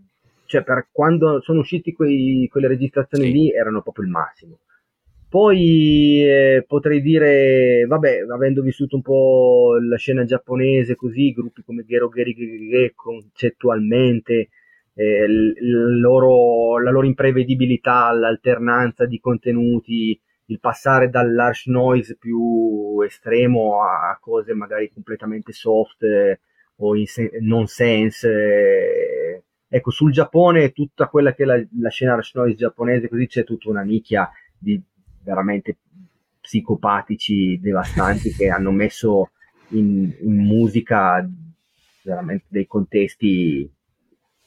cioè, 0.47 0.65
per 0.65 0.89
quando 0.91 1.41
sono 1.43 1.61
usciti 1.61 1.93
quei, 1.93 2.49
quelle 2.51 2.67
registrazioni 2.67 3.27
sì. 3.27 3.33
lì, 3.33 3.53
erano 3.53 3.83
proprio 3.83 4.05
il 4.05 4.11
massimo. 4.11 4.59
Poi 5.29 6.25
eh, 6.25 6.65
potrei 6.67 7.01
dire, 7.01 7.85
vabbè, 7.87 8.25
avendo 8.33 8.63
vissuto 8.63 8.97
un 8.97 9.03
po' 9.03 9.77
la 9.81 9.97
scena 9.97 10.25
giapponese 10.25 10.97
così, 10.97 11.33
gruppi 11.33 11.63
come 11.63 11.85
Gero 11.85 12.11
Geri 12.13 12.35
Gege 12.35 12.95
concettualmente, 12.97 14.49
eh, 14.95 15.27
loro, 15.59 16.81
la 16.81 16.91
loro 16.91 17.07
imprevedibilità, 17.07 18.11
l'alternanza 18.13 19.07
di 19.07 19.19
contenuti, 19.21 20.19
il 20.47 20.61
passare 20.61 21.09
dall'harsh 21.09 21.67
noise 21.67 22.17
più 22.17 23.01
estremo 23.05 23.83
a 23.83 24.17
cose 24.21 24.53
magari 24.55 24.91
completamente 24.93 25.53
soft 25.53 26.03
eh, 26.03 26.41
o 26.77 26.97
in 26.97 27.07
se- 27.07 27.39
non 27.41 27.67
sense. 27.67 28.29
Eh. 28.29 29.43
Ecco, 29.69 29.91
sul 29.91 30.13
Giappone, 30.13 30.73
tutta 30.73 31.09
quella 31.09 31.35
che 31.35 31.43
è 31.43 31.47
la, 31.47 31.61
la 31.81 31.91
scena 31.91 32.13
harsh 32.13 32.35
noise 32.35 32.57
giapponese, 32.57 33.09
così 33.09 33.27
c'è 33.27 33.45
tutta 33.45 33.71
una 33.71 33.83
nicchia 33.83 34.31
di 34.57 34.81
veramente 35.23 35.79
psicopatici 36.41 37.59
devastanti 37.59 38.31
che 38.31 38.51
hanno 38.51 38.71
messo 38.71 39.31
in, 39.69 40.15
in 40.21 40.37
musica 40.37 41.27
veramente 42.03 42.45
dei 42.49 42.67
contesti 42.67 43.69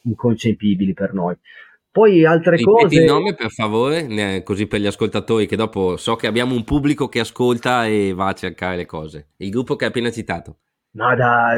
inconcepibili 0.08 0.93
per 0.93 1.14
noi. 1.14 1.36
Poi 1.91 2.26
altre 2.26 2.58
Ripeti 2.58 2.84
cose. 2.84 2.99
il 2.99 3.05
nome 3.05 3.34
per 3.34 3.49
favore, 3.49 4.43
così 4.43 4.68
per 4.68 4.80
gli 4.80 4.86
ascoltatori, 4.86 5.47
che 5.47 5.55
dopo 5.55 5.97
so 5.97 6.16
che 6.16 6.28
abbiamo 6.28 6.53
un 6.53 6.64
pubblico 6.64 7.08
che 7.08 7.20
ascolta 7.20 7.88
e 7.88 8.14
va 8.14 8.28
a 8.28 8.34
cercare 8.34 8.76
le 8.76 8.86
cose. 8.86 9.30
Il 9.38 9.49
gruppo 9.49 9.76
che 9.76 9.86
hai 9.86 9.89
appena 9.89 10.12
citato. 10.12 10.58
No, 10.91 11.16
da 11.16 11.51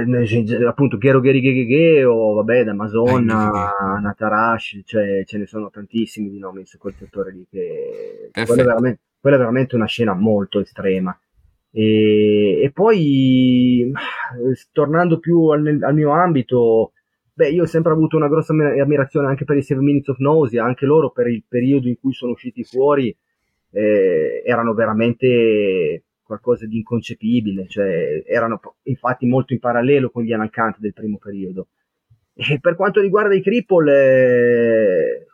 appunto 0.68 0.98
Gero 0.98 1.22
Geri 1.22 1.42
Ghe 1.42 2.04
o 2.04 2.34
vabbè, 2.34 2.64
da 2.64 2.74
Madonna, 2.74 3.70
eh, 3.70 4.02
Natarash, 4.02 4.82
cioè 4.86 5.24
ce 5.26 5.38
ne 5.38 5.46
sono 5.46 5.70
tantissimi 5.70 6.30
di 6.30 6.40
nomi 6.40 6.66
su 6.66 6.78
quel 6.78 6.94
settore 6.98 7.32
lì. 7.32 7.46
Che... 7.50 8.30
Quella, 8.32 8.62
è 8.62 8.66
veramente, 8.66 9.00
quella 9.20 9.36
è 9.38 9.40
veramente 9.40 9.76
una 9.76 9.86
scena 9.86 10.14
molto 10.14 10.60
estrema. 10.60 11.18
E, 11.72 12.62
e 12.64 12.72
poi 12.72 13.92
tornando 14.72 15.20
più 15.20 15.48
al, 15.48 15.80
al 15.82 15.94
mio 15.94 16.12
ambito, 16.12 16.92
beh, 17.40 17.52
io 17.52 17.64
ho 17.64 17.68
sempre 17.68 17.94
avuto 17.94 18.18
una 18.18 18.28
grossa 18.28 18.52
ammirazione 18.52 19.28
anche 19.28 19.46
per 19.46 19.56
i 19.56 19.62
Seven 19.62 19.86
Minutes 19.86 20.10
of 20.10 20.18
Nausea, 20.18 20.66
anche 20.66 20.86
loro 20.86 21.12
per 21.12 21.28
il 21.28 21.46
periodo 21.48 21.88
in 21.88 21.98
cui 21.98 22.12
sono 22.12 22.34
usciti 22.34 22.66
fuori 22.66 23.16
eh, 23.72 24.44
erano 24.46 24.74
veramente 24.74 26.04
qualcosa 26.22 26.66
di 26.66 26.76
inconcepibile, 26.76 27.66
cioè 27.70 28.24
erano 28.26 28.60
infatti 28.84 29.26
molto 29.26 29.54
in 29.54 29.60
parallelo 29.60 30.10
con 30.10 30.24
gli 30.24 30.34
Analcant 30.34 30.80
del 30.80 30.92
primo 30.92 31.18
periodo. 31.18 31.70
E 32.36 32.60
per 32.60 32.76
quanto 32.76 33.00
riguarda 33.00 33.34
i 33.34 33.42
Cripple, 33.42 33.94
eh, 33.94 35.28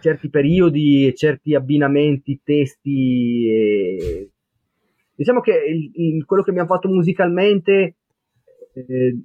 certi 0.00 0.30
periodi 0.30 1.06
e 1.06 1.14
certi 1.14 1.54
abbinamenti, 1.54 2.40
testi, 2.42 3.48
eh, 3.50 4.30
diciamo 5.14 5.40
che 5.40 5.52
il, 5.52 5.90
il, 5.94 6.24
quello 6.24 6.42
che 6.42 6.50
abbiamo 6.50 6.68
fatto 6.68 6.88
musicalmente 6.88 7.96
eh, 8.72 9.18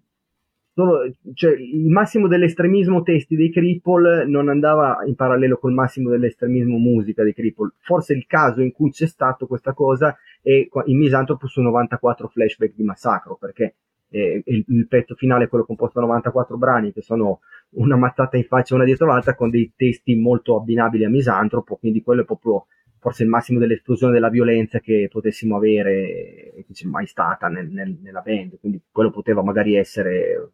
sono, 0.80 1.12
cioè, 1.34 1.56
il 1.58 1.90
massimo 1.90 2.30
dell'estremismo 2.30 3.02
testi 3.02 3.36
dei 3.36 3.52
Cripple 3.52 4.26
non 4.26 4.48
andava 4.48 5.00
in 5.06 5.16
parallelo 5.16 5.58
col 5.58 5.74
massimo 5.74 6.10
dell'estremismo 6.10 6.78
musica 6.78 7.22
dei 7.24 7.34
Cripple. 7.34 7.74
Forse 7.80 8.14
il 8.14 8.26
caso 8.26 8.62
in 8.62 8.72
cui 8.72 8.90
c'è 8.92 9.06
stato 9.06 9.46
questa 9.46 9.74
cosa 9.74 10.16
è 10.42 10.68
in 10.86 10.98
Misanthropo 10.98 11.48
su 11.48 11.60
94 11.60 12.30
flashback 12.30 12.76
di 12.76 12.84
Massacro, 12.84 13.36
perché 13.36 13.76
eh, 14.10 14.42
il, 14.46 14.64
il, 14.70 14.88
pezzo 14.88 15.16
finale 15.16 15.46
è 15.46 15.48
quello 15.50 15.66
composto 15.66 16.00
da 16.00 16.06
94 16.06 16.58
brani 16.58 16.94
che 16.94 17.02
sono 17.02 17.42
una 17.72 17.98
mazzata 17.98 18.38
in 18.38 18.46
faccia 18.46 18.74
una 18.74 18.86
dietro 18.86 19.06
l'altra 19.06 19.36
con 19.36 19.50
dei 19.50 19.74
testi 19.76 20.16
molto 20.16 20.56
abbinabili 20.56 21.04
a 21.04 21.10
Misantropo, 21.10 21.76
quindi 21.76 22.02
quello 22.02 22.22
è 22.22 22.26
proprio 22.26 22.68
forse 23.00 23.24
il 23.24 23.30
massimo 23.30 23.60
dell'esplosione 23.60 24.14
della 24.14 24.30
violenza 24.30 24.80
che 24.80 25.08
potessimo 25.12 25.58
avere 25.58 26.54
e 26.54 26.66
che 26.66 26.74
c'è 26.74 26.88
mai 26.88 27.06
stata 27.06 27.48
nel, 27.48 27.70
nel, 27.70 27.98
nella 28.02 28.22
band, 28.22 28.60
quindi 28.60 28.82
quello 28.92 29.12
poteva 29.12 29.44
magari 29.44 29.76
essere, 29.76 30.52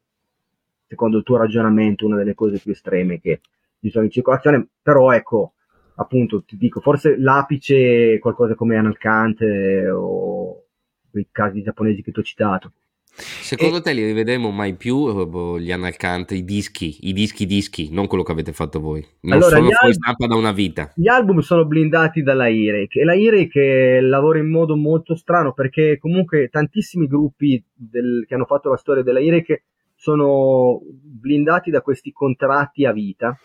secondo 0.88 1.18
il 1.18 1.24
tuo 1.24 1.38
ragionamento, 1.38 2.06
una 2.06 2.18
delle 2.18 2.34
cose 2.34 2.60
più 2.60 2.72
estreme 2.72 3.20
che 3.20 3.42
ci 3.80 3.90
sono 3.90 4.06
in 4.06 4.12
circolazione, 4.12 4.68
però 4.82 5.12
ecco, 5.12 5.54
appunto, 5.96 6.44
ti 6.44 6.58
dico, 6.58 6.80
forse 6.80 7.18
l'apice 7.18 8.16
è 8.16 8.20
qualcosa 8.20 8.56
come 8.56 8.78
Analcant 8.78 9.42
eh, 9.42 9.90
o 9.90 10.64
quei 11.10 11.28
casi 11.32 11.62
giapponesi 11.62 12.02
che 12.02 12.12
ti 12.12 12.20
ho 12.20 12.24
citato. 12.24 12.72
Secondo 13.18 13.78
e... 13.78 13.82
te 13.82 13.94
li 13.94 14.06
rivedremo 14.06 14.52
mai 14.52 14.76
più 14.76 15.26
boh, 15.26 15.58
gli 15.58 15.72
Analcant, 15.72 16.32
i 16.32 16.44
dischi, 16.44 16.98
i 17.08 17.14
dischi 17.14 17.46
dischi, 17.46 17.90
non 17.92 18.08
quello 18.08 18.24
che 18.24 18.34
avete 18.34 18.52
fatto 18.52 18.82
voi? 18.82 19.06
Non 19.22 19.34
allora, 19.34 19.56
sono 19.56 19.70
fuori 19.70 19.88
al... 19.88 19.94
stampa 19.94 20.28
da 20.28 20.36
una 20.36 20.52
vita. 20.52 20.92
Gli 20.96 21.08
album 21.08 21.40
sono 21.40 21.66
blindati 21.66 22.22
dalla 22.24 22.50
IREC 22.50 22.98
e 22.98 23.04
la 23.06 23.14
IREC 23.14 24.02
lavora 24.02 24.40
in 24.40 24.50
modo 24.50 24.76
molto 24.76 25.16
strano 25.16 25.54
perché 25.54 25.98
comunque 25.98 26.50
tantissimi 26.50 27.08
gruppi 27.08 27.64
del... 27.74 28.26
che 28.28 28.34
hanno 28.34 28.46
fatto 28.46 28.70
la 28.70 28.78
storia 28.78 29.04
della 29.04 29.22
IREC 29.22 29.64
sono 30.06 30.82
blindati 31.02 31.72
da 31.72 31.82
questi 31.82 32.12
contratti 32.12 32.86
a 32.86 32.92
vita 32.92 33.36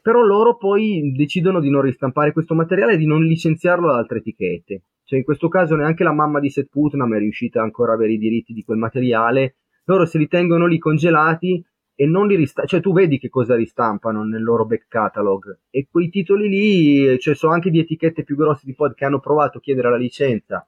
però 0.00 0.22
loro 0.22 0.56
poi 0.56 1.12
decidono 1.14 1.60
di 1.60 1.68
non 1.68 1.82
ristampare 1.82 2.32
questo 2.32 2.54
materiale 2.54 2.94
e 2.94 2.96
di 2.96 3.04
non 3.04 3.22
licenziarlo 3.24 3.88
da 3.88 3.98
altre 3.98 4.18
etichette. 4.18 4.84
Cioè 5.04 5.18
in 5.18 5.24
questo 5.24 5.48
caso 5.48 5.74
neanche 5.74 6.02
la 6.02 6.14
mamma 6.14 6.40
di 6.40 6.48
Seth 6.48 6.70
Putnam 6.70 7.14
è 7.14 7.18
riuscita 7.18 7.60
ancora 7.60 7.92
a 7.92 7.94
avere 7.96 8.12
i 8.12 8.18
diritti 8.18 8.54
di 8.54 8.64
quel 8.64 8.78
materiale, 8.78 9.56
loro 9.84 10.06
se 10.06 10.16
li 10.16 10.26
tengono 10.26 10.64
lì 10.64 10.78
congelati 10.78 11.62
e 11.94 12.06
non 12.06 12.26
li 12.26 12.36
ristampano, 12.36 12.68
cioè 12.68 12.80
tu 12.80 12.94
vedi 12.94 13.18
che 13.18 13.28
cosa 13.28 13.54
ristampano 13.54 14.24
nel 14.24 14.42
loro 14.42 14.64
back 14.64 14.86
catalog. 14.88 15.58
E 15.68 15.88
quei 15.90 16.08
titoli 16.08 16.48
lì, 16.48 17.18
cioè 17.18 17.34
sono 17.34 17.52
anche 17.52 17.68
di 17.68 17.78
etichette 17.78 18.24
più 18.24 18.36
grosse 18.36 18.64
di 18.64 18.74
pod 18.74 18.94
che 18.94 19.04
hanno 19.04 19.20
provato 19.20 19.58
a 19.58 19.60
chiedere 19.60 19.90
la 19.90 19.98
licenza 19.98 20.66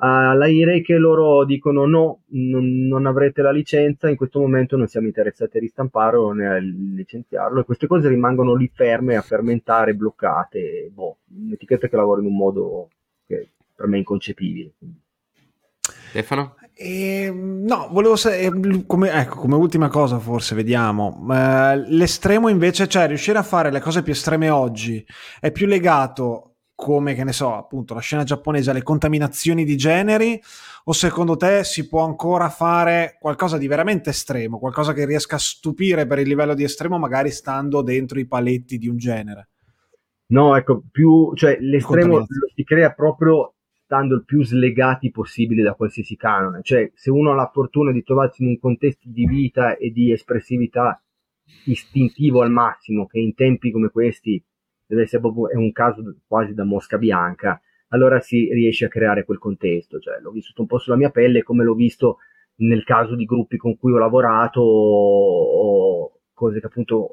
alla 0.00 0.46
IRE 0.46 0.80
che 0.80 0.96
loro 0.96 1.44
dicono 1.44 1.84
no, 1.86 2.22
non, 2.28 2.86
non, 2.86 3.06
avrete 3.06 3.42
la 3.42 3.50
licenza, 3.50 4.08
in 4.08 4.16
questo 4.16 4.38
momento 4.38 4.76
non 4.76 4.86
siamo 4.86 5.08
interessati 5.08 5.56
a 5.56 5.60
ristamparlo 5.60 6.30
né 6.32 6.46
a 6.46 6.58
licenziarlo 6.58 7.60
e 7.60 7.64
queste 7.64 7.86
cose 7.86 8.08
rimangono 8.08 8.54
lì 8.54 8.70
ferme 8.72 9.16
a 9.16 9.22
fermentare, 9.22 9.94
bloccate, 9.94 10.90
boh, 10.92 11.18
un'etichetta 11.44 11.88
che 11.88 11.96
lavora 11.96 12.20
in 12.20 12.26
un 12.28 12.36
modo 12.36 12.90
che 13.26 13.50
per 13.74 13.86
me 13.86 13.98
inconcepibile. 13.98 14.72
Stefano? 15.80 16.54
Eh, 16.74 17.32
no, 17.34 17.88
volevo 17.90 18.14
sapere, 18.14 18.84
come, 18.86 19.10
ecco, 19.10 19.40
come 19.40 19.56
ultima 19.56 19.88
cosa 19.88 20.20
forse, 20.20 20.54
vediamo, 20.54 21.26
eh, 21.32 21.76
l'estremo 21.88 22.48
invece, 22.48 22.86
cioè 22.86 23.08
riuscire 23.08 23.36
a 23.36 23.42
fare 23.42 23.72
le 23.72 23.80
cose 23.80 24.04
più 24.04 24.12
estreme 24.12 24.48
oggi, 24.48 25.04
è 25.40 25.50
più 25.50 25.66
legato 25.66 26.47
come, 26.78 27.14
che 27.14 27.24
ne 27.24 27.32
so, 27.32 27.56
appunto 27.56 27.92
la 27.92 27.98
scena 27.98 28.22
giapponese 28.22 28.70
alle 28.70 28.84
contaminazioni 28.84 29.64
di 29.64 29.76
generi 29.76 30.40
o 30.84 30.92
secondo 30.92 31.36
te 31.36 31.64
si 31.64 31.88
può 31.88 32.04
ancora 32.04 32.48
fare 32.50 33.16
qualcosa 33.18 33.58
di 33.58 33.66
veramente 33.66 34.10
estremo, 34.10 34.60
qualcosa 34.60 34.92
che 34.92 35.04
riesca 35.04 35.34
a 35.34 35.40
stupire 35.40 36.06
per 36.06 36.20
il 36.20 36.28
livello 36.28 36.54
di 36.54 36.62
estremo 36.62 36.96
magari 36.96 37.32
stando 37.32 37.82
dentro 37.82 38.20
i 38.20 38.28
paletti 38.28 38.78
di 38.78 38.86
un 38.86 38.96
genere? 38.96 39.48
No, 40.26 40.54
ecco, 40.54 40.84
più, 40.88 41.34
cioè 41.34 41.58
l'estremo 41.58 42.24
si 42.54 42.62
crea 42.62 42.92
proprio 42.92 43.54
stando 43.82 44.14
il 44.14 44.24
più 44.24 44.44
slegati 44.44 45.10
possibile 45.10 45.64
da 45.64 45.74
qualsiasi 45.74 46.14
canone. 46.14 46.60
Cioè, 46.62 46.92
se 46.94 47.10
uno 47.10 47.32
ha 47.32 47.34
la 47.34 47.50
fortuna 47.52 47.90
di 47.90 48.04
trovarsi 48.04 48.44
in 48.44 48.50
un 48.50 48.58
contesto 48.60 49.08
di 49.10 49.26
vita 49.26 49.76
e 49.76 49.90
di 49.90 50.12
espressività 50.12 51.02
istintivo 51.64 52.42
al 52.42 52.52
massimo, 52.52 53.06
che 53.06 53.18
in 53.18 53.34
tempi 53.34 53.72
come 53.72 53.88
questi 53.88 54.40
deve 54.88 55.02
essere 55.02 55.20
proprio, 55.20 55.50
è 55.50 55.56
un 55.56 55.70
caso 55.70 56.02
quasi 56.26 56.54
da 56.54 56.64
mosca 56.64 56.98
bianca, 56.98 57.60
allora 57.88 58.20
si 58.20 58.52
riesce 58.52 58.86
a 58.86 58.88
creare 58.88 59.24
quel 59.24 59.38
contesto. 59.38 59.98
Cioè, 59.98 60.18
l'ho 60.20 60.30
vissuto 60.30 60.62
un 60.62 60.66
po' 60.66 60.78
sulla 60.78 60.96
mia 60.96 61.10
pelle, 61.10 61.42
come 61.42 61.62
l'ho 61.62 61.74
visto 61.74 62.18
nel 62.56 62.84
caso 62.84 63.14
di 63.14 63.24
gruppi 63.24 63.56
con 63.56 63.76
cui 63.76 63.92
ho 63.92 63.98
lavorato 63.98 64.60
o 64.60 66.20
cose 66.32 66.60
che 66.60 66.66
appunto 66.66 67.10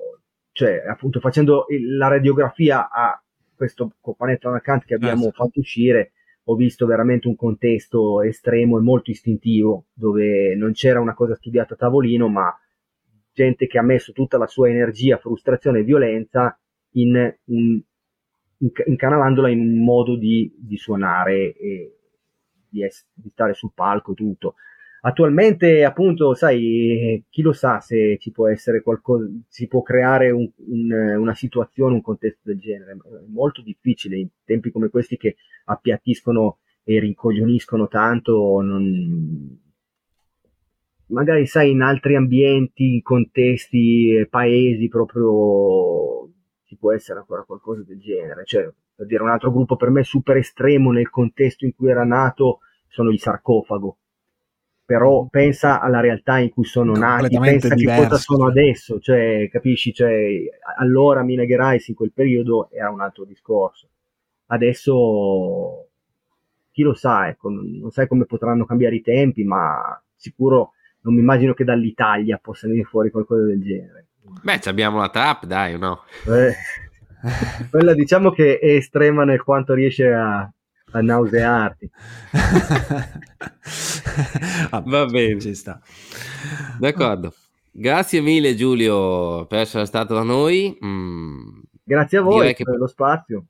cioè 0.52 0.84
appunto 0.88 1.20
facendo 1.20 1.66
la 1.98 2.08
radiografia 2.08 2.90
a 2.90 3.22
questo 3.56 3.92
copanetto 4.00 4.50
account 4.50 4.86
che 4.86 4.96
abbiamo 4.96 5.28
esatto. 5.28 5.44
fatto 5.44 5.60
uscire 5.60 6.14
ho 6.46 6.56
visto 6.56 6.86
veramente 6.86 7.28
un 7.28 7.36
contesto 7.36 8.22
estremo 8.22 8.78
e 8.78 8.82
molto 8.82 9.12
istintivo 9.12 9.88
dove 9.94 10.56
non 10.56 10.72
c'era 10.72 11.00
una 11.00 11.14
cosa 11.14 11.36
studiata 11.36 11.74
a 11.74 11.78
tavolino 11.78 12.28
ma 12.28 12.52
gente 13.34 13.68
che 13.68 13.78
ha 13.78 13.84
messo 13.84 14.14
tutta 14.14 14.38
la 14.38 14.48
sua 14.48 14.70
energia, 14.70 15.18
frustrazione 15.18 15.80
e 15.80 15.84
violenza 15.84 16.58
in, 16.96 17.36
in, 17.46 17.82
incanalandola 18.86 19.50
in 19.50 19.60
un 19.60 19.84
modo 19.84 20.16
di, 20.16 20.54
di 20.58 20.78
suonare 20.78 21.56
e 21.56 21.98
di, 22.70 22.84
es- 22.84 23.08
di 23.14 23.30
stare 23.30 23.54
sul 23.54 23.72
palco 23.74 24.14
tutto. 24.14 24.56
Attualmente 25.02 25.84
appunto 25.84 26.34
sai 26.34 27.24
chi 27.30 27.44
lo 27.44 27.54
sa 27.54 27.80
se 27.80 28.18
ci 28.20 28.32
può 28.32 28.48
essere 28.48 28.82
qualcosa 28.82 29.30
si 29.48 29.68
può 29.68 29.84
creare 29.84 30.32
un, 30.32 30.50
un, 30.68 30.92
una 30.92 31.36
situazione 31.36 31.94
un 31.94 32.02
contesto 32.02 32.42
del 32.44 32.58
genere. 32.58 32.94
È 32.94 32.96
molto 33.28 33.62
difficile 33.62 34.18
in 34.18 34.28
tempi 34.44 34.72
come 34.72 34.90
questi 34.90 35.16
che 35.16 35.36
appiattiscono 35.66 36.58
e 36.84 37.00
rincoglioniscono 37.00 37.88
tanto 37.88 38.62
non... 38.62 39.60
magari 41.08 41.46
sai 41.46 41.72
in 41.72 41.82
altri 41.82 42.16
ambienti 42.16 43.02
contesti 43.04 44.26
paesi 44.30 44.88
proprio 44.88 46.25
ci 46.66 46.76
può 46.78 46.92
essere 46.94 47.20
ancora 47.20 47.44
qualcosa 47.44 47.84
del 47.86 48.00
genere 48.00 48.44
cioè 48.46 48.70
per 48.96 49.06
dire 49.06 49.24
un 49.24 49.30
altro 49.30 49.52
gruppo 49.52 49.76
per 49.76 49.90
me 49.90 50.04
super 50.04 50.38
estremo 50.38 50.92
nel 50.92 51.10
contesto 51.10 51.66
in 51.66 51.76
cui 51.76 51.90
era 51.90 52.04
nato 52.04 52.60
sono 52.88 53.12
i 53.12 53.18
sarcofago 53.18 53.98
però 54.86 55.24
mm. 55.24 55.28
pensa 55.28 55.82
alla 55.82 56.00
realtà 56.00 56.38
in 56.38 56.52
cui 56.52 56.64
sono 56.64 56.96
nati, 56.96 57.38
pensa 57.40 57.74
diverso. 57.74 58.02
che 58.02 58.08
cosa 58.08 58.22
sono 58.22 58.48
adesso, 58.48 59.00
cioè, 59.00 59.50
capisci? 59.52 59.92
Cioè, 59.92 60.44
allora 60.78 61.24
Mina 61.24 61.46
Gerais 61.46 61.88
in 61.88 61.96
quel 61.96 62.12
periodo 62.14 62.70
era 62.70 62.92
un 62.92 63.02
altro 63.02 63.26
discorso. 63.26 63.90
Adesso 64.48 65.88
chi 66.72 66.84
lo 66.84 66.94
sa, 66.94 67.28
ecco, 67.30 67.50
non 67.50 67.90
sai 67.90 68.08
come 68.08 68.26
potranno 68.26 68.66
cambiare 68.66 68.96
i 68.96 69.02
tempi, 69.02 69.44
ma 69.44 70.00
sicuro 70.16 70.74
non 71.02 71.16
mi 71.16 71.22
immagino 71.22 71.54
che 71.54 71.64
dall'Italia 71.64 72.38
possa 72.38 72.68
venire 72.68 72.86
fuori 72.86 73.10
qualcosa 73.10 73.44
del 73.44 73.62
genere. 73.62 74.08
Beh, 74.42 74.62
abbiamo 74.66 75.00
la 75.00 75.10
trap, 75.10 75.46
dai, 75.46 75.78
no? 75.78 76.04
Eh, 76.26 76.56
quella 77.70 77.94
diciamo 77.94 78.32
che 78.32 78.60
è 78.60 78.76
estrema 78.76 79.24
nel 79.24 79.44
quanto 79.44 79.74
riesce 79.74 80.12
a, 80.12 80.40
a 80.40 81.02
nausearti. 81.02 81.90
ah, 84.72 84.84
Va 84.86 85.06
bene, 85.06 85.40
ci 85.40 85.56
sta. 85.56 85.80
D'accordo. 86.80 87.34
Grazie 87.72 88.22
mille 88.22 88.56
Giulio 88.56 89.46
per 89.48 89.60
essere 89.60 89.86
stato 89.86 90.14
da 90.14 90.24
noi. 90.24 90.78
Mm. 90.84 91.60
Grazie 91.84 92.20
a 92.20 92.22
voi 92.22 92.54
che... 92.54 92.64
per 92.64 92.78
lo 92.78 92.88
spazio. 92.88 93.46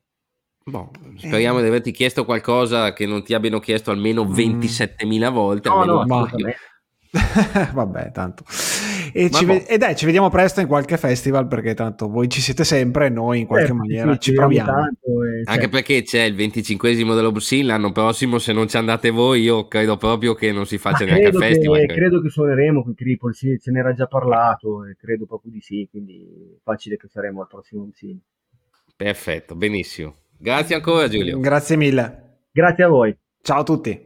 Boh, 0.64 0.90
speriamo 1.16 1.58
eh. 1.58 1.62
di 1.62 1.68
averti 1.68 1.92
chiesto 1.92 2.24
qualcosa 2.24 2.92
che 2.92 3.06
non 3.06 3.22
ti 3.22 3.34
abbiano 3.34 3.60
chiesto 3.60 3.92
almeno 3.92 4.24
27.000 4.24 5.30
mm. 5.30 5.32
volte. 5.32 5.68
No, 5.68 5.84
no, 5.84 6.04
ma... 6.04 6.28
Vabbè, 7.72 8.10
tanto. 8.10 8.42
E, 9.12 9.28
ve- 9.44 9.64
e, 9.66 9.78
dai, 9.78 9.96
ci 9.96 10.04
vediamo 10.04 10.28
presto 10.28 10.60
in 10.60 10.66
qualche 10.66 10.96
festival 10.96 11.46
perché 11.46 11.74
tanto 11.74 12.08
voi 12.08 12.28
ci 12.28 12.40
siete 12.40 12.64
sempre 12.64 13.06
e 13.06 13.08
noi 13.08 13.40
in 13.40 13.46
qualche 13.46 13.70
eh, 13.70 13.74
maniera 13.74 14.12
sì, 14.12 14.20
ci 14.20 14.32
proviamo. 14.32 14.70
Tanto 14.70 15.24
e 15.24 15.42
Anche 15.44 15.68
perché 15.68 16.02
c'è 16.02 16.22
il 16.22 16.34
25 16.34 16.94
dell'Obsin 16.94 17.66
l'anno 17.66 17.92
prossimo, 17.92 18.38
se 18.38 18.52
non 18.52 18.68
ci 18.68 18.76
andate 18.76 19.10
voi 19.10 19.42
io 19.42 19.68
credo 19.68 19.96
proprio 19.96 20.34
che 20.34 20.52
non 20.52 20.66
si 20.66 20.78
faccia 20.78 21.04
Ma 21.04 21.12
neanche 21.12 21.28
il 21.28 21.42
festival. 21.42 21.86
Che, 21.86 21.94
credo 21.94 22.20
che 22.20 22.28
suoneremo 22.28 22.82
qui 22.82 22.94
Cripoli, 22.94 23.34
sì, 23.34 23.58
ce 23.60 23.70
n'era 23.70 23.92
già 23.92 24.06
parlato 24.06 24.84
e 24.84 24.96
credo 24.96 25.26
proprio 25.26 25.52
di 25.52 25.60
sì, 25.60 25.86
quindi 25.90 26.58
facile 26.62 26.96
che 26.96 27.08
saremo 27.08 27.40
al 27.42 27.48
prossimo 27.48 27.82
Obsin. 27.82 28.18
Perfetto, 28.96 29.54
benissimo. 29.54 30.14
Grazie 30.38 30.74
ancora 30.74 31.08
Giulio. 31.08 31.38
Grazie 31.38 31.76
mille. 31.76 32.38
Grazie 32.50 32.84
a 32.84 32.88
voi. 32.88 33.16
Ciao 33.42 33.60
a 33.60 33.64
tutti. 33.64 34.05